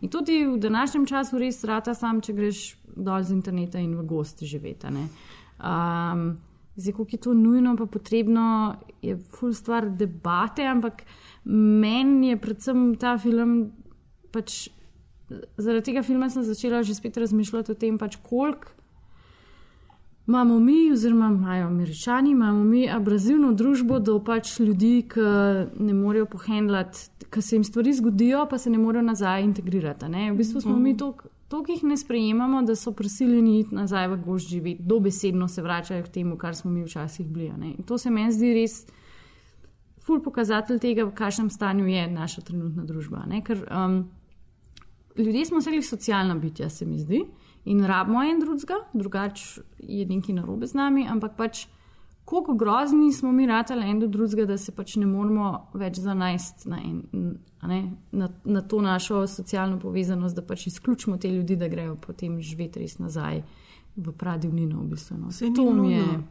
In 0.00 0.08
tudi 0.08 0.46
v 0.46 0.58
današnjem 0.58 1.06
času 1.06 1.38
res 1.38 1.64
rata 1.64 1.94
sam, 1.94 2.20
če 2.20 2.32
greš 2.32 2.76
dol 2.96 3.22
z 3.22 3.30
interneta 3.32 3.78
in 3.78 3.94
v 3.94 4.02
gosti 4.06 4.46
živeti. 4.46 4.86
Um, 5.60 6.36
Zdaj, 6.76 6.92
kako 6.92 7.06
je 7.12 7.18
to 7.18 7.34
nujno, 7.34 7.76
pa 7.76 7.86
potrebno, 7.86 8.74
je 9.02 9.16
ful 9.16 9.52
stvar 9.54 9.86
debate, 9.90 10.66
ampak 10.66 11.04
meni 11.44 12.28
je 12.28 12.36
predvsem 12.36 12.96
ta 12.98 13.18
film 13.18 13.70
pač 14.32 14.68
zaradi 15.56 15.84
tega 15.84 16.02
filma 16.02 16.30
sem 16.30 16.42
začela 16.42 16.82
že 16.82 16.94
spet 16.94 17.16
razmišljati 17.16 17.72
o 17.72 17.74
tem, 17.74 17.98
pač 17.98 18.16
koliko 18.22 18.68
imamo 20.28 20.58
mi, 20.60 20.92
oziroma 20.92 21.26
imajo 21.28 21.66
američani, 21.66 22.30
imamo 22.30 22.64
mi 22.64 22.90
abrazivno 22.90 23.52
družbo 23.52 23.98
do 23.98 24.18
pač 24.24 24.58
ljudi, 24.60 25.04
ki 25.08 25.20
ne 25.84 25.94
morejo 25.94 26.26
pohendlati, 26.26 26.98
ki 27.30 27.42
se 27.42 27.56
jim 27.56 27.64
stvari 27.64 27.92
zgodijo, 27.92 28.46
pa 28.50 28.58
se 28.58 28.70
ne 28.70 28.78
morejo 28.78 29.02
nazaj 29.02 29.44
integrirati. 29.44 30.08
Ne? 30.08 30.32
V 30.32 30.36
bistvu 30.36 30.60
smo 30.60 30.72
Mhm. 30.72 30.82
mi 30.82 30.96
toliko 30.96 31.28
toliko 31.48 31.72
jih 31.72 31.84
ne 31.84 31.96
sprejemamo, 31.96 32.62
da 32.62 32.74
so 32.76 32.92
prisiljeni 32.92 33.60
iti 33.60 33.74
nazaj 33.74 34.08
v 34.08 34.16
gošč 34.24 34.48
živeti, 34.48 34.82
dobesedno 34.82 35.48
se 35.48 35.62
vračajo 35.62 36.02
k 36.02 36.08
temu, 36.08 36.36
kar 36.36 36.56
smo 36.56 36.70
mi 36.70 36.84
včasih 36.84 37.26
bili. 37.26 37.76
to 37.86 37.98
se 37.98 38.10
meni 38.10 38.32
zdi 38.32 38.54
res 38.54 38.86
ful 39.98 40.22
pokazatelj 40.22 40.78
tega, 40.78 41.04
v 41.04 41.14
kakšnem 41.14 41.50
stanju 41.50 41.86
je 41.86 42.10
naša 42.10 42.40
trenutna 42.40 42.84
družba. 42.84 43.24
Ne? 43.26 43.42
Ker 43.44 43.68
um, 43.70 44.08
ljudje 45.16 45.44
smo 45.46 45.58
vse 45.58 45.82
socialna 45.82 46.34
bitja, 46.34 46.70
se 46.70 46.86
mi 46.86 46.98
zdi, 46.98 47.24
in 47.64 47.84
rabimo 47.84 48.22
en 48.22 48.40
drugega, 48.40 48.74
drugače 48.92 49.60
je 49.78 50.06
nekaj 50.06 50.34
narobe 50.34 50.66
z 50.66 50.74
nami, 50.74 51.06
ampak 51.08 51.36
pač. 51.36 51.66
Kako 52.24 52.54
grozni 52.54 53.12
smo 53.12 53.32
mi 53.32 53.46
ratali 53.46 53.84
en 53.84 53.98
do 54.00 54.06
drugega, 54.06 54.46
da 54.46 54.56
se 54.58 54.72
pač 54.72 54.94
ne 54.96 55.04
moramo 55.06 55.66
več 55.74 55.98
zanajsti 56.00 56.68
na, 56.72 56.78
en, 56.80 57.34
ne, 57.68 57.80
na, 58.12 58.28
na 58.44 58.62
to 58.62 58.80
našo 58.80 59.26
socialno 59.28 59.76
povezanost, 59.78 60.36
da 60.36 60.42
pač 60.42 60.66
izključimo 60.66 61.18
te 61.20 61.28
ljudi, 61.28 61.56
da 61.56 61.68
grejo 61.68 61.98
potem 62.00 62.38
živeti 62.40 62.80
res 62.80 62.96
nazaj 62.98 63.42
v 63.96 64.12
pradivnino. 64.16 64.80
V 64.80 64.94
bistvu, 64.94 65.18
no. 65.20 65.28
To 65.56 65.72
mi 65.72 65.92
je. 65.92 66.00
nujno. 66.00 66.22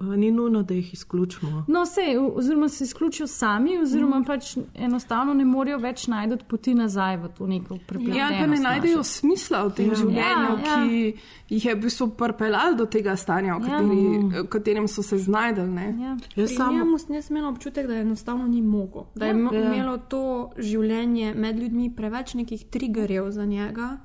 Ni 0.00 0.30
nujno, 0.30 0.62
da 0.62 0.74
jih 0.74 0.94
izključimo. 0.94 1.64
No, 1.68 1.82
vse, 1.82 2.00
oziroma 2.34 2.68
se 2.68 2.84
izključijo 2.84 3.26
sami, 3.26 3.78
oziroma 3.78 4.18
mm. 4.18 4.24
pač 4.24 4.48
enostavno 4.74 5.34
ne 5.34 5.44
morejo 5.44 5.78
več 5.78 6.06
najti 6.06 6.44
poti 6.44 6.74
nazaj 6.74 7.16
v 7.16 7.28
to 7.28 7.46
neko 7.46 7.76
prepletenost. 7.86 8.18
Ja, 8.18 8.40
pa 8.40 8.46
ne 8.46 8.56
najdejo 8.58 8.96
našo. 8.96 9.10
smisla 9.10 9.62
v 9.62 9.70
tem 9.70 9.86
Ja. 9.86 9.90
ja. 9.90 9.96
življenju, 9.96 10.16
Ja, 10.16 10.58
ja. 10.66 10.82
ki 10.82 11.14
jih 11.48 11.64
je 11.64 11.74
v 11.74 11.80
bistvu 11.80 12.08
pripeljal 12.08 12.74
do 12.74 12.86
tega 12.86 13.16
stanja, 13.16 13.54
v, 13.54 13.62
Ja. 13.62 13.68
kateri, 13.70 14.02
v 14.42 14.48
katerem 14.48 14.88
so 14.88 15.02
se 15.02 15.18
znajdeli. 15.18 15.70
ne. 15.70 15.86
Ja. 16.00 16.16
Pri 16.34 16.74
njemu 16.74 16.98
sem 16.98 17.14
jaz 17.14 17.30
imela 17.30 17.48
občutek, 17.48 17.86
da 17.86 17.94
enostavno 17.94 18.46
ni 18.46 18.62
mogel. 18.62 19.02
Da 19.14 19.26
je 19.26 19.34
Ja. 19.34 19.50
ja. 19.52 19.60
Ja. 19.60 19.74
imelo 19.74 19.98
to 19.98 20.24
življenje 20.58 21.34
med 21.34 21.58
ljudmi 21.58 21.90
preveč 21.90 22.34
nekih 22.34 22.64
triggerjev 22.64 23.30
za 23.30 23.44
njega, 23.44 23.98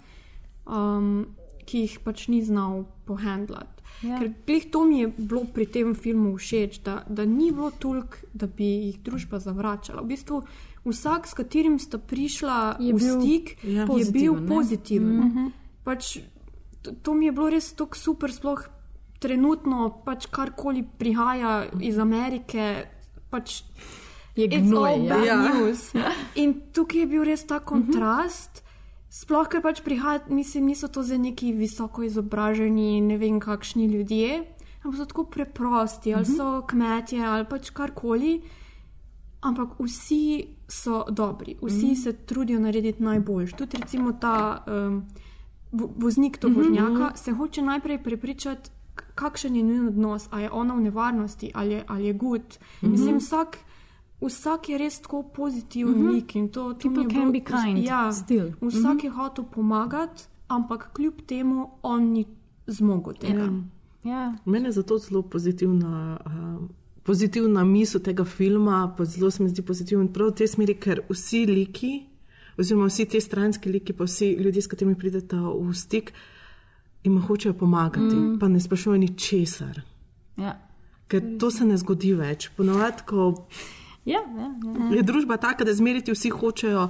um, 0.67 1.25
ki 1.65 1.79
jih 1.79 1.99
pač 1.99 2.27
ni 2.27 2.41
znal 2.41 2.85
pohandlati. 3.05 3.76
Ja. 4.01 4.19
Ker 4.19 4.29
glih 4.45 4.65
to 4.71 4.83
mi 4.85 4.99
je 4.99 5.07
bilo 5.17 5.45
pri 5.53 5.65
tem 5.65 5.95
filmu 5.95 6.35
všeč, 6.37 6.81
da, 6.85 7.03
da 7.09 7.25
ni 7.25 7.51
bilo 7.51 7.71
toliko, 7.71 8.17
da 8.33 8.47
bi 8.47 8.67
jih 8.87 8.99
družba 9.01 9.39
zavračala. 9.39 10.01
V 10.01 10.13
bistvu 10.13 10.41
vsak, 10.85 11.27
s 11.27 11.33
katerim 11.33 11.79
sta 11.79 11.97
prišla 11.97 12.77
Je 12.79 12.93
v 12.93 13.01
bil, 13.01 13.21
stik, 13.21 13.57
ja, 13.63 13.81
je 13.81 13.87
pozitiven, 13.87 14.13
bil 14.21 14.47
pozitiven. 14.47 15.17
Mm 15.17 15.31
-hmm. 15.33 15.51
pač, 15.83 16.19
to, 16.81 16.91
to 17.01 17.13
mi 17.13 17.25
je 17.25 17.31
bilo 17.31 17.49
res 17.49 17.73
tako 17.73 17.97
super, 17.97 18.31
sploh 18.31 18.69
trenutno, 19.19 20.01
pač 20.05 20.25
karkoli 20.25 20.85
prihaja 20.97 21.65
iz 21.81 21.97
Amerike. 21.97 22.85
Pač, 23.29 23.63
Je 24.37 24.47
gnoj, 24.47 25.07
ja. 25.07 25.17
Ja. 25.25 25.35
news. 25.53 25.93
In 26.35 26.69
tukaj 26.73 26.99
je 26.99 27.07
bil 27.07 27.23
res 27.23 27.45
ta 27.45 27.59
kontrast. 27.59 28.51
Mm 28.53 28.61
-hmm. 28.61 28.66
Sploh, 29.10 29.47
ker 29.47 29.62
pač 29.62 29.82
prihaja, 29.82 30.20
mislim, 30.30 30.66
niso 30.66 30.88
to 30.88 31.03
za 31.03 31.18
neki 31.18 31.53
visoko 31.53 32.03
izobraženi, 32.03 33.01
ne 33.01 33.18
vem, 33.18 33.39
kakšni 33.39 33.86
ljudje, 33.86 34.43
ampak 34.78 34.97
so 34.97 35.05
tako 35.05 35.24
preprosti, 35.26 36.14
ali 36.14 36.26
so 36.28 36.62
kmetje, 36.64 37.22
ali 37.22 37.45
pač 37.45 37.70
karkoli. 37.72 38.41
Ampak 39.39 39.70
vsi 39.80 40.22
so 40.68 41.05
dobri, 41.10 41.55
vsi 41.58 41.76
Mhm. 41.78 41.91
mm. 41.91 41.95
se 41.95 42.14
trudijo 42.16 42.60
narediti 42.60 43.03
najboljš. 43.03 43.53
Tudi 43.53 43.78
recimo 43.78 44.14
ta 44.14 44.64
um, 44.68 45.05
vo- 45.72 45.91
voznik 45.97 46.34
Mhm, 46.34 46.41
tovornjaka 46.43 46.89
mm 46.99 47.10
-hmm. 47.10 47.16
se 47.16 47.32
hoče 47.34 47.62
najprej 47.64 47.97
prepričati, 47.99 48.70
kakšen 49.16 49.55
je 49.55 49.62
njen 49.64 49.88
odnos, 49.88 50.28
ali 50.32 50.43
je 50.43 50.51
ona 50.51 50.74
v 50.74 50.82
nevarnosti, 50.82 51.51
ali 51.53 51.74
je, 51.74 51.84
ali 51.88 52.05
je 52.05 52.14
good. 52.16 52.41
Mm 52.41 52.45
Mhm. 52.78 52.86
-hmm. 52.86 52.91
Mislim, 52.91 53.18
vsak, 53.18 53.58
vsak 54.22 54.70
je 54.70 54.78
res 54.78 54.99
tako 55.01 55.24
pozitiven 55.26 55.93
mm. 55.93 56.01
-hmm. 56.01 56.11
lik 56.11 56.36
in 56.36 56.49
to, 56.49 56.74
to 56.74 56.89
mi 56.89 56.95
People 56.95 57.03
je 57.03 57.09
can 57.11 57.22
bilo- 57.22 57.32
be 57.32 57.39
kind 57.41 57.86
Ja, 57.86 58.11
still. 58.13 58.51
vsak 58.61 58.84
Mhm. 58.93 59.03
je 59.03 59.09
hotel 59.09 59.45
pomagati, 59.45 60.24
ampak 60.47 60.89
kljub 60.93 61.13
temu 61.26 61.70
on 61.84 62.03
ni 62.03 62.26
zmogel 62.68 63.13
tega. 63.13 63.49
Ja. 64.03 64.36
Mene 64.45 64.68
je 64.68 64.72
zato 64.72 64.97
zelo 64.97 65.22
pozitivna, 65.22 66.20
uh, 66.26 66.70
pozitivna 67.03 67.63
misel 67.63 68.01
tega 68.01 68.24
filma, 68.26 68.93
pa 68.97 69.05
zelo 69.05 69.32
se 69.32 69.43
mi 69.43 69.49
zdi 69.49 69.61
pozitiven 69.61 70.07
prav 70.07 70.28
v 70.28 70.34
tej 70.34 70.47
smeri, 70.47 70.74
ker 70.76 71.01
vsi 71.09 71.45
liki, 71.45 72.05
oziroma 72.57 72.86
vsi 72.86 73.05
ti 73.05 73.22
stranski 73.22 73.70
liki, 73.70 73.93
pa 73.93 74.03
vsi 74.03 74.26
ljudje, 74.34 74.61
s 74.61 74.68
katerimi 74.68 74.95
pridete 74.95 75.36
v 75.36 75.74
stik, 75.74 76.13
jim 77.03 77.22
hočejo 77.22 77.53
pomagati, 77.53 78.15
Mm. 78.15 78.26
mm. 78.26 78.39
pa 78.39 78.47
ne 78.47 78.59
sprašujejo 78.59 78.97
ničesar. 78.99 79.82
Ja. 80.38 80.59
Ker 81.07 81.38
to 81.39 81.51
se 81.51 81.65
ne 81.65 81.78
zgodi 81.78 82.13
več. 82.13 82.49
Ponovadi, 82.49 83.01
ko 83.05 83.47
Ja, 84.08 84.20
ja, 84.32 84.47
ja. 84.80 84.95
je 84.95 85.03
družba 85.03 85.36
taka, 85.38 85.64
da 85.64 85.74
zmeriti 85.74 86.12
vsi 86.12 86.30
hočejo 86.32 86.86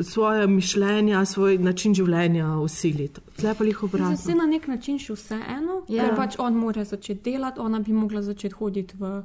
svoje 0.00 0.46
mišljenja, 0.46 1.24
svoj 1.24 1.58
način 1.58 1.94
življenja 1.94 2.46
usiliti. 2.56 3.20
Tle 3.36 3.54
pa 3.54 3.64
jih 3.64 3.82
obratno. 3.82 4.16
se 4.16 4.34
na 4.34 4.46
nek 4.46 4.68
način 4.68 4.98
še 4.98 5.12
vseeno, 5.12 5.80
Ja. 5.88 6.04
ker 6.04 6.16
pač 6.16 6.36
on 6.38 6.54
mora 6.54 6.84
začeti 6.84 7.20
delati, 7.26 7.60
ona 7.60 7.80
bi 7.80 7.92
mogla 7.92 8.22
začeti 8.22 8.54
hoditi 8.54 8.94
v, 8.96 9.22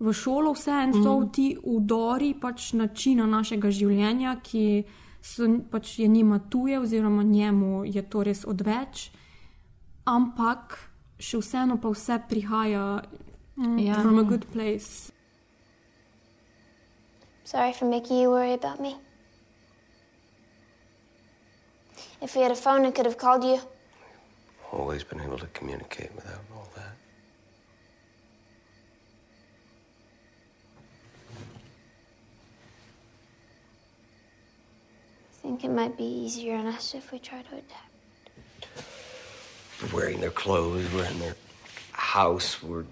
v 0.00 0.12
šolo, 0.14 0.52
vseeno 0.52 0.92
so 0.94 1.20
Mhm. 1.20 1.28
ti 1.30 1.46
udori 1.64 2.34
pač 2.34 2.72
načina 2.72 3.26
našega 3.26 3.68
življenja, 3.70 4.36
ki 4.42 4.84
so, 5.22 5.42
pač 5.70 5.98
je 5.98 6.08
njima 6.08 6.38
tuje, 6.40 6.80
oziroma 6.80 7.22
njemu 7.24 7.84
je 7.86 8.02
to 8.04 8.22
res 8.22 8.44
odveč, 8.44 9.10
ampak 10.06 10.78
še 11.18 11.38
vseeno 11.38 11.76
pa 11.76 11.88
vse 11.90 12.18
prihaja 12.28 13.02
Ja. 13.56 13.76
ja. 13.78 13.94
from 13.96 14.18
a 14.18 14.22
good 14.22 14.44
place. 14.46 15.12
Sorry 17.46 17.72
for 17.72 17.84
making 17.84 18.18
you 18.18 18.30
worry 18.30 18.54
about 18.54 18.80
me. 18.80 18.96
If 22.20 22.34
we 22.34 22.42
had 22.42 22.50
a 22.50 22.56
phone, 22.56 22.84
I 22.84 22.90
could 22.90 23.06
have 23.06 23.18
called 23.18 23.44
you. 23.44 23.60
Always 24.72 25.04
been 25.04 25.20
able 25.20 25.38
to 25.38 25.46
communicate 25.54 26.12
without 26.16 26.40
all 26.52 26.68
that. 26.74 26.96
I 35.30 35.42
think 35.42 35.62
it 35.62 35.70
might 35.70 35.96
be 35.96 36.02
easier 36.02 36.56
on 36.56 36.66
us 36.66 36.96
if 36.96 37.12
we 37.12 37.20
try 37.20 37.42
to 37.42 37.52
adapt. 37.52 38.66
We're 39.80 40.00
wearing 40.00 40.20
their 40.20 40.30
clothes, 40.30 40.92
we're 40.92 41.04
in 41.04 41.20
their 41.20 41.36
house, 41.92 42.60
we're 42.60 42.86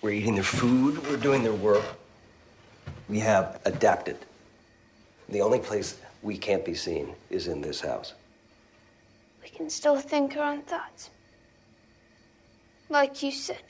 we're 0.00 0.12
eating 0.12 0.36
their 0.36 0.44
food, 0.44 1.06
we're 1.06 1.18
doing 1.18 1.42
their 1.42 1.52
work. 1.52 1.84
We 3.08 3.18
have 3.20 3.60
adapted. 3.64 4.18
The 5.28 5.40
only 5.42 5.58
place 5.58 5.98
we 6.22 6.38
can't 6.38 6.64
be 6.64 6.74
seen 6.74 7.14
is 7.30 7.48
in 7.48 7.60
this 7.60 7.80
house. 7.80 8.14
We 9.42 9.50
can 9.50 9.68
still 9.68 9.96
think 9.96 10.36
our 10.36 10.52
own 10.52 10.62
thoughts. 10.62 11.10
Like 12.88 13.22
you 13.22 13.30
said. 13.30 13.62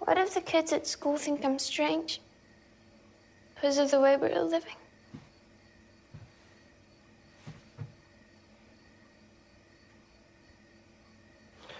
What 0.00 0.18
if 0.18 0.34
the 0.34 0.40
kids 0.40 0.72
at 0.72 0.86
school 0.86 1.16
think 1.16 1.44
I'm 1.44 1.58
strange? 1.58 2.20
Because 3.54 3.78
of 3.78 3.90
the 3.90 4.00
way 4.00 4.16
we're 4.16 4.38
living? 4.42 4.74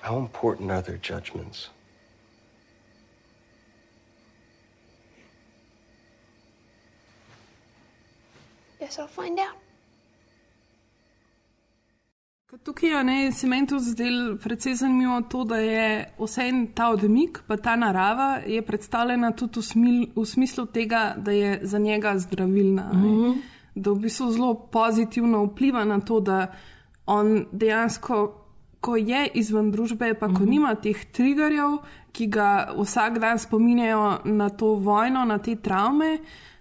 How 0.04 0.18
important 0.18 0.70
are 0.70 0.82
their 0.82 0.98
judgments? 0.98 1.70
Guess 8.78 8.98
I'll 8.98 9.08
find 9.08 9.38
out. 9.38 9.56
Tukaj 12.64 12.90
je 12.90 13.04
ne, 13.04 13.32
se 13.32 13.46
meni 13.46 13.66
to 13.66 13.78
zdelo 13.78 14.36
precej 14.36 14.74
zanimivo, 14.74 15.20
to, 15.20 15.44
da 15.44 15.56
je 15.56 16.12
vse 16.18 16.48
en 16.48 16.66
ta 16.66 16.90
odmik, 16.92 17.40
pa 17.46 17.56
ta 17.56 17.76
narava 17.76 18.38
je 18.46 18.62
predstavljena 18.62 19.32
tudi 19.32 19.58
v, 19.58 19.62
smil, 19.62 20.06
v 20.16 20.26
smislu 20.26 20.66
tega, 20.66 21.14
da 21.16 21.32
je 21.32 21.58
za 21.62 21.78
njega 21.78 22.18
zdravilna. 22.18 22.90
Mm. 22.92 23.02
-hmm. 23.02 23.34
Da 23.74 23.90
v 23.90 23.98
bistvu 23.98 24.30
zelo 24.32 24.54
pozitivno 24.54 25.44
vpliva 25.44 25.84
na 25.84 26.00
to, 26.00 26.20
da 26.20 26.46
on 27.06 27.46
dejansko, 27.52 28.43
ko 28.84 28.96
je 28.98 29.22
izven 29.34 29.70
družbe, 29.70 30.12
pa 30.14 30.26
ko 30.26 30.32
mm 30.32 30.34
Mhm. 30.34 30.42
-hmm. 30.42 30.50
nima 30.50 30.74
teh 30.76 31.04
triggerjev, 31.06 31.78
ki 32.12 32.26
ga 32.28 32.48
vsak 32.76 33.18
dan 33.18 33.38
spominjajo 33.38 34.18
na 34.24 34.48
to 34.50 34.66
vojno, 34.76 35.24
na 35.24 35.38
te 35.38 35.56
travme, 35.56 36.18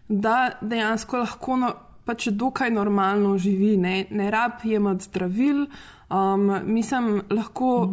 da 0.08 0.38
dejansko 0.62 1.18
lahko. 1.18 1.56
No, 1.58 1.74
pač 2.06 2.28
dokaj 2.28 2.70
normalno 2.70 3.38
živi, 3.38 3.78
ne, 3.78 4.06
ne 4.12 4.32
rab 4.32 4.52
jemati 4.64 5.04
zdravil, 5.04 5.66
um, 6.10 6.50
mislim, 6.66 7.22
lahko 7.30 7.90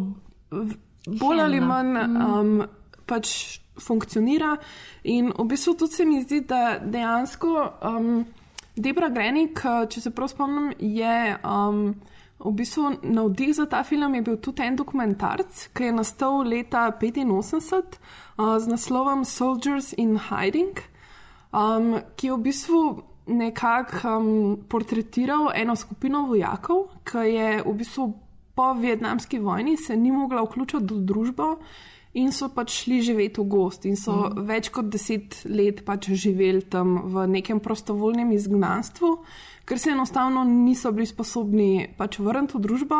v- 0.51 0.75
bolj 1.07 1.41
ali 1.41 1.59
manj 1.61 1.97
um, 1.97 2.63
pač 3.05 3.59
funkcionira. 3.79 4.57
In 5.03 5.31
v 5.37 5.45
bistvu 5.45 5.73
tudi 5.73 5.91
se 5.91 6.05
mi 6.05 6.21
zdi, 6.23 6.41
da 6.41 6.79
dejansko 6.81 7.71
um, 7.81 8.25
Debra 8.75 9.09
Grenik, 9.09 9.61
če 9.89 10.01
se 10.01 10.11
prav 10.11 10.27
spomnim, 10.27 10.73
je. 10.79 11.37
Um, 11.45 11.95
V 12.41 12.51
bistvu 12.57 12.95
navdih 13.03 13.53
za 13.55 13.65
ta 13.69 13.83
film 13.83 14.15
je 14.15 14.21
bil 14.21 14.37
tudi 14.37 14.63
en 14.65 14.75
dokumentarc, 14.75 15.67
ki 15.77 15.83
je 15.83 15.91
nastal 15.93 16.41
leta 16.47 16.87
1985 17.01 17.99
uh, 18.37 18.57
z 18.57 18.67
naslovom 18.67 19.25
Soldiers 19.25 19.93
in 19.97 20.17
Hiding, 20.17 20.81
um, 21.53 21.99
ki 22.15 22.27
je 22.27 22.33
v 22.33 22.41
bistvu 22.41 22.81
nekako 23.27 24.17
um, 24.17 24.57
portretiral 24.69 25.51
eno 25.55 25.75
skupino 25.75 26.25
vojakov, 26.27 26.89
ki 27.05 27.29
je 27.29 27.49
v 27.65 27.77
bistvu 27.77 28.09
po 28.55 28.73
vietnamski 28.73 29.39
vojni 29.39 29.77
se 29.77 29.95
ni 29.97 30.11
mogla 30.11 30.43
vključiti 30.43 30.93
v 30.93 31.05
družbo 31.05 31.55
in 32.13 32.31
so 32.35 32.49
pač 32.51 32.73
šli 32.83 32.99
živeti 33.01 33.41
v 33.41 33.47
gost 33.47 33.85
in 33.87 33.95
so 33.95 34.13
mm. 34.27 34.43
več 34.47 34.69
kot 34.69 34.89
deset 34.91 35.37
let 35.47 35.85
pač 35.87 36.09
živeli 36.11 36.61
tam 36.61 36.97
v 37.13 37.27
nekem 37.37 37.59
prostovoljnem 37.63 38.33
izgnanstvu. 38.35 39.13
Ker 39.71 39.79
se 39.79 39.89
enostavno 39.89 40.43
niso 40.43 40.89
bili 40.91 41.05
sposobni 41.07 41.93
pač 41.95 42.17
vrniti 42.19 42.57
v 42.57 42.59
družbo, 42.59 42.97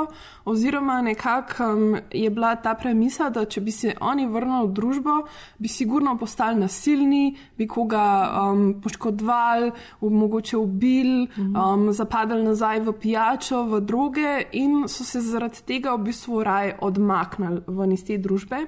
oziroma 0.48 1.02
nekako 1.04 1.66
um, 1.66 1.98
je 2.16 2.30
bila 2.32 2.54
ta 2.56 2.78
premisa, 2.80 3.28
da 3.28 3.44
če 3.44 3.60
bi 3.62 3.74
se 3.76 3.92
oni 4.00 4.24
vrnili 4.32 4.70
v 4.70 4.72
družbo, 4.78 5.16
bi 5.60 5.68
sigurno 5.68 6.14
postali 6.16 6.62
nasilni, 6.62 7.36
bi 7.60 7.68
koga 7.68 8.06
um, 8.24 8.62
poškodovali, 8.80 9.74
mogoče 10.00 10.58
ubili, 10.58 11.28
um, 11.44 11.90
zapadali 11.92 12.48
nazaj 12.48 12.86
v 12.88 12.94
pijačo, 13.04 13.66
v 13.68 13.82
droge 13.84 14.38
in 14.56 14.86
so 14.88 15.04
se 15.04 15.20
zaradi 15.20 15.66
tega 15.68 15.98
v 15.98 16.06
bistvu 16.08 16.40
raje 16.40 16.78
odmaknili 16.80 17.66
ven 17.68 17.92
iz 17.92 18.08
te 18.08 18.16
družbe. 18.16 18.64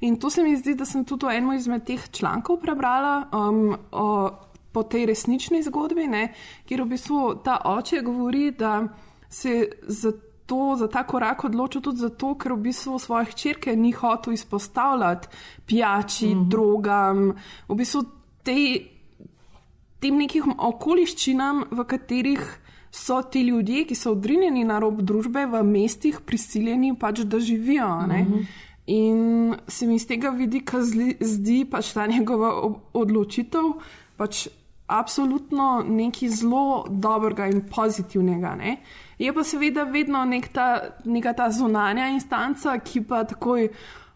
In 0.00 0.20
to 0.20 0.30
se 0.30 0.44
mi 0.44 0.52
zdi, 0.56 0.76
da 0.76 0.84
sem 0.84 1.04
tudi 1.04 1.26
v 1.26 1.40
enem 1.40 1.56
izmed 1.56 1.88
teh 1.88 2.04
člankov 2.12 2.60
prebrala 2.60 3.24
um, 3.32 3.72
o, 3.90 4.28
po 4.78 4.86
tej 4.86 5.08
resnični 5.10 5.64
zgodbi, 5.66 6.06
ne, 6.06 6.28
kjer 6.70 6.84
v 6.84 6.92
bistvu 6.94 7.20
ta 7.42 7.58
oče 7.66 8.02
govori, 8.06 8.52
da 8.54 8.86
se 9.28 9.64
za 9.82 10.12
to, 10.46 10.76
za 10.78 10.86
ta 10.88 11.02
korak 11.02 11.44
odločil 11.44 11.82
tudi 11.82 12.04
zato, 12.06 12.36
ker 12.38 12.54
v 12.54 12.70
bistvu 12.70 12.98
svoje 13.02 13.32
hčerke 13.32 13.74
ni 13.76 13.90
hotel 13.92 14.38
izpostavljati 14.38 15.28
pijači, 15.66 16.30
mm 16.30 16.38
-hmm. 16.38 16.48
drogam, 16.48 17.34
v 17.68 17.74
bistvu 17.74 18.04
tej, 18.42 18.86
tem 19.98 20.16
nekim 20.16 20.54
okoliščinam, 20.58 21.64
v 21.70 21.84
katerih 21.84 22.60
so 22.90 23.22
ti 23.22 23.42
ljudje, 23.42 23.84
ki 23.84 23.94
so 23.94 24.12
odrinjeni 24.12 24.64
na 24.64 24.78
rob 24.78 25.02
družbe, 25.02 25.46
v 25.46 25.62
mestih 25.62 26.20
prisiljeni 26.20 26.94
pač, 26.98 27.20
da 27.20 27.40
živijo. 27.40 27.88
Mm 28.06 28.10
-hmm. 28.10 28.46
In 28.86 29.54
se 29.68 29.86
mi 29.86 29.94
iz 29.94 30.06
tega 30.06 30.30
vidika 30.30 30.78
zdi 31.20 31.64
pač 31.70 31.92
ta 31.92 32.06
njegova 32.06 32.72
odločitev 32.92 33.62
pač 34.16 34.48
absolutno 34.88 35.84
nekaj 35.88 36.28
zelo 36.28 36.86
dobrega 36.88 37.46
in 37.46 37.62
pozitivnega. 37.68 38.54
Ne? 38.56 38.76
Je 39.18 39.32
pa 39.34 39.44
seveda 39.44 39.84
vedno 39.84 40.24
nek 40.24 40.48
ta, 40.52 40.68
neka 41.04 41.32
ta 41.32 41.50
zunanja 41.50 42.08
instanca, 42.08 42.78
ki 42.80 43.02
pa 43.04 43.24
takoj, 43.28 43.68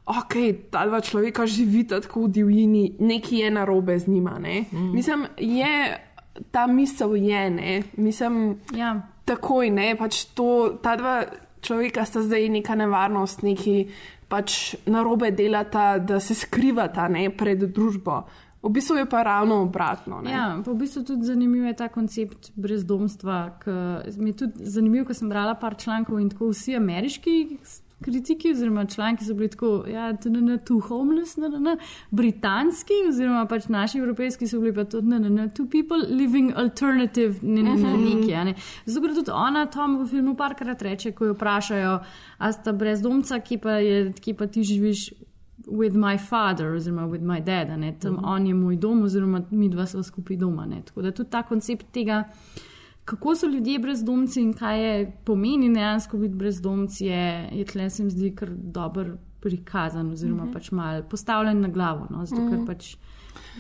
ok, 0.07 0.37
ta 0.71 0.87
dva 0.89 1.01
človeka 1.01 1.47
živita 1.47 2.01
tako 2.01 2.27
v 2.27 2.33
divjini, 2.39 2.85
nekaj 2.99 3.45
je 3.45 3.51
narobe 3.51 3.99
z 3.99 4.09
njima. 4.09 4.39
Mm. 4.39 4.93
Mislim, 4.95 5.27
je 5.37 5.99
ta 6.51 6.67
misel 6.67 7.17
je, 7.17 7.51
ne? 7.51 7.83
mislim, 7.97 8.59
ja. 8.75 8.97
takoj 9.25 9.71
ne, 9.71 9.93
pač 9.99 10.25
to, 10.35 10.79
ta 10.83 10.97
dva 10.97 11.23
človeka 11.61 12.05
sta 12.05 12.23
zdaj 12.23 12.49
neka 12.49 12.75
nevarnost, 12.75 13.43
neki 13.43 13.87
pač 14.29 14.75
narobe 14.89 15.31
delata, 15.31 15.99
da 15.99 16.21
se 16.21 16.35
skrivata 16.35 17.09
ne, 17.09 17.29
pred 17.31 17.69
družbo. 17.69 18.23
V 18.63 18.71
bistvu 18.71 18.97
je 18.97 19.07
pa 19.11 19.23
ravno 19.23 19.63
obratno. 19.63 20.21
Ne? 20.23 20.31
Ja, 20.31 20.63
pa 20.65 20.71
v 20.71 20.77
bistvu 20.85 21.03
tudi 21.03 21.27
zanimiv 21.27 21.65
je 21.67 21.77
ta 21.77 21.89
koncept 21.89 22.53
brezdomstva. 22.55 23.59
Mi 24.17 24.31
je 24.31 24.37
tudi 24.45 24.67
zanimivo, 24.67 25.07
ko 25.11 25.15
sem 25.15 25.29
brala 25.29 25.55
par 25.55 25.75
člankov 25.75 26.21
in 26.23 26.31
tako 26.31 26.53
vsi 26.53 26.77
ameriški 26.79 27.37
kritiki, 28.03 28.51
oziroma 28.51 28.87
članki 28.87 29.25
so 29.25 29.35
bili 29.35 29.49
tako, 29.49 29.85
ja, 29.89 30.17
TNN, 30.17 30.59
too 30.67 30.81
homeless, 30.81 31.37
NNN, 31.37 31.77
britanski, 32.11 32.93
oziroma 33.09 33.47
pač 33.47 33.69
naši 33.69 33.99
evropejski 33.99 34.49
so 34.49 34.61
bili 34.61 34.75
pa 34.75 34.85
tudi, 34.85 35.07
NNN, 35.07 35.51
two 35.57 35.71
people 35.71 36.17
living 36.17 36.53
alternative, 36.57 37.39
ne, 37.43 37.63
ne, 37.63 37.77
ne, 37.77 37.97
neki. 37.97 38.33
Ne. 38.45 38.55
Zato 38.87 39.07
gre 39.07 39.15
tudi 39.15 39.31
ona, 39.31 39.67
Tom 39.67 39.99
v 40.03 40.09
filmu 40.11 40.37
parkrat 40.37 40.83
reče, 40.83 41.13
ko 41.13 41.31
jo 41.31 41.37
vprašajo, 41.37 41.99
a 42.39 42.53
sta 42.53 42.73
brezdomca, 42.73 43.41
ki 43.41 43.59
pa, 43.63 43.79
je, 43.83 44.09
ki 44.21 44.35
pa 44.35 44.47
ti 44.47 44.65
živiš. 44.67 45.11
With 45.67 45.95
my 45.95 46.19
father, 46.19 46.75
oziroma 46.75 47.07
with 47.07 47.23
my 47.23 47.41
dad, 47.41 47.79
ne, 47.79 47.93
tam 47.93 48.13
mm 48.13 48.19
-hmm. 48.19 48.35
on 48.35 48.47
je 48.47 48.55
moj 48.55 48.77
dom, 48.77 49.03
oziroma 49.03 49.43
mi 49.51 49.69
dva 49.69 49.87
smo 49.87 50.03
skupaj 50.03 50.37
doma. 50.37 50.67
Ne. 50.67 50.83
Tako 50.83 51.03
da 51.03 51.11
tudi 51.11 51.31
ta 51.31 51.43
koncept 51.43 51.87
tega, 51.93 52.25
kako 53.05 53.35
so 53.35 53.47
ljudje 53.47 53.79
brezdomci 53.79 54.41
in 54.41 54.53
kaj 54.53 54.85
je 54.85 55.13
pomeni 55.25 55.75
dejansko 55.75 56.19
biti 56.19 56.35
brezdomci, 56.35 57.07
je, 57.07 57.49
je 57.53 57.65
tle 57.65 57.91
se 57.91 58.05
mi 58.05 58.11
zdi 58.11 58.35
kar 58.35 58.51
dober 58.51 59.17
prikazan, 59.41 60.13
oziroma 60.13 60.45
mm 60.45 60.49
-hmm. 60.49 60.53
pač 60.53 60.71
mal 60.71 61.03
postavljen 61.03 61.61
na 61.61 61.69
glavo. 61.69 62.07
No, 62.11 62.27
zato, 62.27 62.43
mm 62.43 62.51
-hmm. 62.51 62.67
pač 62.67 62.97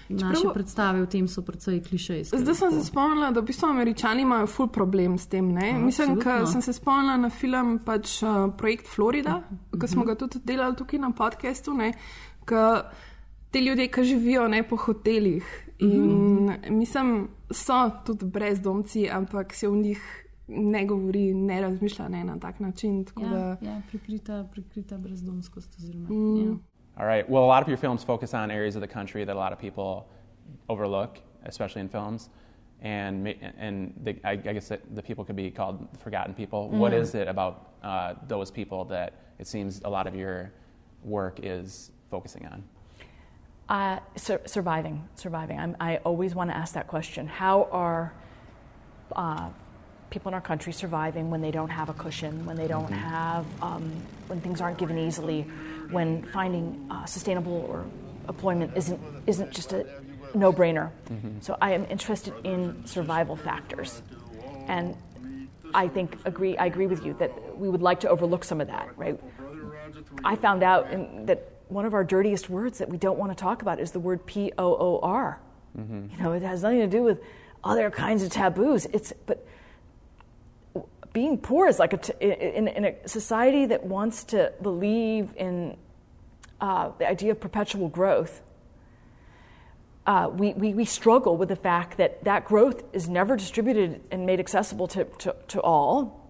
naše 0.08 0.36
Čeprav, 0.36 0.54
predstave 0.54 1.02
o 1.02 1.06
tem 1.06 1.28
so 1.28 1.42
precej 1.42 1.82
klišejske. 1.82 2.38
Zdaj 2.38 2.54
sem 2.54 2.70
se 2.70 2.84
spomnila, 2.84 3.30
da 3.30 3.40
v 3.40 3.44
bistvu 3.44 3.68
američani 3.68 4.22
imajo 4.22 4.46
ful 4.46 4.68
problem 4.68 5.18
s 5.18 5.26
tem. 5.26 5.50
Ja, 5.56 5.78
Mislim, 5.78 6.18
da 6.18 6.46
sem 6.46 6.62
se 6.62 6.72
spomnila 6.72 7.16
na 7.16 7.30
film 7.30 7.78
pač, 7.84 8.22
uh, 8.22 8.54
Projekt 8.58 8.86
Florida, 8.86 9.36
mm 9.38 9.58
-hmm. 9.72 9.80
ki 9.80 9.88
smo 9.88 10.04
ga 10.04 10.14
tudi 10.14 10.38
delali 10.44 10.76
tukaj 10.76 10.98
na 10.98 11.10
podkastu. 11.10 11.72
Te 13.50 13.60
ljudje, 13.60 13.88
ki 13.88 14.04
živijo 14.04 14.48
ne 14.48 14.62
po 14.62 14.76
hotelih. 14.76 15.68
In 15.78 16.02
mm 16.02 16.48
-hmm. 16.48 16.70
mislim, 16.70 17.28
so 17.50 17.90
tudi 18.06 18.24
brezdomci, 18.24 19.10
ampak 19.10 19.54
se 19.54 19.68
v 19.68 19.76
njih 19.76 20.22
ne 20.48 20.86
govori, 20.86 21.34
ne 21.34 21.60
razmišlja 21.60 22.08
ne, 22.08 22.24
na 22.24 22.38
tak 22.38 22.60
način. 22.60 23.04
Ja, 23.20 23.28
da... 23.28 23.56
ja, 23.62 23.80
prikrita, 23.88 24.48
prikrita 24.52 24.98
brezdomskost. 24.98 25.78
Oziroma, 25.78 26.08
Mm. 26.08 26.36
ja. 26.36 26.56
All 26.98 27.06
right. 27.06 27.28
Well, 27.28 27.44
a 27.44 27.46
lot 27.46 27.62
of 27.62 27.68
your 27.68 27.78
films 27.78 28.04
focus 28.04 28.34
on 28.34 28.50
areas 28.50 28.74
of 28.76 28.80
the 28.82 28.88
country 28.88 29.24
that 29.24 29.34
a 29.34 29.38
lot 29.38 29.52
of 29.52 29.58
people 29.58 30.08
overlook, 30.68 31.18
especially 31.44 31.80
in 31.80 31.88
films. 31.88 32.28
And, 32.82 33.28
and 33.58 33.94
the, 34.02 34.16
I, 34.24 34.32
I 34.32 34.36
guess 34.36 34.68
that 34.68 34.80
the 34.94 35.02
people 35.02 35.24
could 35.24 35.36
be 35.36 35.50
called 35.50 35.86
forgotten 35.98 36.34
people. 36.34 36.68
What 36.68 36.92
Mm. 36.92 37.00
is 37.00 37.14
it 37.14 37.28
about 37.28 37.70
uh, 37.82 38.14
those 38.28 38.50
people 38.50 38.84
that 38.86 39.14
it 39.38 39.46
seems 39.46 39.80
a 39.84 39.88
lot 39.88 40.06
of 40.06 40.14
your 40.14 40.52
work 41.04 41.40
is 41.42 41.92
focusing 42.10 42.46
on? 42.46 42.64
Uh, 43.68 43.98
sur- 44.16 44.40
surviving, 44.46 45.08
surviving. 45.14 45.58
I'm, 45.58 45.76
I 45.80 45.96
always 45.98 46.34
want 46.34 46.50
to 46.50 46.56
ask 46.56 46.74
that 46.74 46.88
question. 46.88 47.26
How 47.26 47.68
are 47.70 48.12
uh, 49.14 49.48
people 50.10 50.28
in 50.28 50.34
our 50.34 50.40
country 50.40 50.72
surviving 50.72 51.30
when 51.30 51.40
they 51.40 51.52
don't 51.52 51.70
have 51.70 51.88
a 51.88 51.94
cushion, 51.94 52.44
when 52.44 52.56
they 52.56 52.66
don't 52.66 52.92
have, 52.92 53.46
um, 53.62 53.90
when 54.26 54.40
things 54.40 54.60
aren't 54.60 54.76
given 54.78 54.98
easily, 54.98 55.46
when 55.92 56.24
finding 56.32 56.86
uh, 56.90 57.04
sustainable 57.04 57.66
or 57.68 57.84
employment 58.28 58.72
isn't 58.76 59.00
isn't 59.26 59.50
just 59.52 59.72
a 59.72 59.86
no-brainer. 60.34 60.90
So 61.40 61.56
I 61.60 61.72
am 61.72 61.84
interested 61.90 62.34
in 62.44 62.86
survival 62.86 63.36
factors, 63.36 64.02
and 64.66 64.96
I 65.74 65.88
think 65.88 66.16
agree. 66.24 66.56
I 66.56 66.66
agree 66.66 66.86
with 66.86 67.04
you 67.04 67.14
that 67.14 67.58
we 67.58 67.68
would 67.68 67.82
like 67.82 68.00
to 68.00 68.08
overlook 68.08 68.44
some 68.44 68.60
of 68.60 68.68
that, 68.68 68.88
right? 68.96 69.20
I 70.24 70.36
found 70.36 70.62
out 70.62 70.90
in, 70.90 71.26
that 71.26 71.52
one 71.68 71.84
of 71.84 71.94
our 71.94 72.04
dirtiest 72.04 72.48
words 72.50 72.78
that 72.78 72.88
we 72.88 72.98
don't 72.98 73.18
want 73.18 73.30
to 73.32 73.36
talk 73.36 73.62
about 73.62 73.80
is 73.80 73.92
the 73.92 74.00
word 74.00 74.24
P 74.26 74.52
O 74.58 74.76
O 74.76 75.00
R. 75.02 75.40
You 75.76 76.22
know, 76.22 76.32
it 76.32 76.42
has 76.42 76.62
nothing 76.62 76.80
to 76.80 76.86
do 76.86 77.02
with 77.02 77.20
other 77.64 77.90
kinds 77.90 78.22
of 78.22 78.30
taboos. 78.30 78.86
It's 78.86 79.12
but 79.26 79.46
being 81.12 81.38
poor 81.38 81.66
is 81.68 81.78
like 81.78 81.92
a 81.92 81.96
t- 81.98 82.12
in, 82.20 82.68
in 82.68 82.84
a 82.84 83.08
society 83.08 83.66
that 83.66 83.84
wants 83.84 84.24
to 84.24 84.52
believe 84.62 85.34
in 85.36 85.76
uh, 86.60 86.90
the 86.98 87.08
idea 87.08 87.32
of 87.32 87.40
perpetual 87.40 87.88
growth. 87.88 88.40
Uh, 90.06 90.30
we, 90.32 90.52
we, 90.54 90.74
we 90.74 90.84
struggle 90.84 91.36
with 91.36 91.48
the 91.48 91.56
fact 91.56 91.98
that 91.98 92.24
that 92.24 92.44
growth 92.44 92.82
is 92.92 93.08
never 93.08 93.36
distributed 93.36 94.00
and 94.10 94.26
made 94.26 94.40
accessible 94.40 94.88
to, 94.88 95.04
to, 95.04 95.34
to 95.48 95.60
all. 95.60 96.20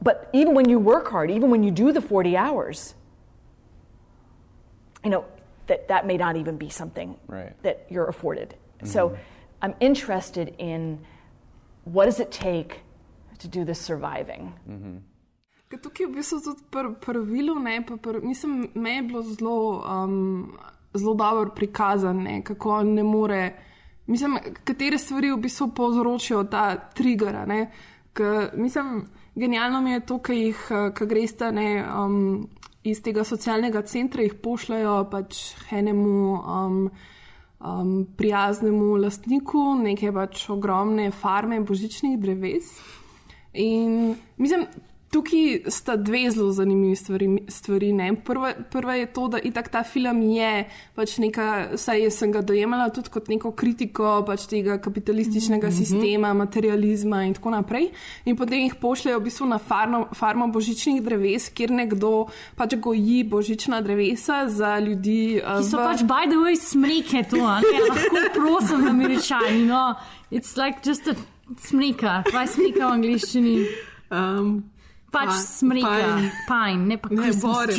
But 0.00 0.30
even 0.32 0.54
when 0.54 0.68
you 0.68 0.78
work 0.78 1.08
hard, 1.10 1.30
even 1.30 1.50
when 1.50 1.62
you 1.62 1.70
do 1.70 1.92
the 1.92 2.00
40 2.00 2.36
hours, 2.36 2.94
you 5.04 5.10
know, 5.10 5.24
that, 5.68 5.86
that 5.88 6.06
may 6.06 6.16
not 6.16 6.36
even 6.36 6.56
be 6.56 6.68
something 6.70 7.16
Right. 7.28 7.52
that 7.62 7.86
you're 7.88 8.06
afforded. 8.06 8.54
So 8.84 9.16
I'm 9.60 9.74
interested 9.78 10.56
in 10.58 10.98
what 11.84 12.06
does 12.06 12.18
it 12.18 12.32
take 12.32 12.80
to 13.42 13.48
do 13.48 13.64
this 13.64 13.80
surviving? 13.80 14.52
Ker 15.72 15.80
tukaj 15.80 16.06
v 16.06 16.18
bistvu 16.18 16.40
tudi 16.44 16.66
pri 16.70 16.90
pravilu, 17.00 17.56
ne, 17.58 17.78
pa 17.86 17.96
pr, 17.96 18.20
mislim, 18.20 18.68
me 18.74 18.96
je 18.96 19.02
bilo 19.02 19.22
zelo, 19.22 19.54
um, 19.80 20.58
zelo 20.94 21.14
dobro 21.14 21.50
prikazano, 21.56 22.42
kako 22.44 22.82
ne 22.82 23.02
more. 23.02 23.42
Mislim, 24.06 24.36
katere 24.64 24.98
stvari 24.98 25.30
v 25.32 25.38
bistvu 25.40 25.70
povzročijo 25.74 26.44
ta 26.44 26.76
trigger. 26.76 27.46
Ne, 27.48 27.70
Ker, 28.12 28.50
mislim, 28.56 29.06
genialno 29.34 29.80
mi 29.80 29.94
je 29.94 30.02
to, 30.06 30.18
ki 30.20 30.36
jih, 30.36 30.66
ki 30.98 31.06
greste 31.08 31.48
ne, 31.52 31.70
um, 31.88 32.48
iz 32.84 33.00
tega 33.00 33.24
socialnega 33.24 33.82
centra, 33.88 34.22
jih 34.22 34.36
pošljajo 34.44 34.98
pač 35.10 35.40
enemu. 35.72 36.20
Um, 36.36 36.84
Um, 37.62 38.08
prijaznemu 38.18 38.96
lastniku 38.98 39.60
neke 39.78 40.08
pač 40.10 40.48
ogromne 40.50 41.12
farme 41.14 41.60
božičnih 41.62 42.16
dreves. 42.18 42.72
In 43.54 44.16
mislim, 44.36 44.66
tukaj 45.12 45.60
sta 45.68 45.96
dve 45.96 46.30
zelo 46.30 46.52
zanimivi 46.52 46.96
stvari. 46.96 47.38
stvari 47.48 47.92
ne. 47.92 48.14
prva, 48.24 48.52
prva 48.70 48.94
je 48.94 49.06
to, 49.12 49.28
da 49.28 49.38
itak 49.38 49.68
ta 49.68 49.82
film 49.82 50.22
je 50.22 50.64
pač 50.94 51.18
neka, 51.18 51.76
saj 51.76 52.02
jaz 52.02 52.14
sem 52.16 52.32
ga 52.32 52.40
dojemala 52.40 52.88
tudi 52.88 53.10
kot 53.12 53.28
neko 53.28 53.50
kritiko 53.52 54.22
pač 54.26 54.46
tega 54.48 54.78
kapitalističnega 54.78 55.68
mm 55.68 55.72
-hmm. 55.72 55.78
sistema, 55.78 56.32
materializma 56.34 57.24
in 57.24 57.34
tako 57.34 57.50
naprej. 57.50 57.90
In 58.24 58.36
potem 58.36 58.60
jih 58.60 58.74
pošljajo 58.74 59.18
v 59.18 59.22
bistvu 59.22 59.46
na 59.46 59.58
farmo, 59.58 60.06
farmo 60.14 60.46
božičnih 60.46 61.02
dreves, 61.02 61.48
kjer 61.48 61.70
nekdo 61.70 62.26
pač 62.56 62.74
goji 62.74 63.24
božična 63.24 63.80
drevesa 63.80 64.48
za 64.48 64.78
ljudi. 64.78 65.42
uh, 65.44 65.58
Ki 65.58 65.64
so 65.64 65.76
v- 65.76 65.84
pač, 65.84 66.00
by 66.00 66.24
the 66.26 66.36
way, 66.36 66.56
smreke 66.56 67.28
to, 67.30 67.36
ne, 67.36 67.78
lahko 67.88 68.40
prosim, 68.40 68.88
američani. 68.88 69.66
No, 69.66 69.94
it's 70.30 70.56
like 70.56 70.78
just 70.84 71.06
a 71.08 71.14
smreka, 71.58 72.22
kaj 72.30 72.42
je 72.44 72.52
smreka 72.56 72.86
v 72.86 72.92
angliščini? 72.92 73.56
Um, 74.12 74.52
pač 75.12 75.28
pa- 75.28 75.36
smreka, 75.36 75.90
pine. 75.92 76.30
pine, 76.48 76.86
ne 76.86 76.96
pa 76.96 77.08
Christmas 77.08 77.42
bore. 77.42 77.74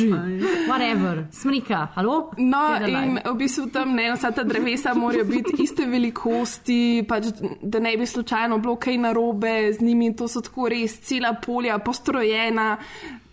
Whatever, 0.68 1.24
smreka, 1.34 1.88
halo? 1.96 2.30
No, 2.38 2.62
in 2.86 3.18
v 3.24 3.34
bistvu 3.38 3.66
tam 3.74 3.94
ne, 3.96 4.12
vsa 4.14 4.30
ta 4.30 4.44
drevesa 4.46 4.94
morajo 4.94 5.24
biti 5.24 5.56
iste 5.62 5.86
velikosti, 5.86 7.02
pač, 7.08 7.32
da 7.62 7.80
ne 7.82 7.96
bi 7.96 8.06
slučajno 8.06 8.58
bilo 8.58 8.76
kaj 8.76 8.98
narobe 8.98 9.72
z 9.72 9.82
njimi. 9.82 10.14
To 10.16 10.28
so 10.28 10.40
tako 10.40 10.68
res 10.68 11.00
cela 11.02 11.34
polja, 11.34 11.78
postrojena 11.78 12.76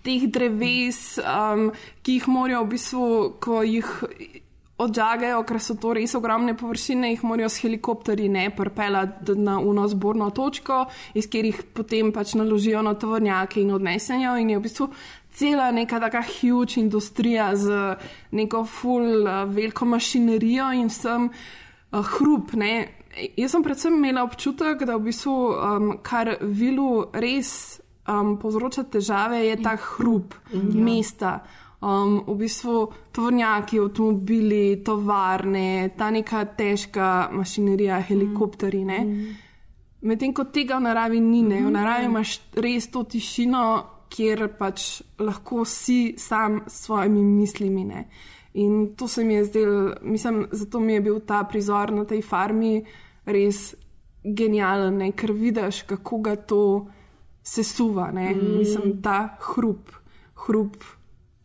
teh 0.01 0.25
dreves, 0.33 1.19
um, 1.21 1.69
ki 2.01 2.17
jih 2.17 2.27
morajo 2.27 2.63
v 2.65 2.69
bistvu, 2.73 3.09
ko 3.39 3.61
jih 3.61 3.85
odžagajo, 4.81 5.43
ker 5.47 5.59
so 5.61 5.75
to 5.79 5.93
res 5.97 6.15
ogromne 6.17 6.55
površine, 6.57 7.11
jih 7.13 7.23
morajo 7.27 7.49
s 7.49 7.61
helikopterji 7.63 8.29
ne 8.29 8.49
pripeljati 8.55 9.35
na 9.37 9.59
uno 9.59 9.87
zborno 9.87 10.29
točko, 10.29 10.85
iz 11.13 11.29
katerih 11.31 11.63
potem 11.73 12.11
pač 12.13 12.35
naložijo 12.35 12.81
na 12.81 12.93
tovornjake 12.93 13.61
in 13.61 13.71
odnesejo. 13.71 14.35
In 14.37 14.49
je 14.49 14.59
v 14.59 14.63
bistvu 14.65 14.89
cela 15.33 15.71
neka 15.71 15.99
taka 15.99 16.21
huge 16.21 16.79
industrija 16.81 17.55
z 17.55 17.95
neko 18.31 18.65
full 18.65 19.23
uh, 19.23 19.43
veliko 19.49 19.85
mašinerijo 19.85 20.71
in 20.73 20.89
vsem 20.89 21.29
uh, 21.29 22.01
hrup. 22.17 22.53
Ne. 22.53 22.87
Jaz 23.37 23.51
sem 23.51 23.63
predvsem 23.63 23.95
imela 23.95 24.23
občutek, 24.23 24.85
da 24.87 24.95
v 24.95 25.09
bistvu 25.09 25.35
um, 25.51 25.95
kar 26.03 26.35
vilu 26.41 27.07
res 27.13 27.81
um, 28.07 28.37
povzroča 28.39 28.83
težave, 28.83 29.43
je 29.47 29.57
ta 29.63 29.75
hrup 29.75 30.35
mm, 30.53 30.77
mesta. 30.83 31.39
Um, 31.81 32.19
v 32.27 32.35
bistvu 32.37 32.91
tovornjaki, 33.09 33.79
avtomobili, 33.81 34.83
tovarne, 34.85 35.89
ta 35.97 36.11
neka 36.13 36.43
težka 36.53 37.29
mašinerija, 37.33 37.97
helikopteri. 38.05 38.83
Mm. 38.85 39.31
Medtem 40.05 40.29
ko 40.33 40.45
tega 40.53 40.77
v 40.77 40.85
naravi 40.85 41.23
ni, 41.25 41.41
ne? 41.41 41.63
v 41.65 41.71
naravi 41.73 42.05
imaš 42.05 42.35
res 42.61 42.85
to 42.93 43.01
tišino, 43.09 43.63
kjer 44.13 44.45
pač 44.59 45.01
lahko 45.25 45.65
si 45.65 46.13
sam 46.21 46.61
s 46.67 46.85
svojimi 46.85 47.25
mislimi. 47.25 47.87
Ne? 47.89 48.05
In 48.61 48.93
to 48.93 49.09
se 49.09 49.25
mi 49.25 49.39
je 49.39 49.49
zdelo, 49.49 49.95
mislim, 50.05 50.45
zato 50.51 50.79
mi 50.79 50.93
je 50.93 51.01
bil 51.01 51.19
ta 51.25 51.41
prizor 51.49 51.97
na 51.97 52.05
tej 52.05 52.21
farmi 52.21 52.83
res 53.25 53.73
genijalen, 54.21 55.01
ne? 55.01 55.11
ker 55.17 55.33
vidiš, 55.33 55.81
kako 55.89 56.21
ga 56.21 56.35
to 56.37 56.63
sesuva. 57.41 58.11
Mm. 58.13 58.57
Mislim, 58.61 58.99
ta 59.01 59.37
hrup, 59.49 59.89
hrup 60.45 61.00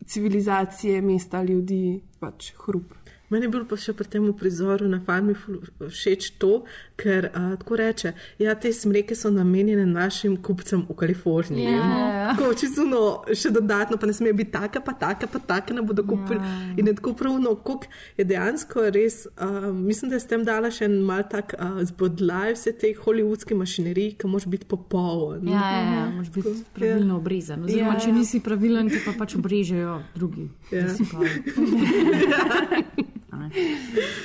civilizacije, 0.07 1.01
mesta, 1.01 1.43
ljudi, 1.43 1.99
pač 2.19 2.53
hrup. 2.65 2.93
Meni 3.29 3.45
je 3.45 3.51
bilo 3.51 3.65
pa 3.67 3.75
še 3.75 3.91
pri 3.97 4.07
tem 4.07 4.27
prizoru 4.39 4.87
na 4.87 5.01
farmi 5.03 5.35
všeč 5.35 6.29
to, 6.39 6.61
ker 6.97 7.27
uh, 7.29 7.57
tako 7.59 7.75
reče, 7.77 8.11
da 8.39 8.45
ja, 8.45 8.55
te 8.55 8.73
smreke 8.73 9.15
so 9.15 9.29
namenjene 9.31 9.85
našim 9.85 10.37
kupcem 10.41 10.85
v 10.89 10.93
Kaliforniji. 10.97 11.73
Ja. 11.73 12.33
Tako 12.37 12.53
čisto 12.57 13.03
še 13.37 13.49
dodatno, 13.53 13.97
pa 14.01 14.05
ne 14.09 14.13
sme 14.17 14.33
biti 14.33 14.51
taka, 14.51 14.79
pa 14.81 14.93
taka, 14.97 15.27
pa 15.29 15.39
taka, 15.39 15.73
ne 15.77 15.81
bodo 15.85 16.03
kupili. 16.07 16.39
Ja. 16.41 16.73
In 16.77 16.87
je 16.89 16.95
tako 16.97 17.13
pravno, 17.13 17.53
koliko 17.55 17.85
je 18.17 18.25
dejansko 18.25 18.87
res, 18.93 19.27
uh, 19.37 19.69
mislim, 19.73 20.09
da 20.09 20.15
je 20.17 20.23
s 20.25 20.31
tem 20.31 20.45
dala 20.47 20.71
še 20.73 20.85
en 20.89 20.97
mal 21.05 21.23
tak 21.29 21.53
zbodlaj 21.87 22.53
vse 22.57 22.71
te 22.81 22.93
hollywoodske 22.97 23.55
mašinerije, 23.57 24.11
ki 24.17 24.27
moraš 24.31 24.47
biti 24.49 24.65
popoln. 24.69 25.47
Ja, 25.47 25.61
ja, 25.73 25.81
ja 25.93 26.03
moraš 26.15 26.31
biti 26.33 26.49
pravilno 26.73 27.17
obrezan. 27.21 27.63
Oziroma, 27.67 27.93
Ja, 27.93 27.99
če 28.01 28.09
ja. 28.09 28.15
nisi 28.15 28.39
pravilen, 28.43 28.89
ti 28.89 28.99
pa 29.05 29.11
pač 29.17 29.35
obrežejo 29.37 29.99
drugi. 30.15 30.49
Ja. 30.73 30.87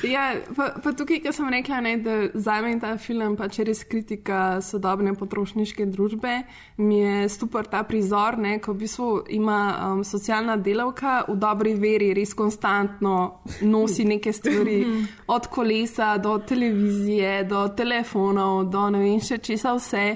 Ja, 0.02 0.34
pa, 0.56 0.68
pa 0.82 0.92
tukaj, 0.96 1.20
ki 1.22 1.32
sem 1.34 1.48
rekla, 1.52 1.80
ne, 1.84 1.96
da 2.02 2.16
za 2.34 2.58
me 2.62 2.74
ta 2.80 2.94
film 3.00 3.36
pač 3.38 3.58
je 3.58 3.66
res 3.68 3.82
kritika 3.88 4.60
sodobne 4.64 5.14
potrošniške 5.18 5.86
družbe, 5.92 6.34
mi 6.82 7.00
je 7.00 7.28
super 7.32 7.68
ta 7.70 7.82
prizor, 7.88 8.38
ne, 8.38 8.58
ko 8.62 8.74
v 8.74 8.82
bistvu 8.84 9.08
ima 9.38 9.58
um, 9.72 10.04
socialna 10.04 10.56
delavka 10.56 11.22
v 11.28 11.36
dobri 11.40 11.74
veri 11.78 12.12
res 12.16 12.34
konstantno 12.34 13.42
nosi 13.62 14.06
neke 14.08 14.32
stvari, 14.32 14.78
od 15.26 15.50
kolesa 15.52 16.16
do 16.22 16.38
televizije, 16.46 17.44
do 17.50 17.66
telefonov, 17.76 18.64
do 18.72 18.88
ne 18.90 19.04
vem 19.04 19.20
še 19.22 19.38
česa 19.42 19.76
vse. 19.78 20.06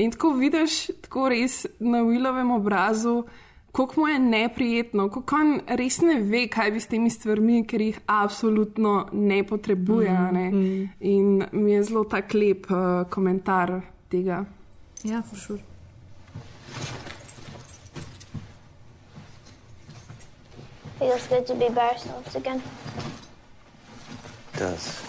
In 0.00 0.12
tako 0.12 0.32
vidiš, 0.38 0.86
tako 1.04 1.28
res 1.28 1.62
na 1.80 2.00
Willovem 2.04 2.54
obrazu, 2.54 3.22
kako 3.72 4.00
mu 4.00 4.08
je 4.08 4.18
neprijetno, 4.18 5.08
kako 5.10 5.36
on 5.36 5.60
res 5.66 6.00
ne 6.00 6.20
ve, 6.20 6.46
kaj 6.48 6.70
bi 6.70 6.80
s 6.80 6.86
temi 6.86 7.10
stvarmi, 7.10 7.62
ker 7.66 7.80
jih 7.80 8.00
absolutno 8.06 9.08
ne 9.12 9.42
potrebuje. 9.44 10.10
a 10.10 10.30
Ne? 10.32 10.46
In 11.00 11.44
mi 11.52 11.72
je 11.72 11.82
zelo 11.82 12.04
tak 12.04 12.34
lep 12.34 12.70
uh, 12.70 13.08
komentar 13.10 13.80
tega. 14.08 14.44
Ja, 15.04 15.22
for 15.22 15.38
sure. 15.38 15.60
Feels 20.98 21.26
good 21.28 21.46
to 21.46 21.54
be 21.54 21.68
by 21.68 21.90
ourselves 21.92 22.36
again. 22.36 22.62
does. 24.62 25.02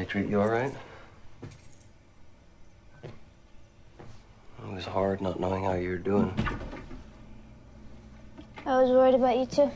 They 0.00 0.06
treat 0.06 0.28
you 0.28 0.40
all 0.40 0.48
right? 0.48 0.72
It 3.04 3.12
was 4.72 4.86
hard 4.86 5.20
not 5.20 5.38
knowing 5.38 5.64
how 5.64 5.74
you 5.74 5.90
were 5.90 5.98
doing. 5.98 6.32
I 8.64 8.80
was 8.80 8.88
worried 8.88 9.14
about 9.14 9.36
you 9.36 9.44
too. 9.44 9.70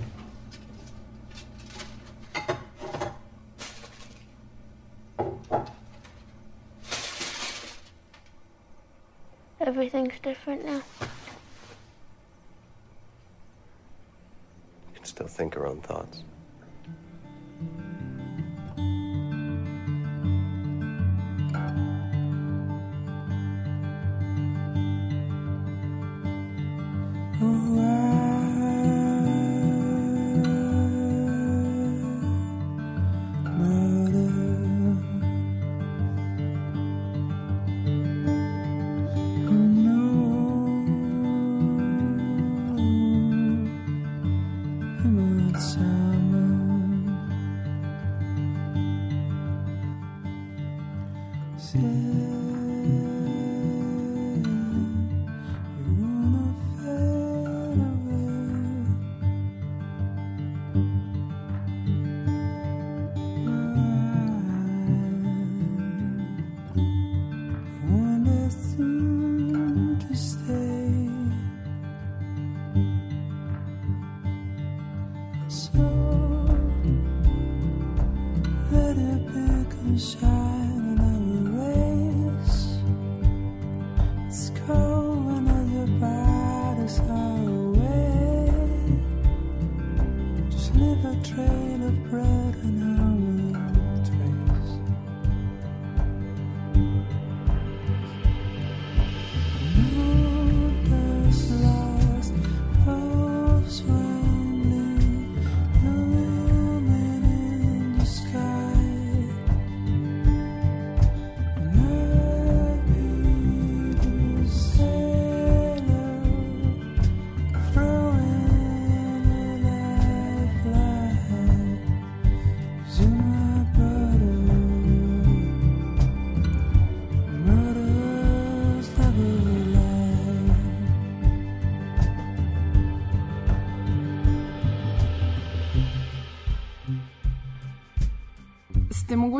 Everything's 9.61 10.19
different 10.23 10.65
now. 10.65 10.83
You 14.89 14.95
can 14.95 15.05
still 15.05 15.27
think 15.27 15.53
her 15.53 15.67
own 15.67 15.83
thoughts. 15.83 16.23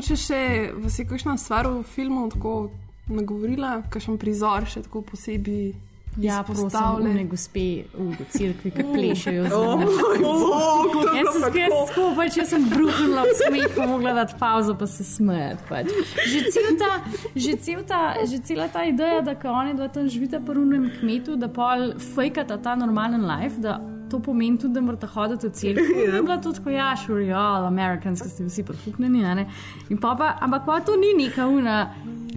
Mogoče 0.05 0.17
še 0.21 0.39
vas 0.77 0.99
je 0.99 1.05
kakšna 1.09 1.37
stvar 1.39 1.67
v 1.67 1.83
filmu 1.83 2.29
tako 2.29 2.71
nagovorila, 3.09 3.83
kakšen 3.89 4.19
prizor 4.19 4.67
še 4.69 4.83
tako 4.85 5.01
posebej. 5.03 5.75
Ja, 6.15 6.45
prosim, 6.47 6.69
izpostavljen. 6.69 7.17
ne 7.17 7.25
gospe 7.27 7.63
v 7.91 8.27
cerkvi, 8.31 8.71
ki 8.71 8.85
plešejo 8.87 9.49
z 9.49 9.55
O 9.59 9.63
nami. 9.75 9.85
moj 9.89 10.19
bog, 10.23 10.93
to 10.93 11.09
je 11.11 11.23
Jaz 11.25 11.31
sem 11.33 11.43
tako. 11.43 11.81
skupaj, 11.91 12.29
če 12.37 12.45
sem 12.47 12.69
bruhnila 12.71 13.25
v 13.27 13.33
smeh, 13.41 13.67
pa 13.75 13.87
mogla 13.91 14.13
dati 14.15 14.37
pauzo, 14.39 14.77
pa 14.79 14.87
se 14.87 15.03
smejati. 15.03 15.65
Pač. 15.67 15.91
Že, 16.23 16.43
cel 16.55 16.69
ta, 16.79 16.91
že, 17.35 17.57
cel 17.59 17.83
ta, 17.83 18.03
že 18.23 18.39
cela 18.47 18.69
ta 18.71 18.85
ideja, 18.87 19.25
da 19.27 19.35
ko 19.35 19.51
oni 19.51 19.75
dva 19.75 19.89
tam 19.91 20.07
živita 20.07 20.39
po 20.39 20.55
runem 20.55 20.87
kmetu, 21.01 21.35
da 21.35 21.49
pol 21.51 21.97
fejkata 21.99 22.61
ta 22.63 22.77
normalen 22.79 23.27
life, 23.27 23.59
da 23.59 23.81
to 24.11 24.21
pomeni 24.21 24.59
tudi, 24.59 24.75
da 24.75 24.81
morate 24.81 25.07
hoditi 25.07 25.49
v 25.49 25.53
cerkev. 25.53 25.95
Ja. 26.05 26.23
Bila 26.23 26.39
to 26.41 26.53
tako, 26.53 26.71
ja, 26.71 26.97
sure, 26.97 27.27
ja, 27.27 27.67
Americans, 27.67 28.23
ki 28.23 28.29
ste 28.29 28.45
vsi 28.49 28.65
profuknjeni. 28.65 29.47
In 29.89 29.99
pa, 29.99 30.15
pa, 30.19 30.37
ampak 30.41 30.67
pa 30.67 30.81
to 30.81 30.97
ni 30.97 31.15
neka 31.25 31.47
una. 31.47 31.95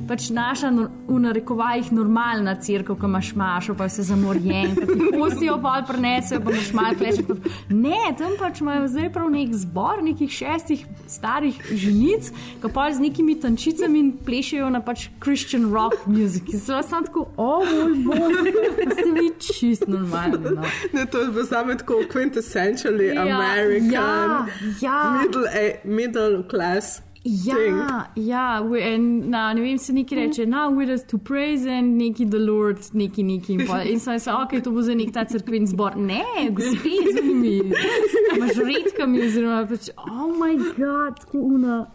Pač 0.07 0.29
naša, 0.31 0.71
v 1.07 1.19
narekovajih, 1.19 1.91
normalna 1.91 2.55
crkva, 2.61 2.95
ki 2.95 3.07
imaš 3.09 3.31
mašo, 3.35 3.75
pa 3.75 3.87
vse 3.89 4.05
zamorjen, 4.07 4.75
pa 4.75 4.85
ti 4.87 5.07
hostijo, 5.19 5.57
pa 5.63 5.81
prenesejo, 5.87 6.41
pa 6.45 6.53
imaš 6.53 6.71
malo 6.73 6.95
kleče. 6.99 7.23
Ne, 7.69 8.13
tam 8.17 8.37
pač 8.39 8.61
imajo 8.63 8.87
zdaj 8.87 9.11
prav 9.13 9.29
nek 9.33 9.55
zbor 9.55 10.03
nekih 10.03 10.31
šestih 10.31 10.85
starih 11.11 11.59
ženic, 11.71 12.31
ki 12.61 12.71
pa 12.73 12.87
z 12.93 13.03
nekimi 13.03 13.35
tančicami 13.41 13.99
in 13.99 14.11
plešejo 14.25 14.69
na 14.71 14.81
pač 14.83 15.09
Christian 15.23 15.69
rock 15.73 16.07
music. 16.07 16.53
In 16.53 16.63
sem 16.63 17.07
tako, 17.09 17.27
o 17.37 17.63
moj 17.65 17.97
bog, 18.05 18.37
ste 18.93 19.09
vi 19.11 19.27
čist 19.43 19.87
normalni. 19.87 20.55
No. 20.55 20.63
Ne, 20.93 21.05
to 21.11 21.25
je 21.27 21.45
samo 21.49 21.75
tako 21.75 22.01
quintessentially 22.11 23.13
Ja, 23.13 23.21
American, 23.21 23.91
ja, 23.91 24.45
ja. 24.81 25.21
Middle, 25.21 25.79
middle 25.83 26.43
class. 26.49 27.01
Ja, 27.27 27.57
ja, 28.15 28.61
en, 28.79 29.29
na, 29.29 29.53
ne 29.53 29.61
vem, 29.61 29.77
se 29.77 29.93
neki 29.93 30.15
reče, 30.15 30.45
now 30.47 30.69
with 30.71 30.93
us 30.93 31.03
to 31.03 31.17
praise 31.17 31.67
and 31.67 31.97
neki 31.99 32.25
the 32.29 32.39
Lord, 32.39 32.77
neki 32.93 33.23
neki. 33.23 33.53
In, 33.53 33.65
pol- 33.67 33.83
in 33.91 33.99
sem 33.99 34.19
se, 34.19 34.31
ok, 34.31 34.61
to 34.63 34.71
bo 34.71 34.81
za 34.81 34.95
nek 34.95 35.11
ta 35.13 35.25
crkveni 35.27 35.67
zbor. 35.67 35.97
Ne, 35.99 36.23
gospe, 36.55 36.93
z 37.11 37.23
njimi, 37.25 37.57
mažoretkami, 38.39 39.25
oziroma 39.27 39.65
pač, 39.67 39.89
oh 39.97 40.27
moj 40.37 40.55
bog, 40.77 41.19
tako 41.19 41.43
una. 41.57 41.85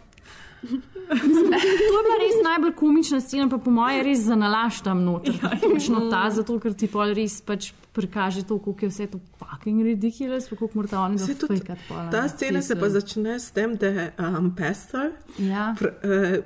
Mislim, 0.62 1.50
To 1.50 1.96
je 1.96 2.02
bila 2.06 2.18
res 2.20 2.36
najbolj 2.44 2.72
komična 2.78 3.20
scena, 3.20 3.48
pa 3.48 3.58
po 3.58 3.70
mojem 3.70 4.04
res 4.06 4.20
za 4.28 4.36
nalaš 4.38 4.82
tam 4.86 5.00
noter. 5.04 5.34
Ja, 5.42 5.50
Točno 5.60 6.04
ta, 6.10 6.28
zato 6.30 6.58
ker 6.62 6.76
ti 6.78 6.86
pol 6.86 7.14
res 7.16 7.40
pač 7.42 7.72
prikaže 7.92 8.42
to, 8.42 8.58
koliko 8.58 8.84
je 8.84 8.88
vse 8.88 9.06
to 9.06 9.18
fucking 9.38 9.82
ridiculous, 9.82 10.48
pa 10.48 10.56
koliko 10.56 10.78
morate 10.78 10.96
oni 10.96 11.18
zafejkati. 11.18 11.80
pol, 11.88 11.96
Ta 12.10 12.22
ne, 12.22 12.28
scena 12.28 12.62
se 12.62 12.76
pa 12.76 12.88
začne 12.88 13.36
s 13.36 13.50
tem, 13.50 13.74
da 13.74 13.90
um, 14.18 14.54
pastor 14.56 15.10
Ja. 15.38 15.74
pr, 15.74 15.86
uh, 15.86 15.92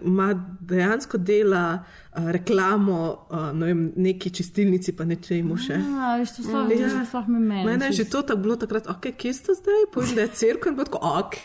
ima 0.02 0.28
dejansko 0.60 1.18
dela 1.18 1.84
uh, 2.12 2.30
reklamo 2.30 2.98
uh, 3.30 3.52
ne 3.52 3.66
vem, 3.66 3.92
neki 3.96 4.30
čistilnici, 4.30 4.92
pa 4.92 5.04
nečemu 5.04 5.56
še. 5.56 5.74
A, 5.74 6.16
veš, 6.16 6.30
to 6.32 6.42
sploh- 6.42 6.70
Ja. 6.72 6.88
to 6.90 7.04
sploh 7.04 7.28
me 7.28 7.38
meni 7.40 7.64
Mene 7.66 7.86
je 7.86 7.92
že 7.94 8.04
to 8.06 8.22
tako 8.22 8.40
bilo 8.40 8.56
takrat, 8.56 8.86
ok, 8.88 9.06
kje 9.12 9.32
ste 9.34 9.54
zdaj? 9.54 9.86
Pojem, 9.92 10.14
da 10.14 10.20
je 10.20 10.28
crkva 10.30 10.70
in 10.70 10.76
bo 10.76 10.84
tako, 10.84 10.98
ok, 11.20 11.36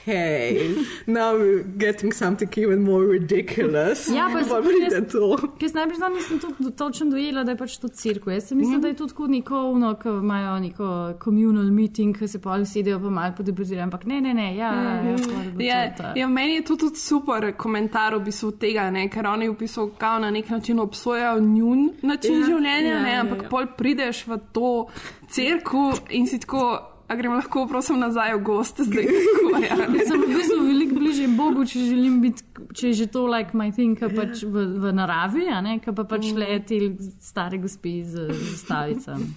now 1.08 1.34
we're 1.34 1.64
getting 1.78 2.12
something 2.12 2.50
even 2.58 2.82
more 2.82 3.06
ridiculous. 3.08 4.08
Ja, 4.10 4.30
pa 4.30 4.42
pa 4.42 4.62
pride 4.62 5.08
to. 5.08 5.38
Sem 5.62 5.76
najprej 5.76 6.00
nisem 6.12 6.40
to 6.40 6.50
točno 6.72 7.06
dojela, 7.08 7.44
da 7.44 7.52
je 7.52 7.58
pač 7.58 7.78
to 7.78 7.88
cirko. 7.90 8.32
Jaz 8.32 8.44
sem 8.46 8.58
mislila, 8.58 8.78
Mhm. 8.78 8.82
da 8.82 8.88
je 8.88 8.96
to 8.96 9.08
tako 9.08 9.28
neko, 9.28 9.56
ko 9.96 10.10
imajo 10.10 10.60
neko 10.60 10.88
communal 11.24 11.72
meeting, 11.72 12.18
ki 12.18 12.28
se 12.28 12.40
pa 12.42 12.52
ali 12.52 12.66
sedijo 12.66 13.00
pa 13.00 13.10
malo 13.10 13.34
podebrizirajo, 13.38 13.84
ampak 13.84 14.06
ne, 14.06 14.22
ne, 14.22 14.34
ne, 14.34 14.56
ja, 14.56 14.74
ja, 14.74 14.94
ja, 15.04 15.16
pol 15.18 15.52
bo 15.52 15.58
to 15.58 15.64
Ja, 15.64 15.96
ta- 15.96 16.14
ja, 16.16 16.28
meni 16.28 16.54
je 16.56 16.62
to 16.64 16.76
tudi 16.76 16.96
super 16.96 17.54
komentar 17.58 18.16
v 18.16 18.24
bistvu 18.26 18.52
tega, 18.52 18.90
ne, 18.92 19.10
ker 19.10 19.28
oni 19.28 19.50
v 19.50 19.56
bistvu 19.60 19.92
kao 19.98 20.20
na 20.20 20.32
nek 20.32 20.50
način 20.50 20.80
obsojajo 20.80 21.40
njun 21.40 21.90
način 22.02 22.34
Ja, 22.34 22.40
ja, 22.40 22.46
življenja, 22.46 22.94
ja, 22.94 23.02
ne, 23.04 23.12
ja, 23.14 23.22
ampak 23.22 23.44
ja. 23.44 23.50
pol 23.50 23.66
prideš 23.78 24.28
v 24.28 24.38
to 24.52 24.88
crkvu 25.30 25.92
in 26.10 26.28
si 26.28 26.40
tako, 26.40 26.91
a 27.12 27.16
grem 27.20 27.34
lahko 27.36 27.66
prosim 27.68 28.00
nazaj 28.00 28.38
v 28.38 28.44
gost, 28.48 28.80
zdaj 28.88 29.08
tako 29.36 29.60
ja. 29.66 29.78
Jaz 29.98 30.08
sem 30.08 30.22
v 30.22 30.30
bistvu 30.32 30.60
veliko 30.68 31.00
bližje 31.00 31.28
Bogu, 31.36 31.66
če 31.68 31.82
želim 31.90 32.22
biti, 32.24 32.46
če 32.78 32.92
je 32.92 32.94
že 33.02 33.08
to 33.12 33.26
like 33.28 33.58
my 33.58 33.68
thing, 33.76 34.00
ki 34.00 34.08
pač 34.16 34.46
v, 34.48 34.64
v 34.80 34.94
naravi, 34.96 35.50
a 35.52 35.60
ne, 35.66 35.76
ki 35.84 35.92
pa 35.98 36.08
pač 36.08 36.30
Mm. 36.32 36.40
leti 36.40 36.78
stare 37.20 37.60
gospe 37.60 37.98
z 38.08 38.30
zastavicami. 38.32 39.28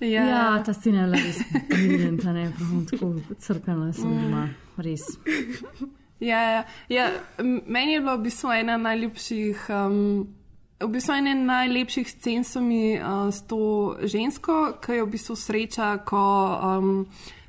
Ja. 0.00 0.22
ja, 0.24 0.42
ta 0.62 0.72
scena 0.72 1.08
je 1.08 1.20
res 1.26 1.38
briljantna, 1.68 2.32
ne, 2.32 2.44
prav 2.54 2.74
tako 2.86 3.08
crkana 3.42 3.88
sem 3.92 4.12
doma, 4.14 4.44
res. 4.78 5.02
Ja, 6.22 6.38
ja, 6.38 6.62
ja, 6.88 7.06
meni 7.42 7.96
je 7.96 8.00
bila 8.00 8.14
v 8.16 8.24
bistvu 8.28 8.52
ena 8.54 8.76
najljubših. 8.78 9.66
Um, 9.74 9.98
V 10.80 10.86
bistvu 10.88 11.12
ena 11.14 11.34
najlepših 11.34 12.06
scen 12.08 12.44
so 12.44 12.60
mi 12.60 12.94
uh, 12.94 13.30
s 13.34 13.42
to 13.42 13.58
žensko, 14.02 14.78
ki 14.78 14.92
je 14.92 15.02
v 15.02 15.10
bistvu 15.10 15.34
sreča, 15.36 15.98
ko 16.06 16.22
um, 16.78 17.06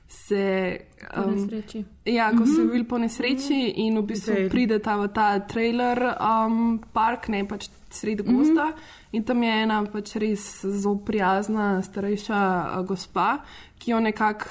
se. 0.10 0.80
Po 1.14 1.22
Um, 1.22 1.36
nesreči. 1.36 1.84
Ja, 2.06 2.32
ko 2.34 2.46
se 2.46 2.62
Mhm. 2.64 2.72
vil 2.72 2.86
po 2.86 2.98
nesreči 2.98 3.74
in 3.86 3.98
v 3.98 4.02
bistvu 4.04 4.34
Trail. 4.34 4.50
pride 4.50 4.80
ta 4.80 4.98
v 4.98 5.08
ta 5.14 5.40
trailer 5.40 6.16
um, 6.18 6.80
park, 6.94 7.30
ne 7.30 7.46
pač 7.48 7.70
sredi 7.90 8.24
gosta. 8.24 8.74
In 9.12 9.24
tam 9.24 9.44
je 9.44 9.62
ena 9.64 9.84
pač 9.86 10.16
res 10.16 10.66
zelo 10.66 10.98
prijazna, 10.98 11.82
starejša 11.82 12.42
uh, 12.80 12.86
gospa, 12.86 13.44
ki 13.80 13.92
jo 13.92 14.00
nekako 14.00 14.46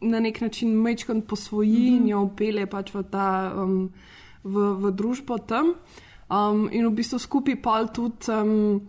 na 0.00 0.20
nek 0.20 0.40
način 0.40 0.72
mečkan 0.82 1.20
posvoji 1.22 1.96
in 1.96 2.08
jo 2.08 2.22
upelje 2.22 2.66
pač 2.66 2.90
v, 2.94 3.02
ta, 3.10 3.52
um, 3.56 3.92
v, 4.44 4.56
v 4.80 4.90
družbo 4.90 5.38
tam. 5.38 5.74
Um, 6.30 6.68
in 6.72 6.86
v 6.86 6.94
bistvu 6.96 7.18
skupaj 7.18 7.56
pol 7.62 7.88
tudi 7.92 8.30
um, 8.32 8.80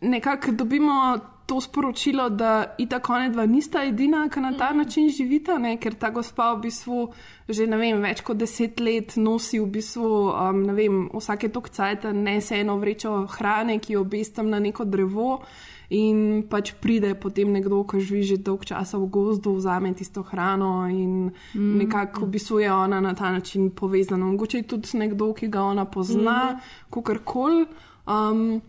nekako 0.00 0.52
dobimo 0.52 1.18
to 1.46 1.60
sporočilo, 1.60 2.28
da 2.28 2.74
itak 2.78 3.10
one 3.10 3.30
dva 3.30 3.46
nista 3.46 3.84
edina, 3.84 4.28
ki 4.28 4.40
na 4.40 4.52
ta 4.58 4.72
način 4.72 5.08
živita, 5.10 5.58
ne? 5.58 5.76
ker 5.78 5.94
ta 5.94 6.10
gospa 6.10 6.52
v 6.54 6.60
bistvu 6.66 7.12
že 7.48 7.66
ne 7.66 7.78
vem, 7.78 8.00
več 8.02 8.20
kot 8.26 8.36
deset 8.36 8.80
let 8.82 9.14
nosi 9.16 9.60
v 9.62 9.68
bistvu, 9.70 10.08
um, 10.34 10.62
ne 10.66 10.74
vem, 10.74 11.04
vsake 11.14 11.52
tok 11.54 11.70
cajt 11.70 12.08
nese 12.12 12.58
eno 12.58 12.74
vrečo 12.82 13.12
hrane, 13.36 13.78
ki 13.78 13.94
jo 13.94 14.02
obestam 14.02 14.50
na 14.50 14.58
neko 14.58 14.84
drevo. 14.84 15.44
In 15.90 16.42
pač 16.50 16.72
pride 16.82 17.14
potem 17.14 17.52
nekdo, 17.52 17.84
ki 17.86 18.00
živi 18.00 18.22
že 18.22 18.36
dolg 18.42 18.64
časa 18.66 18.98
v 18.98 19.06
gozdu, 19.06 19.54
vzame 19.54 19.94
tisto 19.94 20.22
hrano, 20.22 20.86
in 20.90 21.30
Mm. 21.54 21.78
nekako 21.78 22.26
v 22.26 22.30
bistvu 22.30 22.58
je 22.58 22.72
ona 22.72 23.00
na 23.00 23.14
ta 23.14 23.30
način 23.32 23.70
povezana. 23.70 24.26
Mogoče 24.26 24.58
je 24.58 24.62
tudi 24.62 24.98
nekdo, 24.98 25.32
ki 25.34 25.48
ga 25.48 25.62
ona 25.62 25.84
pozna, 25.84 26.58
mm. 26.58 26.90
kakorkoli. 26.90 27.66
Um, 28.06 28.62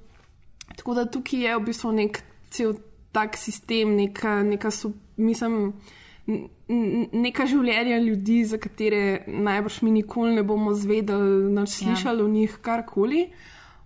tako 0.76 0.94
da 0.94 1.06
tukaj 1.06 1.40
je 1.40 1.58
v 1.58 1.64
bistvu 1.66 1.92
nek 1.92 2.24
cel 2.50 2.74
tak 3.12 3.38
sistem, 3.38 3.96
neka, 3.96 4.44
neka 4.44 4.72
so, 4.72 4.92
mislim, 5.18 5.74
neka 7.14 7.46
življenja 7.48 7.98
ljudi, 8.04 8.44
za 8.46 8.60
katere 8.62 9.24
najbrž 9.28 9.82
mi 9.82 9.92
nikoli 9.92 10.36
ne 10.36 10.44
bomo 10.44 10.74
zvedeli, 10.76 11.48
nač 11.54 11.80
slišali 11.80 12.20
ja. 12.20 12.26
o 12.26 12.28
njih 12.28 12.58
karkoli. 12.62 13.30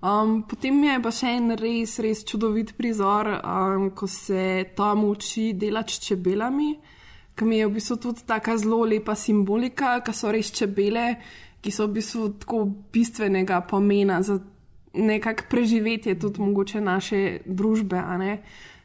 Um, 0.01 0.41
potem 0.41 0.79
je 0.83 0.95
pa 0.97 1.11
še 1.13 1.35
en 1.37 1.53
res, 1.59 1.99
res 2.01 2.23
čudovit 2.25 2.73
prizor, 2.73 3.27
um, 3.37 3.91
ko 3.93 4.07
se 4.09 4.73
Tom 4.73 5.03
uči 5.05 5.51
delati 5.53 5.93
s 5.93 6.01
čebelami, 6.07 6.71
ki 7.37 7.45
mi 7.45 7.59
je 7.59 7.67
v 7.67 7.75
bistvu 7.75 7.99
tudi 8.01 8.25
tako 8.25 8.57
zelo 8.57 8.81
lepa 8.89 9.13
simbolika, 9.13 9.99
ki 10.01 10.15
so 10.17 10.33
res 10.33 10.49
čebele, 10.57 11.05
ki 11.61 11.69
so 11.69 11.85
v 11.85 11.99
bistvu 11.99 12.31
tako 12.41 12.63
bistvenega 12.93 13.61
pomena 13.69 14.17
za 14.25 14.39
nekako 14.97 15.45
preživetje 15.53 16.17
tudi 16.19 16.41
mogoče 16.41 16.81
naše 16.81 17.21
družbe. 17.45 18.01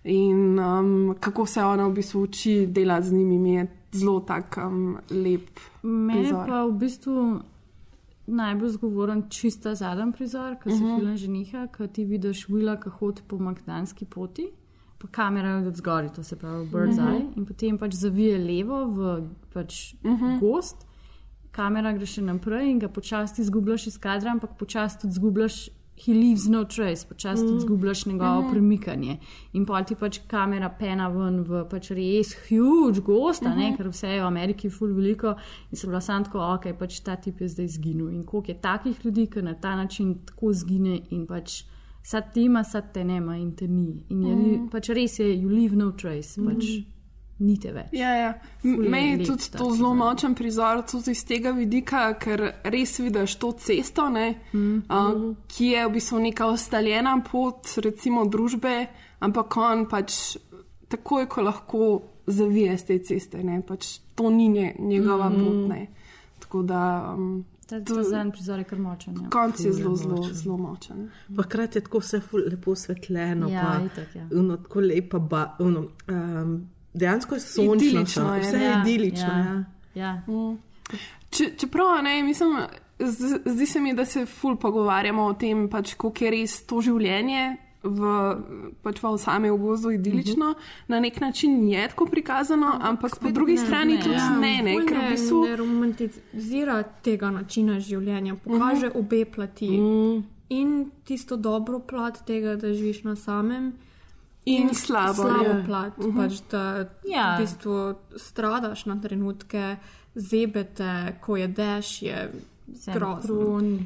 In 0.04 0.58
um, 0.60 1.16
kako 1.20 1.46
se 1.46 1.64
ona 1.64 1.88
v 1.88 1.96
bistvu 1.96 2.22
uči 2.28 2.66
delati 2.66 3.08
z 3.08 3.12
njimi, 3.12 3.38
mi 3.38 3.54
je 3.54 3.66
zelo 3.92 4.20
tak 4.20 4.60
um, 4.60 4.98
lep. 5.10 5.48
Mene 5.82 6.20
prizor. 6.20 6.46
pa 6.46 6.64
v 6.64 6.72
bistvu 6.72 7.40
najbolj 8.28 8.68
zgovoren 8.70 9.22
čista 9.30 9.74
zadnji 9.74 10.12
prizor, 10.12 10.56
ki 10.56 10.70
se 10.70 10.74
uh 10.74 10.80
Mhm. 10.80 10.86
-huh. 10.86 10.98
film 10.98 11.16
ženiha, 11.16 11.66
ki 11.68 11.88
ti 11.88 12.04
vidiš 12.04 12.46
Willa, 12.46 12.76
ki 12.76 12.90
hodi 12.90 13.22
po 13.28 13.38
Magdanski 13.38 14.04
poti. 14.06 14.48
Pa 14.98 15.08
kamera 15.08 15.48
je 15.50 15.66
od 15.68 15.76
zgori, 15.76 16.08
to 16.10 16.22
se 16.22 16.36
pravi 16.36 16.66
bird's 16.66 16.96
Mhm. 16.96 17.06
eye, 17.06 17.26
in 17.36 17.46
potem 17.46 17.78
pač 17.78 17.92
zavije 17.94 18.38
levo 18.40 18.86
v 18.86 19.22
pač 19.54 19.94
Mhm. 20.04 20.38
gost, 20.40 20.86
kamera 21.52 21.92
gre 21.92 22.06
še 22.06 22.22
naprej 22.22 22.70
in 22.70 22.78
ga 22.78 22.88
počasi 22.88 23.42
izgubljaš 23.42 23.86
iz 23.86 23.98
kadra, 23.98 24.30
ampak 24.30 24.50
počasi 24.58 24.98
tudi 24.98 25.12
izgubljaš. 25.12 25.68
He 25.98 26.12
leaves 26.12 26.46
no 26.46 26.64
trace, 26.64 27.06
počasi 27.08 27.44
Mhm. 27.44 27.56
izgubljaš 27.56 28.06
njegovo 28.06 28.42
Mhm. 28.42 28.50
premikanje. 28.50 29.18
In 29.52 29.66
pa 29.66 29.82
ti 29.82 29.94
pač 29.94 30.18
kamera 30.26 30.68
pena 30.68 31.08
ven 31.08 31.40
v 31.42 31.64
pač 31.70 31.90
res 31.90 32.34
huge 32.48 33.00
gost, 33.00 33.42
mm 33.42 33.48
-hmm. 33.48 33.68
Mhm. 33.68 33.76
ker 33.76 33.88
vse 33.88 34.08
je 34.08 34.20
v 34.20 34.26
Ameriki 34.26 34.70
ful 34.70 34.88
veliko. 34.88 35.34
In 35.72 35.76
sem 35.76 35.90
bila 35.90 36.00
sam 36.00 36.24
tako, 36.24 36.38
ok, 36.54 36.78
pač 36.78 37.00
ta 37.00 37.16
tip 37.16 37.40
je 37.40 37.48
zdaj 37.48 37.64
izginil. 37.64 38.08
In 38.08 38.24
koliko 38.24 38.50
je 38.50 38.60
takih 38.60 39.04
ljudi, 39.04 39.26
ki 39.26 39.42
na 39.42 39.54
ta 39.54 39.76
način 39.76 40.14
tako 40.26 40.52
zgine 40.52 41.00
in 41.10 41.26
pač 41.26 41.64
sad 42.02 42.34
te 42.34 42.40
ima, 42.42 42.64
sad 42.64 42.92
te 42.92 43.04
nema 43.04 43.36
in 43.36 43.52
te 43.52 43.68
ni. 43.68 44.04
In 44.08 44.22
je, 44.22 44.34
mm 44.36 44.40
Mhm. 44.40 44.50
-hmm. 44.50 44.70
pač 44.70 44.88
res 44.88 45.18
je, 45.18 45.26
you 45.26 45.48
leave 45.50 45.76
no 45.76 45.90
trace. 45.92 46.40
Pač, 46.44 46.64
nite 47.38 47.72
več. 47.72 47.86
Ja, 47.92 48.10
ja. 48.10 48.30
Meni 48.62 49.10
je 49.10 49.16
lep 49.16 49.26
tudi 49.26 49.50
to 49.52 49.70
zelo 49.70 49.94
močen 49.94 50.34
prizor, 50.34 50.82
tudi 50.82 51.10
iz 51.10 51.24
tega 51.24 51.50
vidika, 51.50 52.14
ker 52.14 52.40
res 52.64 52.98
vidiš 52.98 53.36
to 53.36 53.52
cesto, 53.52 54.08
ne, 54.08 54.34
Mm. 54.52 54.82
uh, 54.88 55.34
ki 55.46 55.66
je 55.66 55.86
v 55.86 55.92
bistvu 55.92 56.18
neka 56.20 56.46
ustaljena 56.46 57.22
pot, 57.22 57.66
recimo 57.76 58.24
družbe, 58.26 58.86
ampak 59.20 59.56
on 59.56 59.86
pač 59.86 60.36
takoj, 60.88 61.26
ko 61.26 61.42
lahko 61.42 61.82
zavije 62.26 62.78
z 62.78 62.84
te 62.84 62.98
ceste, 63.00 63.42
ne, 63.42 63.62
pač 63.62 63.86
to 64.14 64.30
ni 64.30 64.48
nje, 64.48 64.74
njegova 64.78 65.28
Mhm. 65.28 65.44
pot. 65.44 65.68
Ne. 65.68 65.86
Tako 66.38 66.62
da. 66.62 66.82
Um, 67.14 67.44
Ta, 67.66 67.80
ta 67.80 68.02
zadnji 68.04 68.32
prizor 68.32 68.58
je 68.58 68.64
kar 68.64 68.78
močen. 68.78 69.14
Ja. 69.14 69.28
Konc 69.28 69.60
je 69.60 69.72
zelo, 69.72 69.96
zelo, 69.96 70.16
močen. 70.16 70.34
zelo 70.34 70.56
močen. 70.56 71.10
Pa 71.36 71.42
hkrati 71.42 71.78
je 71.78 71.82
tako 71.82 71.98
vse 71.98 72.20
ful 72.20 72.40
lepo 72.46 72.70
osvetljeno. 72.70 73.48
Ja, 73.48 73.62
pa, 73.72 73.84
itak, 73.84 74.14
ja. 74.14 74.26
uno, 74.32 74.56
tako 74.56 74.80
lepa, 74.80 75.18
ba, 75.18 75.56
uno, 75.58 75.80
um, 76.08 76.68
dejansko 76.96 77.34
je 77.34 77.40
sončno. 77.42 77.74
Idilično 77.76 78.06
so, 78.22 78.34
je, 78.34 78.40
Vse 78.40 78.56
je 78.56 78.64
ja, 78.64 78.82
idilično. 78.82 79.32
ja. 79.34 79.44
Ja. 79.44 79.64
Ja. 79.96 80.22
Mm. 80.28 80.56
Če, 81.30 81.50
čeprav 81.56 82.02
ne, 82.02 82.22
mislim, 82.22 82.56
z- 83.00 83.40
zdi 83.46 83.66
se 83.66 83.80
mi, 83.80 83.94
da 83.94 84.04
se 84.04 84.26
ful 84.26 84.56
pogovarjamo 84.56 85.24
o 85.24 85.32
tem, 85.34 85.68
pač, 85.68 85.94
koliko 85.94 86.24
je 86.24 86.30
res 86.30 86.62
to 86.62 86.80
življenje. 86.80 87.56
V, 87.82 88.02
pač 88.82 88.98
v 88.98 89.12
sami 89.16 89.46
ogozu 89.48 89.90
idilično, 89.92 90.46
uh 90.46 90.56
-huh. 90.56 90.88
na 90.88 91.00
nek 91.00 91.20
način 91.20 91.68
je 91.68 91.88
tako 91.88 92.06
prikazano, 92.06 92.78
ampak 92.80 93.18
po 93.18 93.30
drugi 93.30 93.52
ne, 93.52 93.58
strani 93.58 93.94
ne, 93.94 94.02
tudi 94.02 94.14
ja. 94.14 94.30
ne, 94.30 94.62
ne, 94.64 94.86
ker 94.86 94.98
v 94.98 95.10
bistvu 95.10 95.44
ne 95.44 95.56
romantizira 95.56 96.82
tega 96.82 97.30
načina 97.30 97.80
življenja, 97.80 98.34
pokaže 98.36 98.88
Mhm. 98.88 98.98
obe 98.98 99.24
plati. 99.26 99.68
Mm. 99.70 100.24
In 100.48 100.72
tisto 101.04 101.36
dobro 101.36 101.78
plat 101.78 102.26
tega, 102.26 102.56
da 102.56 102.74
živiš 102.74 103.04
na 103.04 103.16
samem. 103.16 103.72
In 104.46 104.68
slabo, 104.70 105.14
slabo 105.14 105.44
ja. 105.44 105.62
plat, 105.66 105.98
Mhm. 105.98 106.16
pač, 106.16 106.40
da 106.50 106.62
Ja. 107.04 107.36
v 107.36 107.40
bistvu 107.40 107.76
stradaš 108.16 108.86
na 108.86 108.96
trenutke, 108.96 109.76
zebete, 110.16 110.90
ko 111.20 111.36
je 111.36 111.48
dež, 111.48 112.02
je 112.02 112.30
grozno. 112.88 113.34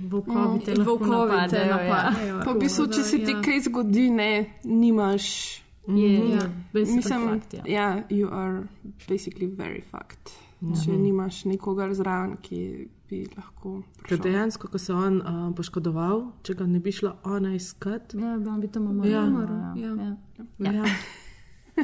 Volkovi 0.08 0.60
te 0.60 0.74
te 0.74 0.80
napadejo, 0.80 1.60
ja. 1.60 1.76
napadejo. 1.78 2.40
Pa 2.44 2.52
v 2.52 2.58
bistvu, 2.58 2.86
če 2.88 3.02
se 3.02 3.18
ti 3.18 3.32
Ja. 3.32 3.42
kaj 3.42 3.60
zgodi, 3.60 4.10
ne, 4.10 4.32
nimaš. 4.64 5.56
Je, 5.88 5.94
Mhm. 6.18 6.30
je 6.30 6.40
basically 6.74 6.96
Mislim, 6.96 7.20
fucked, 7.30 7.54
ja. 7.54 7.62
ja, 7.66 8.02
you 8.10 8.28
are 8.30 8.62
basically 9.08 9.48
very 9.48 9.82
fucked. 9.82 10.30
Mhm. 10.60 10.74
Če 10.74 10.90
nimaš 10.92 11.44
nikogar 11.44 11.94
zraven, 11.94 12.36
ki 12.36 12.88
bi 13.10 13.24
lahko. 13.36 13.82
Ker 14.06 14.18
dejansko, 14.22 14.68
ko 14.70 14.78
se 14.78 14.92
je 14.92 14.96
on 14.96 15.20
uh, 15.20 15.40
poškodoval, 15.56 16.22
če 16.46 16.54
ga 16.54 16.66
ne 16.66 16.78
bi 16.80 16.92
šla 16.94 17.16
ona 17.24 17.54
iskat, 17.58 18.14
Ja, 18.14 18.36
bi 18.38 18.68
tam 18.68 18.86
umrl. 18.92 19.10
Ja. 19.10 19.24
umrl, 19.26 19.58
Ja. 19.80 19.94
ja. 20.04 20.16
ja. 20.58 20.72
ja. 20.72 20.84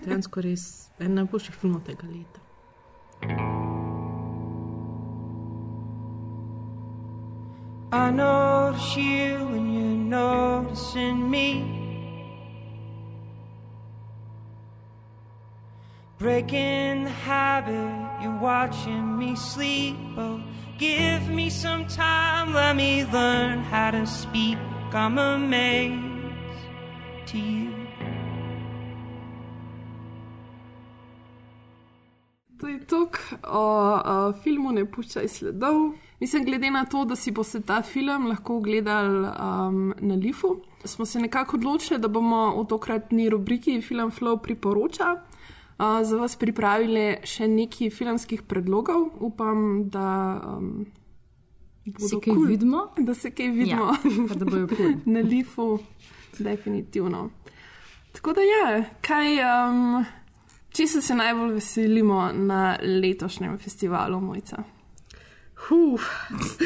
dejansko 0.04 0.40
res 0.44 0.66
en 1.00 1.14
najboljših 1.18 1.54
filmov 1.54 1.82
tega 1.86 2.06
leta. 2.10 2.40
I 7.92 8.10
notice 8.10 8.96
you 8.96 9.46
when 9.50 9.72
you're 9.72 9.96
noticing 9.96 11.30
me. 11.30 11.48
Breaking 16.18 17.04
the 17.04 17.10
habit, 17.10 18.22
you're 18.22 18.38
watching 18.40 19.16
me 19.18 19.36
sleep. 19.36 19.96
Oh, 20.16 20.40
give 20.78 21.28
me 21.28 21.50
some 21.50 21.86
time, 21.86 22.52
let 22.54 22.76
me 22.76 23.04
learn 23.04 23.60
how 23.60 23.90
to 23.90 24.06
speak. 24.06 24.58
I'm 24.92 25.18
amazed 25.18 25.92
to 27.26 27.38
you. 27.38 27.72
To 32.60 32.68
je 32.68 32.86
tok 32.86 33.18
o, 33.44 33.60
o 34.04 34.32
filmu 34.42 34.72
Ne 34.72 34.86
puščaj 34.88 35.28
sledov. 35.28 35.92
Mislim, 36.20 36.44
glede 36.44 36.70
na 36.70 36.84
to, 36.84 37.04
da 37.04 37.16
si 37.16 37.30
boste 37.30 37.60
ta 37.60 37.82
film 37.82 38.26
lahko 38.26 38.60
gledali 38.60 39.28
um, 39.28 39.94
na 40.00 40.14
Lifu, 40.14 40.56
smo 40.84 41.04
se 41.04 41.20
nekako 41.20 41.56
odločili, 41.56 42.00
da 42.00 42.08
bomo 42.08 42.62
v 42.62 42.64
tokratni 42.66 43.28
rubriki 43.28 43.80
Film 43.82 44.10
Flow 44.10 44.40
priporoča 44.42 45.25
uh, 45.78 46.02
za 46.04 46.16
vas 46.16 46.36
pripravili 46.36 47.16
še 47.24 47.48
nekaj 47.48 47.90
filmskih 47.90 48.42
predlogov. 48.42 49.08
Upam, 49.20 49.88
da. 49.90 50.08
Um, 50.56 50.86
Se 52.02 52.18
kaj 52.18 52.34
vidimo? 52.48 52.88
Da 52.98 53.14
se 53.14 53.30
kaj 53.30 53.50
vidimo. 53.54 53.92
Ja, 53.94 54.34
da 54.34 54.44
bojo 54.44 54.66
kul. 54.68 54.96
na 55.14 55.20
Lifu, 55.20 55.78
definitivno. 56.38 57.30
Tako 58.12 58.32
da 58.32 58.40
ja, 58.40 58.84
kaj. 59.00 59.38
Um, 59.44 60.06
Če 60.76 60.84
se 60.86 61.14
najbolj 61.16 61.54
veselimo 61.56 62.32
na 62.36 62.76
letošnjem 62.82 63.54
festivalu 63.58 64.18
Mojca? 64.20 64.58
Huh. 65.68 66.04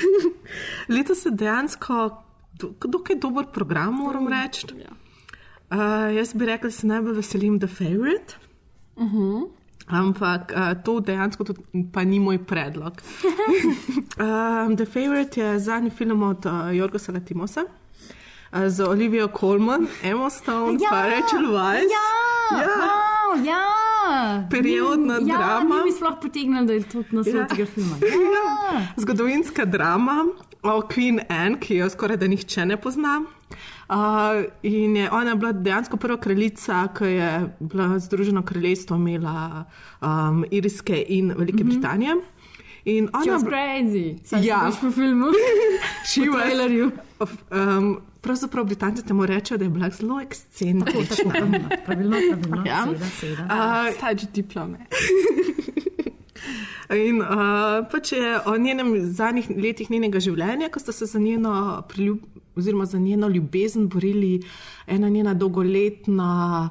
Letos 0.95 1.27
je 1.27 1.31
dejansko 1.31 1.99
do- 2.59 2.73
dokaj 2.85 3.17
dober 3.23 3.47
program, 3.55 3.95
moram 3.95 4.27
reči. 4.29 4.67
Uh, 4.75 6.11
jaz 6.17 6.35
bi 6.35 6.47
rekla, 6.47 6.67
da 6.67 6.75
se 6.75 6.87
najbolj 6.87 7.21
veselim 7.21 7.61
The 7.61 7.69
Favorite. 7.69 8.49
Uh 9.01 9.12
-huh. 9.12 9.48
Ampak 9.88 10.53
uh, 10.57 10.82
to 10.84 11.01
dejansko 11.01 11.44
tudi 11.44 11.61
pa 11.92 12.05
ni 12.05 12.20
moj 12.20 12.38
predlog. 12.38 12.92
um, 14.20 14.76
The 14.78 14.84
Favorite 14.86 15.40
je 15.40 15.59
zadnji 15.59 15.90
film 15.90 16.22
od 16.22 16.46
uh, 16.46 16.53
Jorgosa 16.76 17.12
Latimosa. 17.12 17.64
Uh, 18.53 18.59
z 18.68 18.80
Olivijo 18.80 19.28
Colman, 19.40 19.86
Emma 20.03 20.30
Stone, 20.30 20.78
Ja! 20.82 20.90
pa 20.90 21.03
Rachel 21.07 21.46
Weisz. 21.53 21.88
Ja, 21.90 22.59
Ja. 22.59 22.66
wow, 22.66 23.44
ja. 23.46 23.62
Periodna 24.51 25.14
ja, 25.14 25.20
drama. 25.20 25.76
Ja, 25.76 25.84
mi 25.84 25.92
sploh 25.92 26.14
potegnili, 26.22 26.66
da 26.66 26.72
je 26.72 26.82
to 26.82 26.98
naslov 27.11 27.34
Ja. 27.36 27.46
tega 27.46 27.66
filma. 27.66 27.96
Ja. 28.01 28.80
Zgodovinska 29.03 29.64
drama 29.64 30.24
o 30.62 30.80
Queen 30.80 31.20
Anne, 31.28 31.61
ki 31.61 31.76
jo 31.76 31.90
skoraj 31.90 32.16
da 32.16 32.26
nihče 32.26 32.66
ne 32.66 32.76
pozna. 32.76 33.22
Uh, 33.91 33.97
in 34.62 34.97
je 34.97 35.11
ona 35.11 35.34
bila 35.34 35.53
dejansko 35.53 35.97
prva 35.97 36.16
kraljica, 36.16 36.88
ki 36.99 37.05
je 37.05 37.30
bila 37.61 37.99
Združeno 37.99 38.43
kraljestvo 38.43 38.97
imela 38.97 39.64
um, 40.01 40.45
Irske 40.51 41.05
in 41.09 41.32
Velike 41.36 41.64
mm 41.64 41.70
-hmm. 41.70 41.72
Britanije. 41.72 42.14
In 42.84 43.09
ona 43.12 43.22
She 43.24 43.32
was 43.32 43.43
br- 43.45 43.51
crazy. 43.51 44.18
Saj 44.24 44.47
Ja. 44.47 44.66
veš 44.66 44.80
po 44.80 44.91
filmu. 44.91 45.26
She 46.12 46.20
was- 46.20 46.41
trailerju. 46.43 46.91
Um, 47.51 47.99
pravzaprav 48.20 48.64
Britanci 48.64 49.07
temu 49.07 49.26
rečejo, 49.26 49.59
da 49.59 49.64
je 49.64 49.70
bila 49.70 49.91
zelo 49.91 50.20
ekscentrična. 50.20 51.32
Pravilno, 51.86 52.16
pravilno. 52.26 52.64
Ja. 52.66 52.84
Seveda, 52.84 53.05
seveda. 53.07 53.43
Uh, 53.45 53.97
Stač 53.97 54.22
diplome. 54.34 54.78
In 57.09 57.20
uh, 57.22 57.26
pač 57.93 58.12
je 58.12 58.41
o 58.47 58.57
njenem 58.59 59.07
zadnjih 59.12 59.51
letih 59.62 59.91
njenega 59.91 60.20
življenja, 60.20 60.68
ko 60.68 60.80
sta 60.80 60.93
se 60.93 61.07
za 61.07 61.18
njeno, 61.18 61.82
priljub, 61.88 62.18
oziroma 62.61 62.87
za 62.87 62.99
njeno 62.99 63.29
ljubezen 63.29 63.89
borili 63.89 64.43
ena 64.87 65.09
njena 65.09 65.35
dolgoletna, 65.35 66.71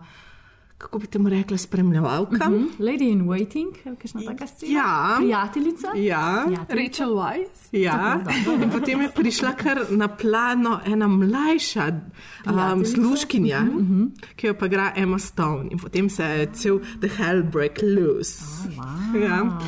kako 0.80 1.00
bi 1.00 1.08
temu 1.08 1.30
rekla, 1.30 1.58
spremljevalka. 1.58 2.50
Mm 2.50 2.54
-hmm. 2.54 2.68
Lady 2.80 3.12
in 3.12 3.28
Waiting, 3.28 3.74
kakšna 3.84 4.22
taka 4.22 4.48
scena. 4.48 4.72
Ja. 4.72 5.16
Prijateljica. 5.18 5.88
Ja. 5.96 6.44
Prijateljica. 6.46 7.04
Rachel 7.04 7.16
Weisz. 7.16 7.70
Ja, 7.72 8.20
in 8.64 8.72
potem 8.72 9.02
je 9.02 9.10
prišla 9.16 9.52
kar 9.52 9.86
na 9.90 10.08
plano 10.08 10.80
ena 10.86 11.08
mlajša 11.08 12.00
um, 12.46 12.86
služkinja, 12.86 13.60
uh 13.60 13.76
-huh. 13.76 14.10
ki 14.36 14.48
jo 14.48 14.54
pa 14.54 14.66
igra 14.66 14.94
Emma 14.96 15.20
Stone. 15.20 15.70
In 15.72 15.80
potem 15.80 16.10
se 16.10 16.24
je 16.24 16.50
cel 16.54 16.80
The 17.02 17.08
Hell 17.18 17.44
Break 17.44 17.80
Loose. 17.82 18.44
Oh, 18.78 18.86
wow. 18.86 19.24
Ja. 19.24 19.60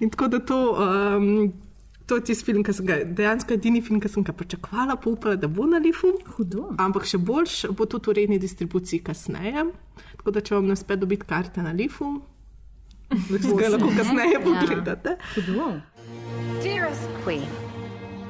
In 0.00 0.10
tako 0.10 0.28
da 0.28 0.38
to. 0.38 0.76
Um, 1.16 1.52
To 2.08 2.16
je 2.16 2.24
tisti 2.24 2.44
film, 2.46 2.62
ki 2.64 2.72
sem 2.72 2.86
ga 2.88 2.94
dejansko 3.04 3.52
edini 3.58 3.82
film, 3.84 4.00
ki 4.00 4.08
sem 4.08 4.24
ga 4.24 4.32
pričakovala, 4.32 4.94
pa 4.96 5.10
upala, 5.10 5.36
da 5.36 5.48
bo 5.48 5.66
na 5.68 5.76
Lifu. 5.78 6.14
Hudo. 6.38 6.70
Ampak 6.80 7.04
še 7.04 7.18
boljš 7.20 7.66
bo 7.76 7.84
tudi 7.84 8.08
v 8.08 8.14
redni 8.16 8.38
distribuciji 8.40 9.02
kasneje. 9.04 9.66
Tako 10.16 10.32
da, 10.32 10.40
če 10.40 10.54
vam 10.56 10.70
ne 10.70 10.76
uspe 10.78 10.96
dobiti 10.96 11.28
karte 11.28 11.60
na 11.62 11.74
Lifu, 11.76 12.08
ga 13.60 13.68
lahko 13.74 13.90
kasneje 13.98 14.38
Ja. 14.38 14.40
pogledate. 14.40 15.16
Hudo. 15.34 15.68
Dearest 16.62 17.08
Queen, 17.24 17.44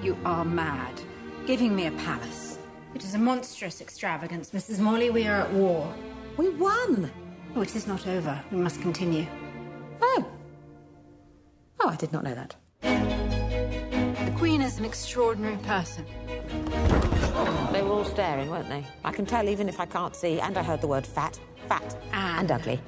you 0.02 0.16
are 0.24 0.44
mad. 0.44 0.98
Giving 1.46 1.74
me 1.76 1.86
a 1.86 1.92
palace. 2.04 2.58
It 2.94 3.04
is 3.04 3.14
a 3.14 3.18
monstrous 3.18 3.80
extravagance, 3.80 4.50
Mrs. 4.50 4.80
Morley. 4.80 5.10
We 5.10 5.22
are 5.28 5.42
at 5.46 5.52
war. 5.54 5.86
We 6.36 6.48
won. 6.50 7.10
Oh, 7.54 7.62
it 7.62 7.76
is 7.76 7.86
not 7.86 8.06
over. 8.08 8.34
We 8.50 8.58
must 8.58 8.82
continue. 8.82 9.26
Oh. 10.02 10.24
Oh, 11.80 11.88
I 11.90 11.96
did 11.96 12.12
not 12.12 12.24
know 12.24 12.34
that. 12.34 12.56
The 14.68 14.74
Queen 14.74 14.84
is 14.84 14.86
an 14.86 14.92
extraordinary 14.92 15.56
person. 15.56 16.04
They 17.72 17.82
were 17.82 17.92
all 17.92 18.04
staring, 18.04 18.50
weren't 18.50 18.68
they? 18.68 18.84
I 19.02 19.12
can 19.12 19.24
tell 19.24 19.48
even 19.48 19.66
if 19.66 19.80
I 19.80 19.86
can't 19.86 20.14
see, 20.14 20.40
and 20.40 20.58
I 20.58 20.62
heard 20.62 20.82
the 20.82 20.86
word 20.86 21.06
fat, 21.06 21.40
fat, 21.68 21.96
and, 22.12 22.50
ugly. 22.50 22.78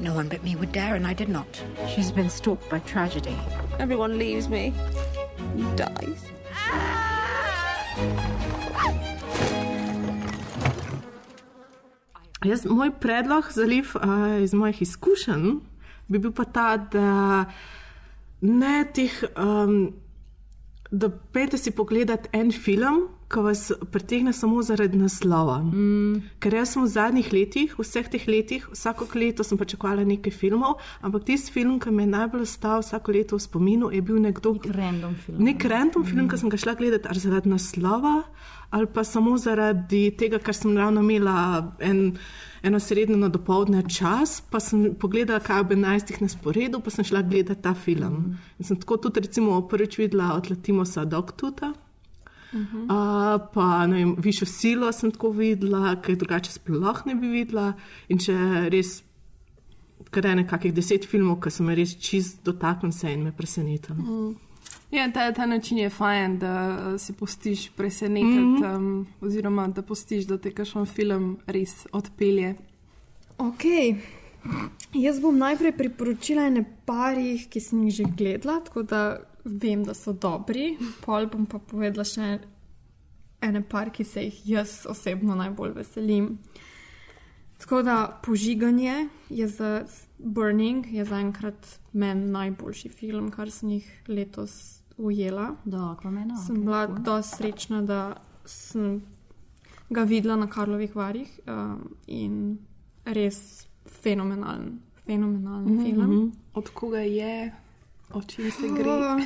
No 0.00 0.14
one 0.14 0.28
but 0.28 0.42
me 0.42 0.56
would 0.56 0.72
dare, 0.72 0.96
and 0.96 1.06
I 1.06 1.14
did 1.14 1.28
not. 1.28 1.62
She's 1.94 2.10
been 2.10 2.28
stalked 2.28 2.68
by 2.68 2.80
tragedy. 2.80 3.36
Everyone 3.78 4.18
leaves 4.18 4.48
me. 4.48 4.72
He 5.56 5.62
dies. 5.76 6.24
Jaz, 12.42 12.66
moj 12.66 12.90
predlog 12.98 13.52
za 13.52 13.62
liv 13.62 13.94
uh, 13.94 14.42
iz 14.42 14.54
mojih 14.54 14.82
izkušenj 14.82 15.60
bi 16.08 16.18
bil 16.18 16.32
pa 16.32 16.44
ta, 16.44 16.76
da 16.76 17.44
ne 18.40 18.84
teh, 18.94 19.22
um, 19.36 19.92
da 20.90 21.08
pete 21.10 21.58
si 21.58 21.70
pogledati 21.70 22.28
en 22.32 22.50
film, 22.52 23.08
ki 23.30 23.38
vas 23.46 23.68
pritegne 23.92 24.32
samo 24.34 24.58
zaradi 24.62 24.98
naslova. 24.98 25.60
Mm. 25.62 26.16
Ker 26.42 26.54
jaz 26.54 26.72
sem 26.72 26.82
v 26.82 26.88
zadnjih 26.90 27.28
letih, 27.32 27.76
vseh 27.78 28.08
teh 28.10 28.24
letih, 28.26 28.64
vsako 28.72 29.06
leto 29.14 29.44
sem 29.46 29.58
pričakovala 29.58 30.02
nekaj 30.04 30.34
filmov, 30.34 30.80
ampak 31.00 31.28
tisti 31.28 31.52
film, 31.54 31.78
ki 31.78 31.92
me 31.94 32.02
je 32.02 32.10
najbolj 32.10 32.42
ostal 32.42 32.82
vsako 32.82 33.12
leto 33.14 33.38
v 33.38 33.44
spominu, 33.46 33.92
je 33.94 34.02
bil 34.02 34.18
nekdo, 34.18 34.56
Nek 34.58 34.66
random 34.74 35.14
film. 35.14 35.44
nek 35.46 35.64
random 35.64 36.04
film, 36.04 36.26
ki 36.28 36.36
sem 36.42 36.50
ga 36.50 36.58
šla 36.58 36.74
gledati 36.74 37.06
ali 37.08 37.22
zaradi 37.22 37.48
naslova, 37.54 38.22
ali 38.70 38.86
pa 38.86 39.04
samo 39.04 39.38
zaradi 39.38 40.10
tega, 40.18 40.38
ker 40.42 40.54
sem 40.54 40.74
ravno 40.76 41.00
imela 41.06 41.70
en, 41.78 42.16
eno 42.62 42.80
srednjo 42.80 43.28
dopoledne 43.28 43.82
čas, 43.88 44.40
pa 44.50 44.60
sem 44.60 44.94
pogledala, 44.94 45.40
kaj 45.40 45.56
je 45.56 45.60
ob 45.60 45.70
11. 45.72 46.22
na 46.22 46.28
sporedu, 46.28 46.80
pa 46.80 46.90
sem 46.90 47.04
šla 47.04 47.22
gledati 47.22 47.62
ta 47.62 47.74
film. 47.74 48.12
Mm. 48.12 48.38
In 48.58 48.64
sem 48.64 48.80
tako 48.80 48.96
tudi, 48.96 49.20
recimo, 49.20 49.60
prvič 49.68 49.98
videla 49.98 50.34
od 50.34 50.50
Latimosa 50.50 51.04
Dogtuta. 51.04 51.72
Uh 52.52 52.60
-huh. 52.60 52.84
uh, 52.84 53.48
pa 53.54 53.86
ne 53.86 53.96
vem, 53.96 54.14
višjo 54.18 54.46
silo 54.46 54.92
sem 54.92 55.10
tako 55.10 55.30
videla, 55.30 55.96
kaj 56.02 56.16
drugače 56.16 56.52
sploh 56.52 57.06
ne 57.06 57.14
bi 57.14 57.28
videla. 57.28 57.72
In 58.08 58.18
če 58.18 58.34
res, 58.68 59.02
kar 60.10 60.26
je 60.26 60.34
nekakih 60.34 60.74
deset 60.74 61.06
filmov, 61.06 61.40
ki 61.40 61.50
so 61.50 61.62
me 61.62 61.74
res 61.74 61.96
čist 61.98 62.44
dotaknili 62.44 63.12
in 63.12 63.22
me 63.22 63.32
presenetili. 63.32 63.98
Mm. 63.98 64.49
Ja, 64.90 65.12
ta, 65.12 65.32
ta 65.32 65.46
način 65.46 65.78
je 65.78 65.90
fajn, 65.90 66.38
da 66.38 66.54
uh, 66.78 67.00
si 67.00 67.12
postiš 67.12 67.68
presenetiti, 67.70 68.40
mm 68.40 68.56
-hmm. 68.56 68.76
um, 68.76 69.06
oziroma 69.20 69.68
da 69.68 69.82
postiš, 69.82 70.24
da 70.24 70.38
te 70.38 70.50
kakšen 70.50 70.86
film 70.86 71.38
res 71.46 71.86
odpelje. 71.92 72.54
Ok. 73.38 73.62
Jaz 74.92 75.20
bom 75.20 75.38
najprej 75.38 75.72
priporočila 75.72 76.46
ene 76.46 76.64
parih, 76.86 77.48
ki 77.48 77.60
sem 77.60 77.82
jih 77.82 77.94
že 77.94 78.04
gledala, 78.16 78.60
tako 78.60 78.82
da 78.82 79.20
vem, 79.44 79.84
da 79.84 79.94
so 79.94 80.12
dobri. 80.12 80.76
Pol 81.04 81.26
bom 81.26 81.46
pa 81.46 81.58
povedala 81.58 82.04
še 82.04 82.38
ene 83.40 83.62
par, 83.62 83.90
ki 83.90 84.04
se 84.04 84.24
jih 84.24 84.48
jaz 84.48 84.86
osebno 84.88 85.34
najbolj 85.34 85.72
veselim. 85.72 86.38
Tako 87.58 87.82
da 87.82 88.20
požiganje 88.24 89.08
je 89.28 89.48
za 89.48 89.84
Burning, 90.18 90.86
je 90.92 91.04
zaenkrat 91.04 91.78
meni 91.92 92.26
najboljši 92.26 92.88
film, 92.88 93.30
kar 93.30 93.50
sem 93.50 93.70
jih 93.70 94.02
letos 94.08 94.79
ujela. 95.00 95.56
Da, 95.64 95.92
Aquamena, 95.92 96.36
sem 96.36 96.56
ok, 96.56 96.62
bila 96.62 96.86
cool. 96.86 96.98
dosti 97.00 97.36
srečna, 97.36 97.82
da 97.82 98.14
sem 98.44 99.00
ga 99.90 100.04
videla 100.04 100.36
na 100.36 100.46
Karlovih 100.46 100.92
varih 100.92 101.28
um, 101.46 101.80
in 102.06 102.58
res 103.06 103.66
fenomenalen, 103.94 104.78
fenomenalen 105.04 105.64
Mhm, 105.66 105.84
film. 105.84 106.06
mhm. 106.06 106.30
Od 106.54 106.68
koga 106.70 106.98
je, 107.00 107.52
o 108.10 108.22
čem 108.22 108.50
se 108.50 108.68
gre? 108.68 108.90
Oh, 108.90 109.20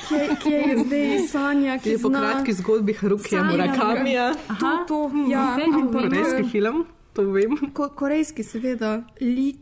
Kje, 0.00 0.36
kje 0.40 0.50
je 0.52 0.76
zdaj 0.78 1.28
Sanja, 1.28 1.78
ki 1.78 1.90
Je 1.90 1.98
po 1.98 2.08
zna- 2.08 2.20
kratki 2.20 2.52
zgodbi 2.52 2.92
Harukija. 2.94 3.42
Murakamija. 3.44 4.32
To, 4.56 4.70
to, 4.88 4.98
ja, 5.28 5.52
okej, 5.52 5.66
ampak, 5.66 6.02
korejski 6.02 6.48
film, 6.50 6.84
to 7.12 7.22
vem. 7.24 7.56
Ko, 7.72 7.88
korejski, 7.90 8.42
seveda, 8.42 8.92
Li 9.20 9.54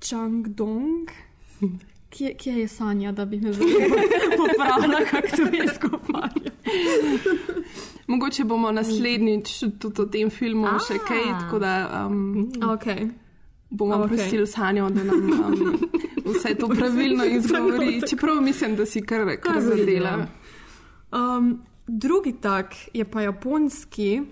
Chang-dong. 0.00 1.10
Kje, 2.14 2.34
kje 2.34 2.52
je 2.52 2.68
Sanja, 2.68 3.12
da 3.12 3.24
bi 3.24 3.40
me 3.40 3.52
zdaj 3.52 3.68
popravila, 4.38 5.00
kako 5.10 5.36
to 5.36 5.42
je 5.42 5.68
skupaj? 5.74 6.30
Mogoče 8.06 8.44
bomo 8.44 8.72
naslednjič 8.72 9.60
tudi 9.78 10.02
o 10.02 10.06
tem 10.06 10.30
filmu 10.30 10.66
A. 10.66 10.78
še 10.78 10.98
kaj, 11.08 11.24
tako 11.40 11.58
da 11.58 12.04
um, 12.06 12.52
okay. 12.62 13.10
bomo 13.70 13.94
Ok. 13.94 14.00
okay. 14.00 14.08
prosili 14.16 14.46
Sanjo, 14.46 14.90
da 14.90 15.04
nam 15.04 15.30
um, 15.32 15.78
vse 16.24 16.54
to 16.54 16.68
pravilno 16.68 17.24
izgovori. 17.38 18.00
Čeprav 18.08 18.40
mislim, 18.42 18.76
da 18.76 18.86
si 18.86 19.02
kar, 19.02 19.26
kar 19.40 19.60
zadela. 19.60 20.26
Um, 21.12 21.62
drugi 21.86 22.32
tak 22.40 22.74
je 22.92 23.04
pa 23.04 23.22
japonski 23.22 24.22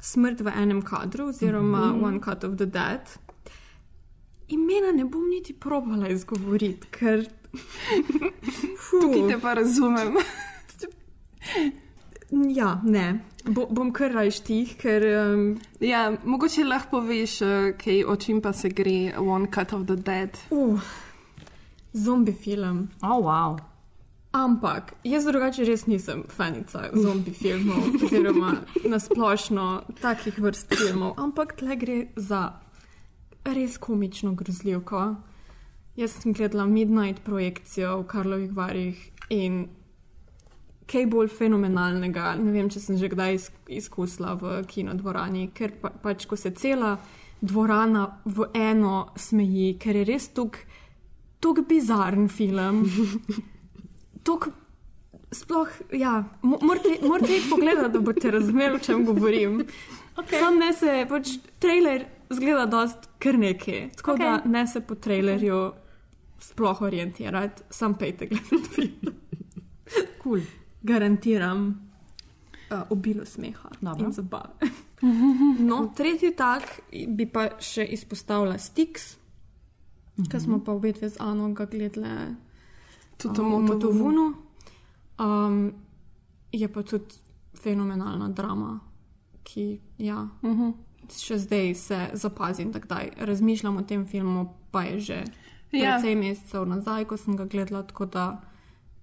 Smrt 0.00 0.40
v 0.40 0.52
enem 0.56 0.82
kadru, 0.82 1.28
oziroma 1.28 1.86
Mhm. 1.86 2.04
One 2.04 2.20
Cut 2.20 2.44
of 2.44 2.56
the 2.56 2.66
Dead. 2.66 3.00
Imena 4.50 4.92
ne 4.92 5.04
bom 5.04 5.28
niti 5.30 5.52
probala 5.52 6.08
izgovoriti, 6.10 6.90
ker. 6.90 7.26
Tukaj 8.90 9.22
te 9.28 9.38
pa 9.42 9.54
razumem. 9.54 10.16
Ja, 12.30 12.80
ne. 12.84 13.24
Bo, 13.44 13.64
bom 13.66 13.88
kar 13.90 14.12
rajštih, 14.14 14.76
ker. 14.78 15.02
Um, 15.18 15.46
ja, 15.82 16.04
mogoče 16.22 16.62
lahko 16.64 17.00
poveš, 17.00 17.40
eh, 17.42 17.72
kaj, 17.80 18.04
o 18.06 18.14
čem 18.16 18.38
pa 18.40 18.52
se 18.54 18.70
gre 18.70 19.16
One 19.18 19.48
Cut 19.50 19.72
of 19.74 19.88
the 19.88 19.96
Dead. 19.96 20.38
Uh, 20.50 20.78
zombi 21.92 22.32
film. 22.32 22.88
Oh, 23.02 23.18
wow. 23.24 23.58
Ampak 24.32 24.92
jaz 25.02 25.24
drugače 25.26 25.64
res 25.66 25.88
nisem 25.90 26.22
fanica 26.30 26.84
zombi 26.94 27.32
filmov, 27.34 27.96
oziroma 28.04 28.52
nasplošno 28.86 29.64
takih 29.98 30.38
vrst 30.38 30.76
filmov. 30.78 31.16
Ampak 31.18 31.56
tle 31.58 31.76
gre 31.76 31.96
za 32.14 32.44
res 33.44 33.78
komično 33.78 34.34
grozljivko. 34.34 35.14
Jaz 35.96 36.10
sem 36.22 36.32
gledala 36.32 36.66
Midnight 36.66 37.22
projekcijo 37.24 37.98
v 38.00 38.06
Karlovih 38.06 38.52
varih 38.56 39.00
in 39.30 39.68
kaj 40.90 41.06
bolj 41.06 41.28
fenomenalnega. 41.28 42.34
Ne 42.38 42.52
vem, 42.52 42.68
če 42.70 42.80
sem 42.80 42.96
že 42.98 43.08
kdaj 43.08 43.34
iz- 43.34 43.50
izkusila 43.68 44.34
v 44.34 44.62
kinodvorani, 44.66 45.50
ker 45.54 45.72
pa, 45.80 45.90
pač, 45.90 46.26
ko 46.26 46.36
se 46.36 46.50
cela 46.50 46.96
dvorana 47.40 48.20
v 48.24 48.48
eno 48.54 49.12
smeji, 49.16 49.78
ker 49.78 49.96
je 49.96 50.04
res 50.04 50.28
tako 50.28 51.62
bizaren 51.68 52.28
film. 52.28 52.84
Tuk, 54.24 54.50
sploh, 55.32 55.68
ja, 55.92 56.24
mo- 56.42 56.58
morate 56.62 56.98
morate 57.06 57.36
iti 57.36 57.50
pogledati, 57.50 57.92
da 57.92 58.00
boste 58.00 58.30
razumeli, 58.30 58.76
o 58.76 58.78
čem 58.78 59.04
govorim. 59.04 59.62
Okay. 60.16 60.38
Sam 60.38 60.58
ne 60.58 60.72
se, 60.72 61.06
pač 61.08 61.38
trailer 61.58 62.04
zgleda 62.30 62.66
dost 62.66 63.08
kar 63.18 63.38
nekaj, 63.38 63.90
tako 63.96 64.12
okay. 64.12 64.18
da 64.18 64.50
ne 64.50 64.66
se 64.66 64.80
po 64.80 64.94
trailerju 64.94 65.72
sploh 66.38 66.82
orientirati, 66.82 67.62
sam 67.70 67.94
pejte 67.94 68.26
gledati 68.26 68.68
film. 68.74 69.14
Cool. 70.22 70.40
Garantiram 70.82 71.90
uh, 72.70 72.82
obilo 72.90 73.24
smeha 73.24 73.68
Dobro. 73.80 74.06
in 74.06 74.12
zabave. 74.12 74.54
no, 75.68 75.92
tretji 75.96 76.30
tak 76.36 76.62
bi 77.08 77.26
pa 77.26 77.48
še 77.60 77.84
izpostavila 77.84 78.58
Stix, 78.58 79.16
mm 79.16 80.24
-hmm. 80.24 80.30
ki 80.30 80.40
smo 80.40 80.64
pa 80.64 80.72
obe 80.72 80.92
dve 80.92 81.08
z 81.08 81.16
Ano 81.20 81.52
ga 81.52 81.64
gledali 81.64 82.36
Tudi 83.16 83.40
um, 83.40 83.54
v 83.54 83.60
Motovunu. 83.60 84.34
Um, 85.18 85.72
je 86.52 86.68
pa 86.68 86.82
tudi 86.82 87.14
fenomenalna 87.54 88.28
drama, 88.28 88.80
ki 89.42 89.80
ja, 89.98 90.28
uh 90.42 90.50
Mhm. 90.50 90.89
-huh. 91.10 91.24
še 91.26 91.38
zdaj 91.38 91.74
se 91.74 91.98
zapazim, 92.12 92.72
da 92.72 92.78
kdaj 92.78 93.10
razmišljam 93.18 93.76
o 93.76 93.82
tem 93.82 94.06
filmu, 94.06 94.54
pa 94.70 94.82
je 94.82 95.00
že 95.00 95.24
Ja. 95.72 95.98
precej 95.98 96.14
mesecev 96.14 96.66
nazaj, 96.66 97.04
ko 97.04 97.16
sem 97.16 97.36
ga 97.36 97.44
gledala, 97.44 97.82
tako 97.82 98.06
da 98.06 98.42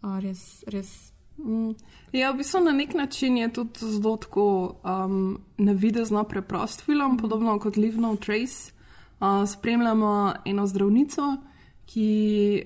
uh, 0.04 0.20
res, 0.20 0.64
res. 0.68 1.14
Mm. 1.38 1.76
Ja, 2.12 2.32
v 2.32 2.38
bistvu 2.42 2.64
na 2.66 2.72
nek 2.72 2.94
način 2.94 3.38
je 3.38 3.54
tudi 3.54 3.80
zelo 3.80 4.18
tako 4.18 4.76
um, 4.84 5.38
navidezno 5.58 6.24
preprost 6.24 6.82
film, 6.82 7.18
podobno 7.18 7.60
kot 7.60 7.78
Live 7.78 8.02
No 8.02 8.16
Trace. 8.16 8.74
Uh, 9.20 9.46
spremljamo 9.50 10.34
eno 10.46 10.68
zdravnico, 10.68 11.38
ki 11.86 12.10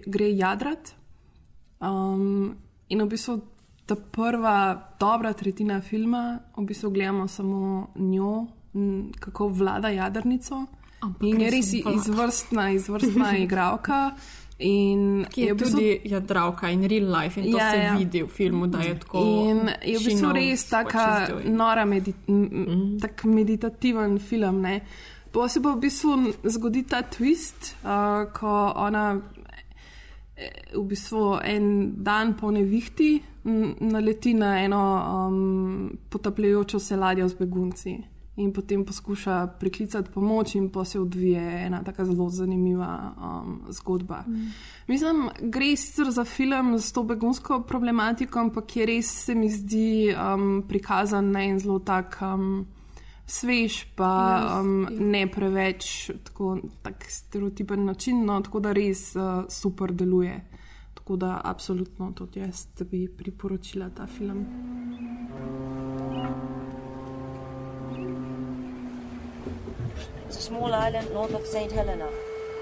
gre 0.08 0.32
jadrat. 0.36 0.96
Um, 1.80 2.56
in 2.90 3.02
v 3.02 3.08
bistvu 3.08 3.42
ta 3.86 3.96
prva 3.96 4.96
dobra 5.00 5.34
tretjina 5.34 5.82
filma, 5.82 6.40
v 6.58 6.66
bistvu 6.66 6.92
gledamo 6.92 7.28
samo 7.28 7.92
njo, 7.96 8.48
m, 8.74 9.12
kako 9.20 9.48
vlada 9.48 9.90
jadrnico. 9.90 10.66
Ampak 11.02 11.24
in 11.24 11.42
je 11.42 11.50
res 11.52 11.74
izvrstna, 11.74 12.72
izvrstna 12.72 13.38
igralka. 13.46 14.12
In 14.60 15.26
Ki 15.26 15.42
je 15.42 15.54
bistvu- 15.56 15.72
tudi 15.72 16.02
jadralka 16.06 16.70
in 16.70 16.84
real 16.84 17.08
life, 17.12 17.40
in 17.40 17.52
to 17.52 17.58
Ja, 17.58 17.72
se 17.72 17.78
ja. 17.78 17.96
vidi 17.98 18.22
v 18.22 18.28
filmu, 18.28 18.68
da 18.68 18.80
je 18.80 19.00
tako. 19.00 19.18
In 19.50 19.58
je 19.82 19.98
v 19.98 20.04
bistvu 20.06 20.32
res 20.32 20.68
she's 20.70 21.30
doing. 21.30 21.56
nora, 21.56 21.86
medi 21.86 22.14
mm. 22.28 23.00
tak 23.02 23.24
meditativen 23.24 24.20
film. 24.20 24.62
Ne? 24.62 24.82
Pa 25.32 25.48
se 25.48 25.62
pa 25.62 25.70
v 25.72 25.80
bistvu 25.80 26.18
zgodi 26.44 26.84
ta 26.84 27.02
twist, 27.02 27.74
uh, 27.84 27.90
ko 28.34 28.74
ona 28.76 29.18
eh, 30.38 30.52
v 30.78 30.84
bistvu 30.86 31.40
en 31.44 31.94
dan 32.04 32.34
po 32.38 32.52
nevihti 32.52 33.22
naleti 33.82 34.34
na 34.34 34.62
eno 34.62 34.82
um, 35.28 35.98
potapljajočo 36.10 36.80
se 36.80 36.96
ladjo 36.96 37.28
z 37.28 37.34
begunci. 37.34 37.98
In 38.36 38.54
potem 38.54 38.86
poskuša 38.86 39.48
priklicati 39.60 40.12
pomoč, 40.12 40.56
in 40.56 40.70
pa 40.72 40.86
se 40.86 41.00
odvije 41.00 41.66
ena 41.66 41.84
tako 41.84 42.06
zelo 42.06 42.30
zanimiva 42.30 43.14
um, 43.18 43.62
zgodba. 43.70 44.24
Mm. 44.28 44.54
Mislim, 44.88 45.30
gre 45.42 45.76
sicer 45.76 46.12
za 46.12 46.24
film 46.26 46.80
s 46.80 46.92
to 46.92 47.04
begunsko 47.04 47.62
problematiko, 47.68 48.40
ampak 48.40 48.76
je 48.76 48.86
res 48.86 49.26
se 49.26 49.36
mi 49.36 49.50
zdi 49.50 50.16
um, 50.16 50.64
prikazan 50.68 51.32
na 51.32 51.44
en 51.44 51.60
zelo 51.60 51.80
tak 51.80 52.18
um, 52.22 52.66
svež, 53.26 53.84
pa 53.96 54.12
um, 54.62 54.88
ne 55.00 55.28
preveč 55.32 56.12
tako 56.24 56.58
tak 56.82 57.06
stereotipen 57.10 57.86
način, 57.86 58.26
no, 58.26 58.42
tako 58.42 58.60
da 58.60 58.72
res 58.72 59.16
uh, 59.16 59.44
super 59.50 59.92
deluje. 59.92 60.40
Tako 60.94 61.16
da 61.16 61.42
absolutno 61.44 62.12
tudi 62.16 62.40
jaz 62.40 62.68
bi 62.92 63.08
priporočila 63.08 63.90
ta 63.90 64.08
film. 64.08 64.46
It's 70.32 70.40
a 70.40 70.44
small 70.44 70.74
island 70.74 71.12
north 71.12 71.34
of 71.34 71.46
St. 71.46 71.70
Helena. 71.70 72.08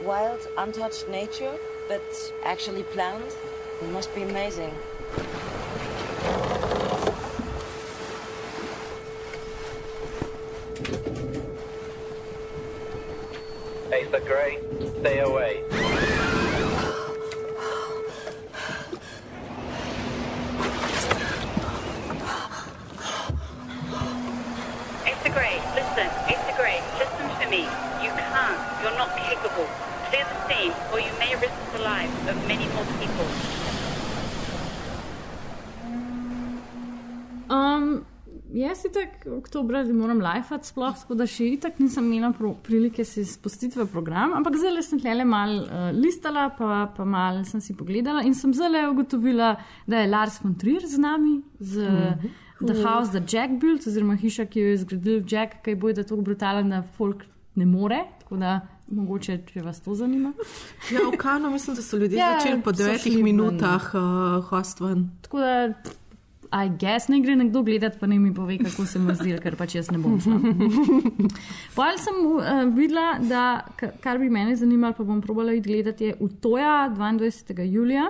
Wild, 0.02 0.40
untouched 0.58 1.08
nature, 1.08 1.54
but 1.88 2.02
actually 2.44 2.82
planned. 2.82 3.36
It 3.80 3.90
must 3.92 4.10
be 4.16 4.24
amazing. 4.24 4.74
Asa 13.94 14.20
Gray, 14.26 14.58
stay 15.00 15.20
away. 15.20 16.09
Me. 27.50 27.64
You 28.06 28.12
can't. 28.34 28.60
You're 28.82 28.98
not 28.98 29.12
capable. 29.18 29.68
Clear 30.10 30.26
the 30.32 30.38
scene, 30.48 30.74
or 30.94 31.00
you 31.00 31.14
may 31.20 31.32
risk 31.36 31.60
the 31.74 31.82
lives 31.82 32.20
of 32.30 32.36
many 32.48 32.68
more 32.76 32.86
people. 33.02 33.28
Um, 37.50 38.06
jaz 38.54 38.82
si 38.82 38.92
tako 38.94 39.38
oktober 39.38 39.82
moram 39.94 40.22
lajfati, 40.22 40.70
sploh 40.70 40.94
tako 41.02 41.18
da 41.18 41.26
še 41.30 41.48
itak 41.56 41.80
nisem 41.82 42.12
imela 42.12 42.30
pro, 42.38 42.52
prilike 42.66 43.06
si 43.06 43.26
spustiti 43.26 43.80
v 43.80 43.88
program, 43.90 44.36
ampak 44.38 44.60
zdaj 44.62 44.84
sem 44.86 45.02
tle 45.02 45.26
mal 45.26 45.56
uh, 45.64 45.88
listala, 45.96 46.52
pa, 46.58 46.84
pa 46.94 47.06
mal 47.06 47.42
sem 47.50 47.62
si 47.66 47.74
pogledala 47.78 48.22
in 48.26 48.38
sem 48.38 48.54
zdaj 48.54 48.92
ugotovila, 48.92 49.56
da 49.90 50.04
je 50.04 50.14
Lars 50.14 50.38
von 50.44 50.54
Trier 50.62 50.86
z 50.86 51.02
nami, 51.02 51.42
z 51.60 51.90
mm 51.90 51.98
-hmm. 51.98 52.38
The 52.62 52.84
House, 52.84 53.12
The 53.12 53.24
Jack 53.24 53.52
Built, 53.60 53.88
oziroma 53.88 54.16
hiša, 54.20 54.46
ki 54.46 54.60
jo 54.60 54.68
je 54.68 54.78
zgradil 54.78 55.22
Jack, 55.28 55.62
ki 55.64 55.76
bo 55.80 55.94
da 55.96 56.04
tako 56.04 56.22
brutalen, 56.28 56.70
da 56.70 56.82
folk 56.98 57.24
ne 57.60 57.66
more. 57.68 58.00
Da 58.32 58.60
mogoče, 58.90 59.40
če 59.46 59.62
vas 59.62 59.80
to 59.82 59.96
zanima. 59.96 60.34
Ja, 60.90 61.00
v 61.06 61.18
Kanu 61.18 61.50
mislim, 61.50 61.76
da 61.76 61.82
so 61.84 61.98
ljudje 61.98 62.18
Ja, 62.18 62.36
začeli 62.36 62.62
po 62.62 62.72
devetih 62.74 63.18
minutah 63.20 63.90
uh, 63.92 64.02
hostven. 64.46 65.10
Tako 65.22 65.40
da, 65.40 65.54
I 66.56 66.70
guess, 66.72 67.08
ne 67.08 67.20
gre 67.20 67.36
nekdo 67.36 67.62
gledati, 67.64 67.98
pa 68.00 68.08
ne 68.08 68.20
mi 68.20 68.32
pove, 68.34 68.58
kako 68.60 68.86
se 68.86 69.00
mu 69.00 69.14
zdi, 69.14 69.36
ker 69.40 69.56
pač 69.56 69.76
jaz 69.76 69.92
ne 69.92 69.98
bom 69.98 70.16
šla. 70.20 70.38
Pol 71.76 71.98
sem 71.98 72.18
uh, 72.24 72.42
videla, 72.72 73.20
da 73.22 73.44
ka- 73.76 73.92
kar 74.00 74.18
bi 74.18 74.30
mene 74.30 74.56
zanimalo, 74.56 74.94
pa 74.94 75.04
bom 75.04 75.22
probala 75.22 75.54
iti 75.54 75.70
gledati, 75.70 76.06
je 76.06 76.16
Utoja 76.20 76.90
22. 76.92 77.62
julija. 77.66 78.10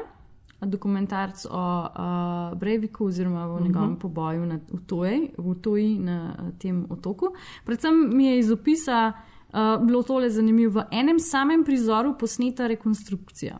Dokumentarc 0.61 1.45
o 1.45 1.63
uh, 1.79 2.59
Breiviku, 2.59 3.05
oziroma 3.05 3.45
o 3.45 3.59
njegovem 3.59 3.89
Mhm. 3.89 3.99
poboju 3.99 4.45
na 4.45 4.59
Utoji, 4.71 5.29
v 5.37 5.47
Utoji 5.47 5.99
na 5.99 6.17
uh, 6.33 6.49
tem 6.57 6.85
otoku. 6.89 7.29
Predvsem 7.65 8.09
mi 8.11 8.25
je 8.25 8.39
iz 8.39 8.51
opisa 8.51 9.13
uh, 9.53 9.85
bilo 9.85 10.03
tole 10.03 10.29
zanimivo. 10.29 10.79
V 10.79 10.85
enem 10.91 11.19
samem 11.19 11.63
prizoru 11.63 12.15
posneta 12.19 12.67
rekonstrukcija, 12.67 13.57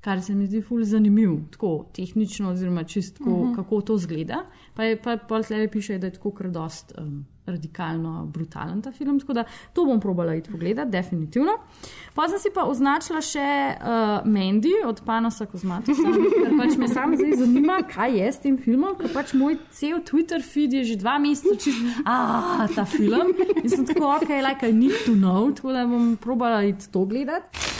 kar 0.00 0.22
se 0.22 0.34
mi 0.34 0.46
zdi 0.46 0.62
fully 0.62 0.84
zanimivo, 0.84 1.40
tako 1.50 1.86
tehnično, 1.94 2.50
oziroma 2.50 2.84
čisto, 2.84 3.24
uh 3.24 3.30
Mhm. 3.30 3.36
-huh. 3.42 3.54
kako 3.56 3.80
to 3.80 3.98
zgleda. 3.98 4.46
Pa 4.74 4.84
je 4.84 5.02
pa 5.02 5.16
pol 5.16 5.42
tle 5.42 5.68
piše, 5.68 5.98
da 5.98 6.06
je 6.06 6.12
tako 6.12 6.30
kar 6.30 6.50
dost 6.50 6.92
um, 6.98 7.26
radikalno 7.46 8.26
brutalen 8.26 8.82
ta 8.82 8.92
film, 8.92 9.20
tako 9.20 9.32
da 9.32 9.44
to 9.72 9.84
bom 9.84 10.00
probala 10.00 10.34
iti 10.34 10.50
pogledat, 10.50 10.88
definitivno. 10.88 11.52
Pa 12.14 12.28
sem 12.28 12.38
si 12.38 12.50
pa 12.54 12.64
označila 12.66 13.20
še 13.20 13.46
uh, 13.76 14.26
Mandy 14.26 14.72
od 14.86 15.02
Panosa 15.06 15.46
Kozmatusa, 15.46 16.12
ker 16.34 16.56
pač 16.58 16.76
me 16.80 16.88
sam 16.88 17.16
zdaj 17.16 17.36
zanima, 17.42 17.80
kaj 17.86 18.18
je 18.18 18.32
s 18.32 18.42
tem 18.42 18.58
filmom, 18.58 18.96
ker 18.98 19.12
pač 19.14 19.34
moj 19.36 19.58
cel 19.76 20.02
Twitter 20.06 20.42
feed 20.42 20.74
je 20.74 20.84
že 20.92 20.98
dva 21.00 21.18
meseca 21.22 21.70
ah, 22.04 22.66
ta 22.74 22.84
film. 22.88 23.34
In 23.62 23.68
sem 23.70 23.86
tako, 23.86 24.16
ok, 24.16 24.30
like 24.42 24.66
I 24.66 24.72
need 24.72 24.96
to 25.06 25.14
know, 25.14 25.50
tako 25.54 25.76
da 25.76 25.86
bom 25.86 26.16
probala 26.20 26.64
iti 26.64 26.90
to 26.90 27.04
gledati. 27.04 27.74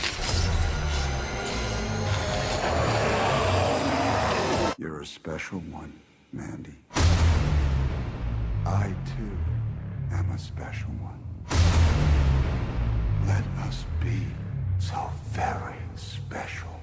You're 4.79 5.01
a 5.01 5.07
special 5.07 5.63
one, 5.73 5.93
Mandy. 6.33 6.77
I, 8.67 8.93
too, 9.07 9.56
am 10.13 10.31
a 10.31 10.39
special 10.39 10.91
one. 11.01 11.21
Let 13.27 13.45
us 13.67 13.85
be 14.01 14.23
so 14.79 15.11
very 15.33 15.77
special 15.97 16.76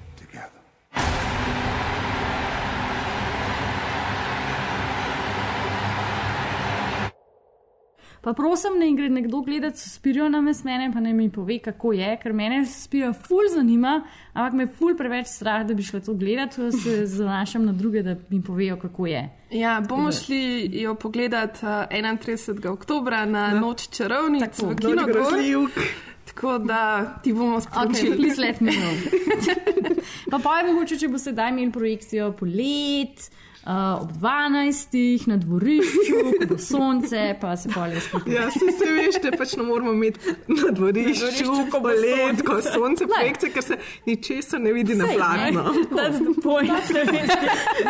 Pa 8.24 8.32
prosim, 8.32 8.78
ne 8.78 8.88
gre 8.96 9.08
nekdo 9.12 9.40
gledati 9.44 9.80
Suspirijo 9.80 10.28
na 10.28 10.40
mene, 10.40 10.92
pa 10.92 11.00
ne 11.00 11.12
mi 11.12 11.30
pove, 11.30 11.58
kako 11.58 11.92
je, 11.92 12.16
ker 12.22 12.32
mene 12.32 12.62
Suspirijo 12.66 13.12
ful 13.12 13.50
zanima, 13.52 13.98
ampak 14.32 14.52
me 14.52 14.66
ful 14.66 14.96
preveč 14.96 15.26
strah, 15.28 15.66
da 15.66 15.74
bi 15.74 15.82
šla 15.82 16.00
to 16.00 16.14
gledati, 16.14 16.56
ko 16.56 16.70
se 16.72 17.06
zanašam 17.18 17.66
na 17.66 17.72
druge, 17.72 18.02
da 18.02 18.16
mi 18.30 18.42
povejo, 18.42 18.78
kako 18.80 19.06
je. 19.06 19.28
Ja, 19.50 19.80
bomo 19.88 20.10
Tako 20.10 20.24
šli 20.24 20.70
jo 20.80 20.94
pogledat 20.94 21.60
uh, 21.62 21.68
31. 21.68 22.68
oktober 22.68 23.28
na 23.28 23.48
ja. 23.48 23.60
noč 23.60 23.88
čarovnic 23.88 24.56
Tako, 24.56 24.66
v 24.66 24.70
Noč 24.70 24.80
Kino 24.80 25.06
grozljivk. 25.06 25.78
Tako 26.24 26.58
da 26.58 27.04
ti 27.22 27.32
bomo 27.32 27.60
sporočili. 27.60 28.16
please 28.16 28.40
let 28.40 28.60
me 28.60 28.72
know. 28.72 30.00
pa 30.30 30.38
pa 30.38 30.58
je 30.58 30.72
mogoče, 30.72 30.98
če 30.98 31.08
bo 31.08 31.18
sedaj 31.18 31.52
imel 31.52 31.72
projekcijo 31.72 32.32
polet. 32.32 33.28
Uh, 33.64 34.02
ob 34.02 34.10
12. 34.12 35.26
na 35.26 35.36
dvorišču, 35.40 36.16
ko 36.38 36.46
bo 36.50 36.58
sonce, 36.60 37.36
pa 37.40 37.56
se 37.56 37.68
polje 37.72 38.00
spet. 38.00 38.26
Ja, 38.28 38.48
vsi 38.52 38.68
se 38.76 38.90
veš, 38.92 39.16
da 39.24 39.30
pač 39.38 39.54
ne 39.56 39.62
moramo 39.64 39.92
imeti 39.92 40.20
na 40.52 40.68
dvorišču, 40.70 41.24
dvorišču, 41.24 41.70
ko 41.72 41.80
bo 41.80 41.94
sonce. 41.96 42.44
ko 42.44 42.58
sonce 42.62 43.06
projekcije, 43.08 43.52
ker 43.52 43.64
se 43.64 43.78
ničesar 44.06 44.60
ne 44.60 44.72
vidi 44.72 44.94
na 44.94 45.06
Sej, 45.08 45.16
platno. 45.16 45.62
the 45.72 46.34
point. 46.42 46.70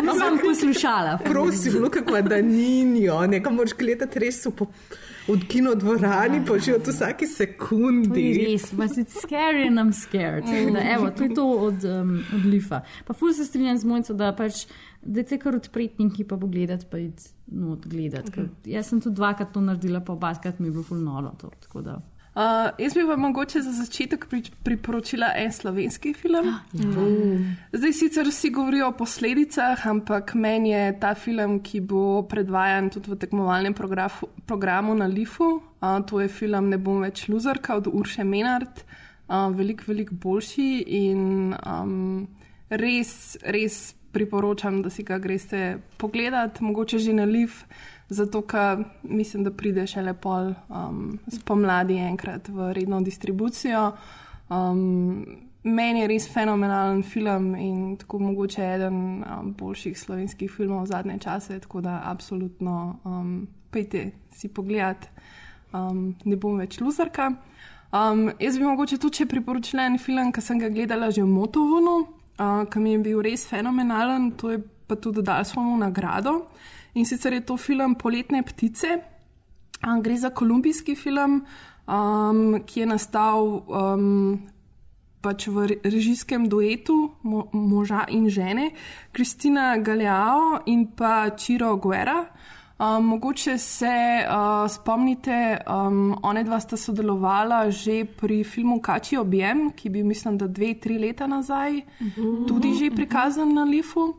No, 0.05 0.15
sem 0.15 0.39
poslušala. 0.39 1.19
Prosim, 1.25 1.83
Luka 1.83 2.05
Kvadaninjo, 2.07 3.27
nekam 3.27 3.55
moraš 3.59 3.75
gledati 3.79 4.19
res 4.19 4.45
v, 4.47 4.51
po- 4.51 4.71
v 5.27 5.41
kino 5.49 5.75
dvorani, 5.75 6.43
pa 6.47 6.59
že 6.59 6.75
od 6.75 6.87
vsaki 6.87 7.27
sekundi. 7.27 8.47
Res, 8.47 8.71
pa 8.77 8.87
si 8.89 9.05
scary 9.11 9.67
and 9.67 9.79
I'm 9.81 9.93
scared. 9.93 10.45
Mm. 10.45 10.73
Da, 10.75 10.81
evo, 10.95 11.11
to 11.11 11.25
je 11.25 11.35
to 11.35 11.45
od, 11.67 11.85
um, 11.85 12.19
od 12.31 12.45
Lifa. 12.47 12.83
Pa 13.05 13.15
ful 13.15 13.33
se 13.35 13.45
strinjam 13.45 13.79
z 13.79 13.85
mojco, 13.85 14.15
da 14.15 14.33
pač, 14.37 14.67
da 15.05 15.23
te 15.23 15.39
kar 15.39 15.57
odpretniki 15.57 16.25
pa 16.25 16.37
pogledati, 16.41 16.87
pa 16.91 16.99
id 16.99 17.21
not 17.47 17.87
gledati. 17.87 18.33
ker 18.33 18.49
Jaz 18.65 18.89
sem 18.89 19.01
tudi 19.01 19.17
dvakrat 19.21 19.53
to 19.53 19.61
naredila, 19.61 20.01
pa 20.01 20.17
obakrat 20.17 20.59
mi 20.59 20.69
je 20.69 20.73
bilo 20.73 20.85
ful 20.85 21.01
noro. 21.05 21.35
To, 21.41 21.51
tako 21.61 21.85
da. 21.85 22.01
Uh, 22.35 22.73
jaz 22.83 22.95
bi 22.95 23.03
vam 23.07 23.21
mogoče 23.21 23.61
za 23.63 23.73
začetek 23.73 24.25
pri, 24.27 24.41
priporočila 24.67 25.29
en 25.39 25.53
slovenski 25.53 26.15
film. 26.19 26.49
Mm. 26.73 27.57
Zdaj 27.73 27.93
sicer 27.93 28.27
vsi 28.27 28.51
govorijo 28.51 28.89
o 28.89 28.97
posledicah, 28.99 29.87
ampak 29.87 30.35
meni 30.35 30.73
je 30.73 30.99
ta 31.01 31.15
film, 31.15 31.61
ki 31.63 31.81
bo 31.81 32.25
predvajan 32.27 32.91
tudi 32.91 33.13
v 33.13 33.19
tekmovalnem 33.23 33.75
programu, 33.75 34.33
programu 34.47 34.95
na 34.99 35.07
Lifu. 35.07 35.61
Uh, 35.81 36.01
to 36.07 36.21
je 36.21 36.29
film 36.29 36.69
Ne 36.69 36.79
bom 36.79 37.05
več 37.07 37.29
luzerka 37.29 37.77
od 37.79 37.87
Urše 37.93 38.25
Menard, 38.25 38.83
uh, 39.29 39.55
veliko, 39.55 39.85
veliko 39.87 40.19
boljši 40.19 40.71
in 40.87 41.55
um, 41.55 42.27
res, 42.69 43.37
res 43.47 43.95
priporočam, 44.15 44.83
da 44.83 44.91
si 44.91 45.03
ga 45.03 45.19
greste 45.19 45.79
pogledat, 45.99 46.61
mogoče 46.61 46.99
že 46.99 47.13
na 47.13 47.27
Lif. 47.29 47.65
Zato, 48.09 48.43
ker 48.45 48.85
mislim, 49.03 49.45
da 49.45 49.51
pride 49.51 49.87
še 49.89 50.03
lepo 50.05 50.35
um, 50.69 51.19
spomladi 51.33 51.97
enkrat 52.05 52.51
v 52.53 52.73
redno 52.77 53.01
distribucijo. 53.01 53.95
Um, 54.53 55.25
meni 55.65 56.03
je 56.03 56.09
res 56.11 56.29
fenomenalen 56.29 57.03
film 57.03 57.55
in 57.57 57.97
tako 57.97 58.21
mogoče 58.27 58.67
eden 58.75 58.99
um, 59.25 59.55
boljših 59.57 59.97
slovenskih 59.99 60.53
filmov 60.53 60.87
zadnje 60.87 61.19
čase, 61.25 61.59
tako 61.65 61.81
da 61.81 62.03
absolutno 62.05 62.99
um, 63.05 63.47
pejte 63.73 64.11
si 64.31 64.49
pogledat, 64.49 65.09
um, 65.73 66.13
ne 66.25 66.37
bom 66.37 66.61
več 66.61 66.79
luzarka. 66.81 67.33
Um, 67.95 68.29
jaz 68.43 68.59
bi 68.59 68.67
mogoče 68.67 68.99
tudi 68.99 69.27
priporočila 69.31 69.87
en 69.87 69.99
film, 69.99 70.33
ki 70.35 70.43
sem 70.43 70.61
ga 70.61 70.69
gledala 70.69 71.11
že 71.15 71.23
v 71.23 71.31
Motovunu, 71.31 71.97
uh, 72.39 72.65
ki 72.71 72.79
mi 72.79 72.93
je 72.93 72.99
bil 72.99 73.23
res 73.23 73.47
fenomenalen, 73.47 74.33
to 74.39 74.51
je 74.51 74.63
pa 74.87 74.97
tudi 74.97 75.23
dal 75.23 75.45
smo 75.45 75.63
mu 75.63 75.77
nagrado. 75.77 76.47
In 76.95 77.05
sicer 77.05 77.33
je 77.33 77.41
to 77.41 77.57
film 77.57 77.95
Poletne 77.95 78.43
ptice. 78.43 79.01
Um, 79.87 80.03
gre 80.03 80.17
za 80.17 80.31
kolumbijski 80.31 80.95
film, 80.95 81.45
um, 81.87 82.61
ki 82.67 82.81
je 82.81 82.87
nastal 82.87 83.65
um, 83.69 84.39
pač 85.21 85.49
v 85.49 85.67
re- 85.67 85.81
režijskem 85.85 86.49
duetu 86.49 87.17
mo 87.25 87.49
moža 87.53 88.05
in 88.09 88.29
žene, 88.29 88.71
Kristina 89.13 89.77
Galeao 89.77 90.63
in 90.67 90.93
pa 90.97 91.31
Čiro 91.37 91.77
Guerra. 91.77 92.29
Um, 92.79 93.05
mogoče 93.07 93.59
se 93.59 93.87
uh, 94.27 94.33
spomnite, 94.71 95.59
um, 95.67 96.19
one 96.23 96.45
dva 96.45 96.61
sta 96.61 96.77
sodelovala 96.77 97.71
že 97.71 98.05
pri 98.05 98.45
filmu 98.45 98.81
Kači 98.83 99.17
objem, 99.17 99.71
ki 99.71 99.89
je 99.89 99.93
bil, 99.93 100.05
mislim, 100.07 100.39
da 100.39 100.47
dve, 100.47 100.75
tri 100.75 100.99
leta 100.99 101.27
nazaj, 101.27 101.81
Mhm. 102.01 102.47
tudi 102.49 102.75
že 102.75 102.91
prikazan 102.91 103.55
na 103.55 103.65
Lifu. 103.65 104.15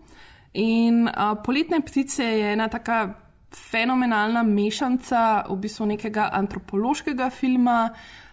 In 0.54 1.08
uh, 1.08 1.14
Poletne 1.44 1.82
ptice 1.82 2.24
je 2.24 2.54
ena 2.54 2.68
taka 2.68 3.14
fenomenalna 3.52 4.44
mešanca 4.44 5.44
v 5.50 5.56
bistvu 5.58 5.86
nekega 5.86 6.30
antropološkega 6.34 7.30
filma, 7.30 7.90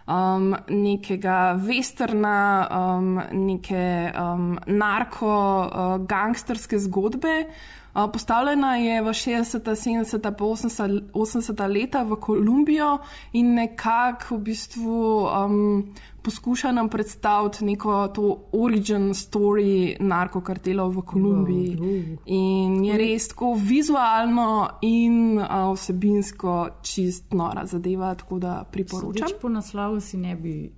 um, 0.06 0.54
nekega 0.68 1.56
westerna, 1.58 2.68
um, 2.70 3.20
neke 3.32 4.12
um, 4.14 4.58
narko-gangsterske 4.66 6.78
zgodbe. 6.78 7.46
Postavljena 7.92 8.76
je 8.76 9.02
v 9.02 9.12
60., 9.12 9.58
70., 9.60 10.22
pa 10.22 10.44
80. 10.44 11.12
80. 11.12 11.68
leta 11.68 12.02
v 12.02 12.16
Kolumbijo 12.16 12.98
in 13.32 13.54
nekako 13.54 14.36
v 14.36 14.40
bistvu 14.40 15.28
um, 15.28 15.94
poskuša 16.22 16.72
nam 16.72 16.88
predstaviti 16.88 17.64
neko 17.64 18.08
to 18.08 18.48
origin 18.52 19.10
story 19.14 19.96
narkokartelov 20.00 20.96
v 20.96 21.02
Kolumbiji. 21.02 22.18
In 22.26 22.84
je 22.84 22.98
res 22.98 23.28
tako 23.28 23.54
vizualno 23.60 24.68
in 24.80 25.38
uh, 25.38 25.72
vsebinsko 25.74 26.68
čist 26.82 27.32
nora 27.32 27.66
zadeva, 27.66 28.14
tako 28.14 28.38
da 28.38 28.62
priporočam. 28.72 29.26
Več 29.26 29.40
po 29.40 29.48
naslovu 29.48 30.00
si 30.00 30.16
ne 30.16 30.36
bi, 30.36 30.70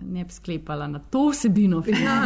ne 0.00 0.24
bi 0.24 0.32
sklepala 0.32 0.86
na 0.86 1.00
to 1.00 1.30
vsebino. 1.32 1.82
Ja, 1.88 2.24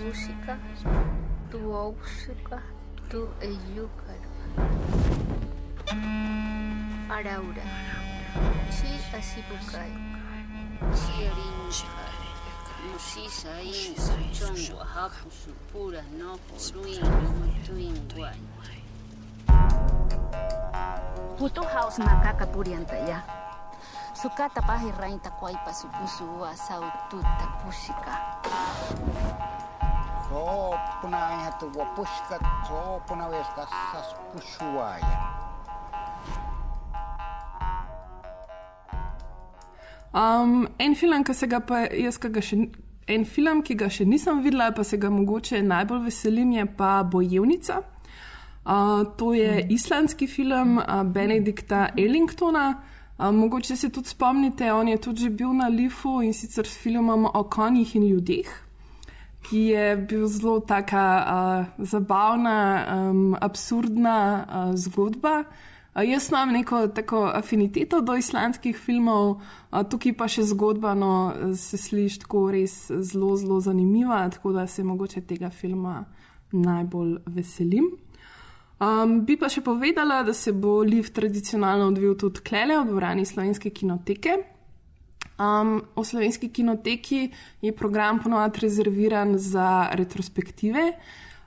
música, 0.00 0.58
tu 1.50 1.72
óusica, 1.72 2.62
tu 3.10 3.28
Araura, 7.10 7.62
chi 8.70 8.88
asibukai, 9.12 9.92
chi 10.94 11.28
musisa 12.92 13.60
in, 13.60 13.94
chon 14.32 14.56
wahapu 14.78 15.30
supura 15.30 16.02
no 16.18 16.38
poruin, 16.48 17.00
tuin 17.66 18.08
guay. 18.14 18.40
Putu 21.36 21.62
haus 21.62 21.98
makaka 21.98 22.46
puriantaya. 22.46 23.20
Sukata 24.14 24.60
pahi 24.60 24.92
rainta 25.00 25.30
kuaipa 25.30 25.72
supusu 25.72 26.40
wa 26.40 26.56
saututa 26.56 27.46
pusika. 27.64 28.14
So 30.30 30.74
punai 31.02 31.42
hatu 31.44 31.66
wapushka 31.78 32.38
so 32.68 33.02
punawes 33.08 33.48
kasas 33.56 34.14
pushuaya. 34.30 35.18
Um, 40.14 40.68
en 40.78 40.94
film, 40.94 41.24
ki 41.24 41.34
se 41.34 41.46
ga 41.46 41.58
pa 41.60 41.80
jaz, 41.90 42.18
ki 42.22 42.30
ga 42.30 42.44
še, 42.46 42.60
en 43.10 43.26
film, 43.26 43.64
ki 43.66 43.74
ga 43.74 43.90
še 43.90 44.06
nisem 44.06 44.38
videla, 44.46 44.70
pa 44.70 44.86
se 44.86 45.00
ga 45.02 45.10
mogoče 45.10 45.64
najbolj 45.66 46.06
veselim, 46.06 46.54
je 46.60 46.68
pa 46.78 46.92
Bojevnica. 47.02 47.82
Uh, 48.62 49.02
to 49.18 49.34
je 49.34 49.66
islandski 49.74 50.30
film 50.30 50.78
uh, 50.78 51.02
Benedikta 51.02 51.88
Ellingtona. 51.98 52.70
Uh, 53.18 53.34
mogoče 53.34 53.76
se 53.76 53.90
tudi 53.90 54.14
spomnite, 54.14 54.70
on 54.72 54.94
je 54.94 55.02
tudi 55.10 55.28
bil 55.28 55.58
na 55.58 55.66
Lifu 55.66 56.20
in 56.22 56.34
sicer 56.34 56.70
s 56.70 56.78
filmom 56.78 57.26
o 57.34 57.48
konjih 57.50 57.96
in 57.98 58.12
ljudeh, 58.14 58.58
ki 59.50 59.58
je 59.58 59.96
bil 59.96 60.26
zelo 60.30 60.60
taka 60.60 61.04
uh, 61.26 61.86
zabavna, 61.86 62.86
um, 63.10 63.36
absurdna 63.40 64.46
uh, 64.46 64.76
zgodba. 64.78 65.44
Uh, 65.94 66.04
jaz 66.06 66.28
imam 66.30 66.52
neko 66.54 66.86
tako 66.94 67.24
afiniteto 67.34 68.00
do 68.00 68.14
islandskih 68.16 68.78
filmov, 68.78 69.40
uh, 69.72 69.82
tukaj 69.90 70.14
pa 70.14 70.28
še 70.30 70.44
zgodba, 70.52 70.94
no, 70.94 71.32
se 71.58 71.78
sliši 71.78 72.22
tako 72.22 72.44
res 72.54 72.76
zelo, 72.90 73.34
zelo 73.36 73.58
zanimiva, 73.60 74.22
tako 74.30 74.54
da 74.54 74.68
se 74.70 74.86
mogoče 74.86 75.24
tega 75.26 75.50
filma 75.50 76.04
najbolj 76.52 77.16
veselim. 77.26 77.90
Um, 78.80 79.18
bi 79.26 79.34
pa 79.36 79.50
še 79.52 79.60
povedala, 79.66 80.22
da 80.24 80.32
se 80.32 80.54
bo 80.56 80.78
Liv 80.86 81.10
tradicionalno 81.12 81.90
odvil 81.90 82.14
tudi 82.16 82.40
klele 82.46 82.78
v 82.78 82.86
dvorani 82.88 83.26
slovenske 83.28 83.74
kinoteke. 83.74 84.38
Um, 85.40 85.80
v 85.96 86.04
slovenski 86.04 86.48
kinoteki 86.48 87.30
je 87.62 87.72
program 87.72 88.20
ponovadi 88.20 88.60
rezerviran 88.60 89.38
za 89.38 89.88
retrospektive. 89.92 90.92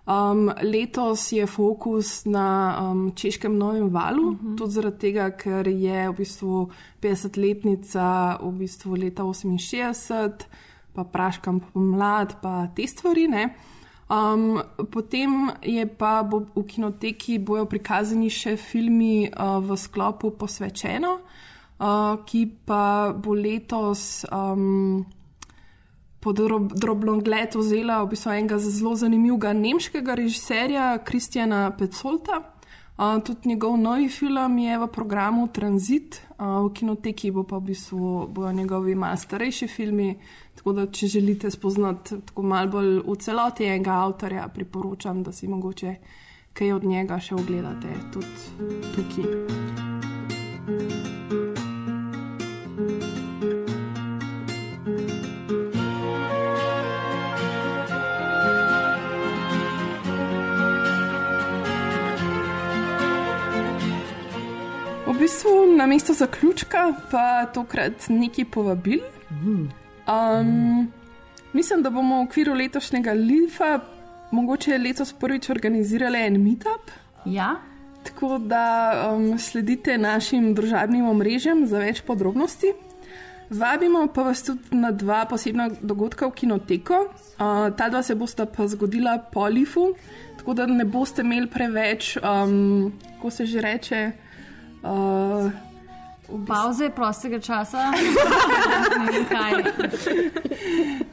Um, 0.05 0.49
letos 0.61 1.31
je 1.31 1.45
fokus 1.47 2.25
na 2.25 2.79
um, 2.81 3.11
češkem 3.15 3.57
novem 3.57 3.89
valu, 3.89 4.27
uh 4.29 4.35
-huh. 4.35 4.57
tudi 4.57 4.71
zaradi 4.71 4.97
tega, 4.97 5.29
ker 5.31 5.67
je 5.67 6.09
v 6.09 6.13
bistvu 6.13 6.69
50-letnica 7.01 8.37
v 8.41 8.51
bistvu 8.51 8.95
leta 8.95 9.23
68, 9.23 10.31
pa 10.93 11.03
praškam 11.03 11.59
pomlad, 11.59 12.35
pa 12.41 12.67
te 12.75 12.87
stvari. 12.87 13.27
Ne? 13.27 13.55
Um, 14.09 14.61
potem 14.91 15.51
je 15.61 15.85
pa 15.87 16.23
bo 16.23 16.39
v 16.55 16.63
kinoteki 16.63 17.39
bojo 17.39 17.65
prikazani 17.65 18.29
še 18.29 18.57
filmi 18.57 19.29
uh, 19.29 19.69
v 19.69 19.77
sklopu 19.77 20.31
posvečeno, 20.31 21.13
uh, 21.13 21.52
ki 22.25 22.47
pa 22.65 23.13
bo 23.15 23.33
letos 23.33 24.25
um, 24.31 25.05
pod 26.23 26.39
drobnogled 26.75 27.55
vzela 27.55 28.03
v 28.03 28.13
bistvu 28.13 28.31
enega 28.31 28.57
zelo 28.57 28.95
zanimivega 28.95 29.53
nemškega 29.53 30.15
režiserja 30.15 30.97
Kristjana 31.03 31.71
Petsolta. 31.77 32.49
Uh, 32.93 33.17
tudi 33.25 33.49
njegov 33.49 33.77
novi 33.77 34.07
film 34.09 34.57
je 34.57 34.77
v 34.77 34.87
programu 34.87 35.47
Transit, 35.47 36.21
uh, 36.37 36.61
v 36.69 36.73
kinoteki 36.77 37.31
bo 37.31 37.43
pa 37.43 37.57
v 37.57 37.73
bistvu 37.73 38.27
bojo 38.29 38.53
njegovi 38.53 38.95
malo 38.95 39.17
starejši 39.17 39.67
filmi. 39.67 40.13
Tako 40.55 40.73
da, 40.73 40.85
če 40.87 41.07
želite 41.07 41.51
spoznati 41.51 42.21
tako 42.21 42.43
malo 42.45 42.69
bolj 42.69 43.01
v 43.01 43.17
celoti 43.17 43.65
enega 43.65 43.97
avtorja, 44.05 44.47
priporočam, 44.47 45.23
da 45.23 45.31
si 45.31 45.47
mogoče 45.47 45.95
kaj 46.53 46.73
od 46.73 46.83
njega 46.85 47.19
še 47.19 47.35
ogledate 47.35 47.97
tudi 48.13 48.81
tukaj. 48.93 50.12
Bistvu 65.23 65.75
na 65.77 65.85
mesto 65.87 66.13
zaključka 66.13 66.93
pa 67.11 67.45
tokrat 67.53 68.09
nekaj 68.09 68.45
povabil. 68.51 68.99
Um, 69.31 70.91
mislim, 71.53 71.83
da 71.83 71.89
bomo 71.89 72.17
v 72.17 72.25
okviru 72.25 72.53
letošnjega 72.53 73.11
Lifa 73.11 73.79
mogoče 74.31 74.77
letos 74.77 75.13
prvič 75.13 75.49
organizirali 75.49 76.19
en 76.19 76.41
meetup. 76.43 76.91
Ja. 77.25 77.55
Tako 78.03 78.37
da 78.37 78.65
um, 79.13 79.39
sledite 79.39 79.97
našim 79.97 80.53
družabnim 80.53 81.07
omrežjem 81.07 81.63
za 81.71 81.79
več 81.79 82.01
podrobnosti. 82.03 82.73
Vabimo 83.49 84.07
pa 84.07 84.25
vas 84.27 84.43
tudi 84.43 84.75
na 84.75 84.91
dva 84.91 85.21
posebna 85.29 85.69
dogodka 85.81 86.27
v 86.27 86.35
kinoteko. 86.41 86.99
Uh, 86.99 87.71
ta 87.77 87.87
dva 87.89 88.03
se 88.03 88.15
bosta 88.15 88.45
pa 88.45 88.67
zgodila 88.67 89.21
po 89.31 89.47
Lifu, 89.47 89.93
tako 90.37 90.53
da 90.53 90.67
ne 90.67 90.83
boste 90.85 91.23
imeli 91.23 91.47
preveč, 91.47 92.17
um, 92.17 92.91
ko 93.21 93.31
se 93.31 93.45
že 93.45 93.61
reče. 93.61 94.03
Uh, 94.83 95.51
Pauze, 96.47 96.89
prostega 96.89 97.39
časa. 97.39 97.91
ne 98.99 99.11
vem 99.11 99.25
kaj. 99.27 99.51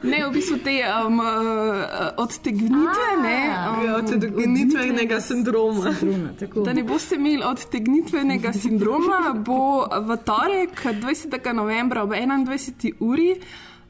Ne, 0.01 0.21
v 0.25 0.29
bistvu 0.33 0.57
te 0.63 0.75
um, 0.87 1.19
uh, 1.19 2.15
odtegnitve, 2.17 3.09
ne, 3.21 3.37
um, 3.51 3.83
Ja, 3.85 3.97
odtegnitvenega 3.99 5.19
sindroma. 5.21 5.93
Sindroma, 5.93 6.31
tako. 6.39 6.63
Da 6.65 6.73
ne 6.73 6.83
boste 6.83 7.19
imeli 7.19 7.43
odtegnitvenega 7.45 8.53
sindroma, 8.63 9.35
bo 9.37 9.85
v 9.85 10.17
torek, 10.25 10.79
20. 11.03 11.37
novembra 11.53 12.03
ob 12.07 12.15
21. 12.15 12.95
uri, 12.99 13.35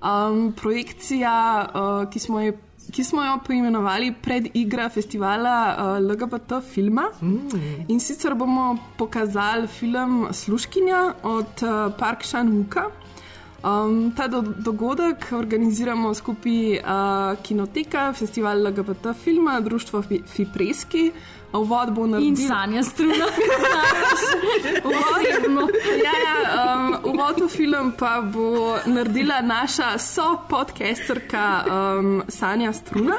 um, 0.02 0.52
projekcija, 0.58 1.36
uh, 1.70 2.10
ki 2.12 2.20
smo 2.20 2.44
jo. 2.44 2.58
Ki 2.92 3.04
smo 3.04 3.24
jo 3.24 3.38
poimenovali 3.48 4.14
predigra 4.22 4.90
festivala 4.90 5.76
uh, 5.78 6.10
LGBT 6.10 6.60
filma. 6.74 7.10
Mm. 7.22 7.86
In 7.88 8.00
sicer 8.00 8.36
bomo 8.36 8.78
pokazali 8.98 9.68
film 9.68 10.28
Sluškinja 10.32 11.14
od 11.24 11.64
uh, 11.64 11.94
Park 12.00 12.26
Chan-Wooka. 12.26 12.90
Um, 13.64 14.12
ta 14.18 14.28
do 14.28 14.42
dogodek 14.42 15.28
organiziramo 15.38 16.14
skupaj 16.14 16.80
uh, 16.80 17.38
Kinoteka, 17.44 18.14
festival 18.14 18.64
LGBT 18.68 19.14
filma, 19.24 19.60
društvo 19.60 20.02
Fi 20.02 20.46
Fipreski. 21.52 21.58
Uvod 21.58 21.94
bo 21.96 22.08
naredil. 22.08 22.28
In 22.30 22.38
Sanja 22.38 22.84
Struna. 22.84 23.26
Uvod, 24.88 25.22
ja, 26.04 26.14
ja, 26.24 26.36
um, 26.76 26.98
uvod 27.14 27.42
v 27.42 27.48
film 27.50 27.92
pa 27.98 28.22
bo 28.22 28.78
naredila 28.86 29.42
naša 29.42 29.98
so-podcasterka 29.98 31.64
um, 31.68 32.24
Sanja 32.28 32.74
Struna. 32.74 33.18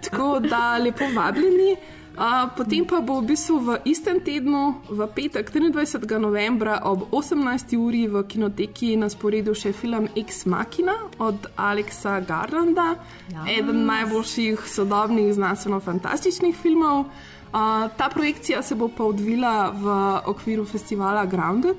Tako 0.00 0.40
da 0.40 0.78
lepo 0.78 1.04
vabljeni. 1.14 1.76
Uh, 2.18 2.50
potem 2.56 2.82
pa 2.82 2.98
bo 2.98 3.20
v 3.22 3.30
bistvu 3.30 3.56
v 3.62 3.68
istem 3.86 4.18
tednu, 4.18 4.82
v 4.90 5.06
petek 5.06 5.54
23. 5.54 6.02
novembra 6.18 6.82
ob 6.82 7.14
18. 7.14 7.78
uri 7.78 8.10
v 8.10 8.26
kinoteki 8.26 8.98
na 8.98 9.06
sporedu 9.06 9.54
še 9.54 9.70
film 9.70 10.08
Ex 10.18 10.42
Machina 10.50 10.96
od 11.22 11.46
Alexa 11.54 12.18
Garlanda, 12.26 12.98
Ja. 13.30 13.46
eden 13.46 13.86
najboljših 13.86 14.66
sodobnih 14.66 15.30
znanstveno-fantastičnih 15.30 16.58
filmov. 16.58 17.06
Uh, 17.48 17.88
ta 17.96 18.08
projekcija 18.12 18.62
se 18.62 18.74
bo 18.74 18.88
pa 18.88 19.04
odvila 19.04 19.70
v 19.70 19.92
okviru 20.26 20.64
festivala 20.64 21.24
Grounded. 21.26 21.76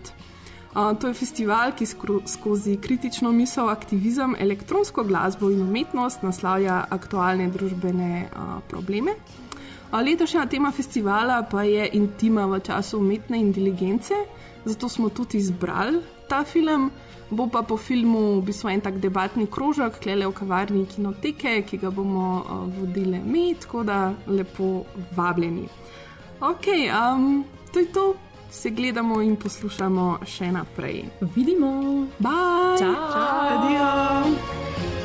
Uh, 0.75 0.97
to 0.97 1.07
je 1.07 1.13
festival, 1.13 1.71
ki 1.77 1.85
skro, 1.85 2.19
skozi 2.25 2.77
kritično 2.81 3.31
misel, 3.31 3.69
aktivizem, 3.69 4.35
elektronsko 4.39 5.03
glasbo 5.03 5.49
in 5.49 5.61
umetnost 5.61 6.23
naslavlja 6.25 6.85
aktualne 6.89 7.49
družbene 7.53 8.25
uh, 8.25 8.57
probleme. 8.69 9.13
A 9.91 10.01
Letošnja 10.01 10.45
tema 10.45 10.71
festivala 10.71 11.43
pa 11.51 11.63
je 11.63 11.89
intima 11.93 12.45
v 12.45 12.59
času 12.61 12.99
umetne 12.99 13.39
inteligence, 13.41 14.13
zato 14.65 14.89
smo 14.89 15.09
tudi 15.09 15.37
izbrali 15.37 16.01
ta 16.29 16.43
film. 16.43 16.91
Bo 17.29 17.45
pa 17.47 17.61
po 17.61 17.77
filmu 17.77 18.39
v 18.39 18.45
bistvu 18.49 18.69
en 18.69 18.81
tak 18.81 18.97
debatni 18.97 19.45
krožek, 19.47 19.99
klele 20.01 20.25
v 20.25 20.33
kavarni 20.33 20.85
kinoteke, 20.89 21.61
ki 21.61 21.77
ga 21.77 21.91
bomo 21.93 22.41
eh, 22.41 22.53
uh, 22.53 22.65
vodili 22.79 23.21
mi, 23.25 23.53
tako 23.55 23.83
da 23.83 24.13
lepo 24.27 24.83
vabljeni. 25.15 25.67
Ok, 26.41 26.65
um, 26.89 27.43
to 27.73 27.79
je 27.79 27.91
to, 27.93 28.13
se 28.49 28.69
gledamo 28.69 29.21
in 29.21 29.35
poslušamo 29.35 30.19
še 30.25 30.51
naprej. 30.51 31.03
Vidimo, 31.35 32.07
bye! 32.17 32.77
Ciao. 32.79 33.11
Ciao. 33.11 33.59
Adijo. 33.59 34.98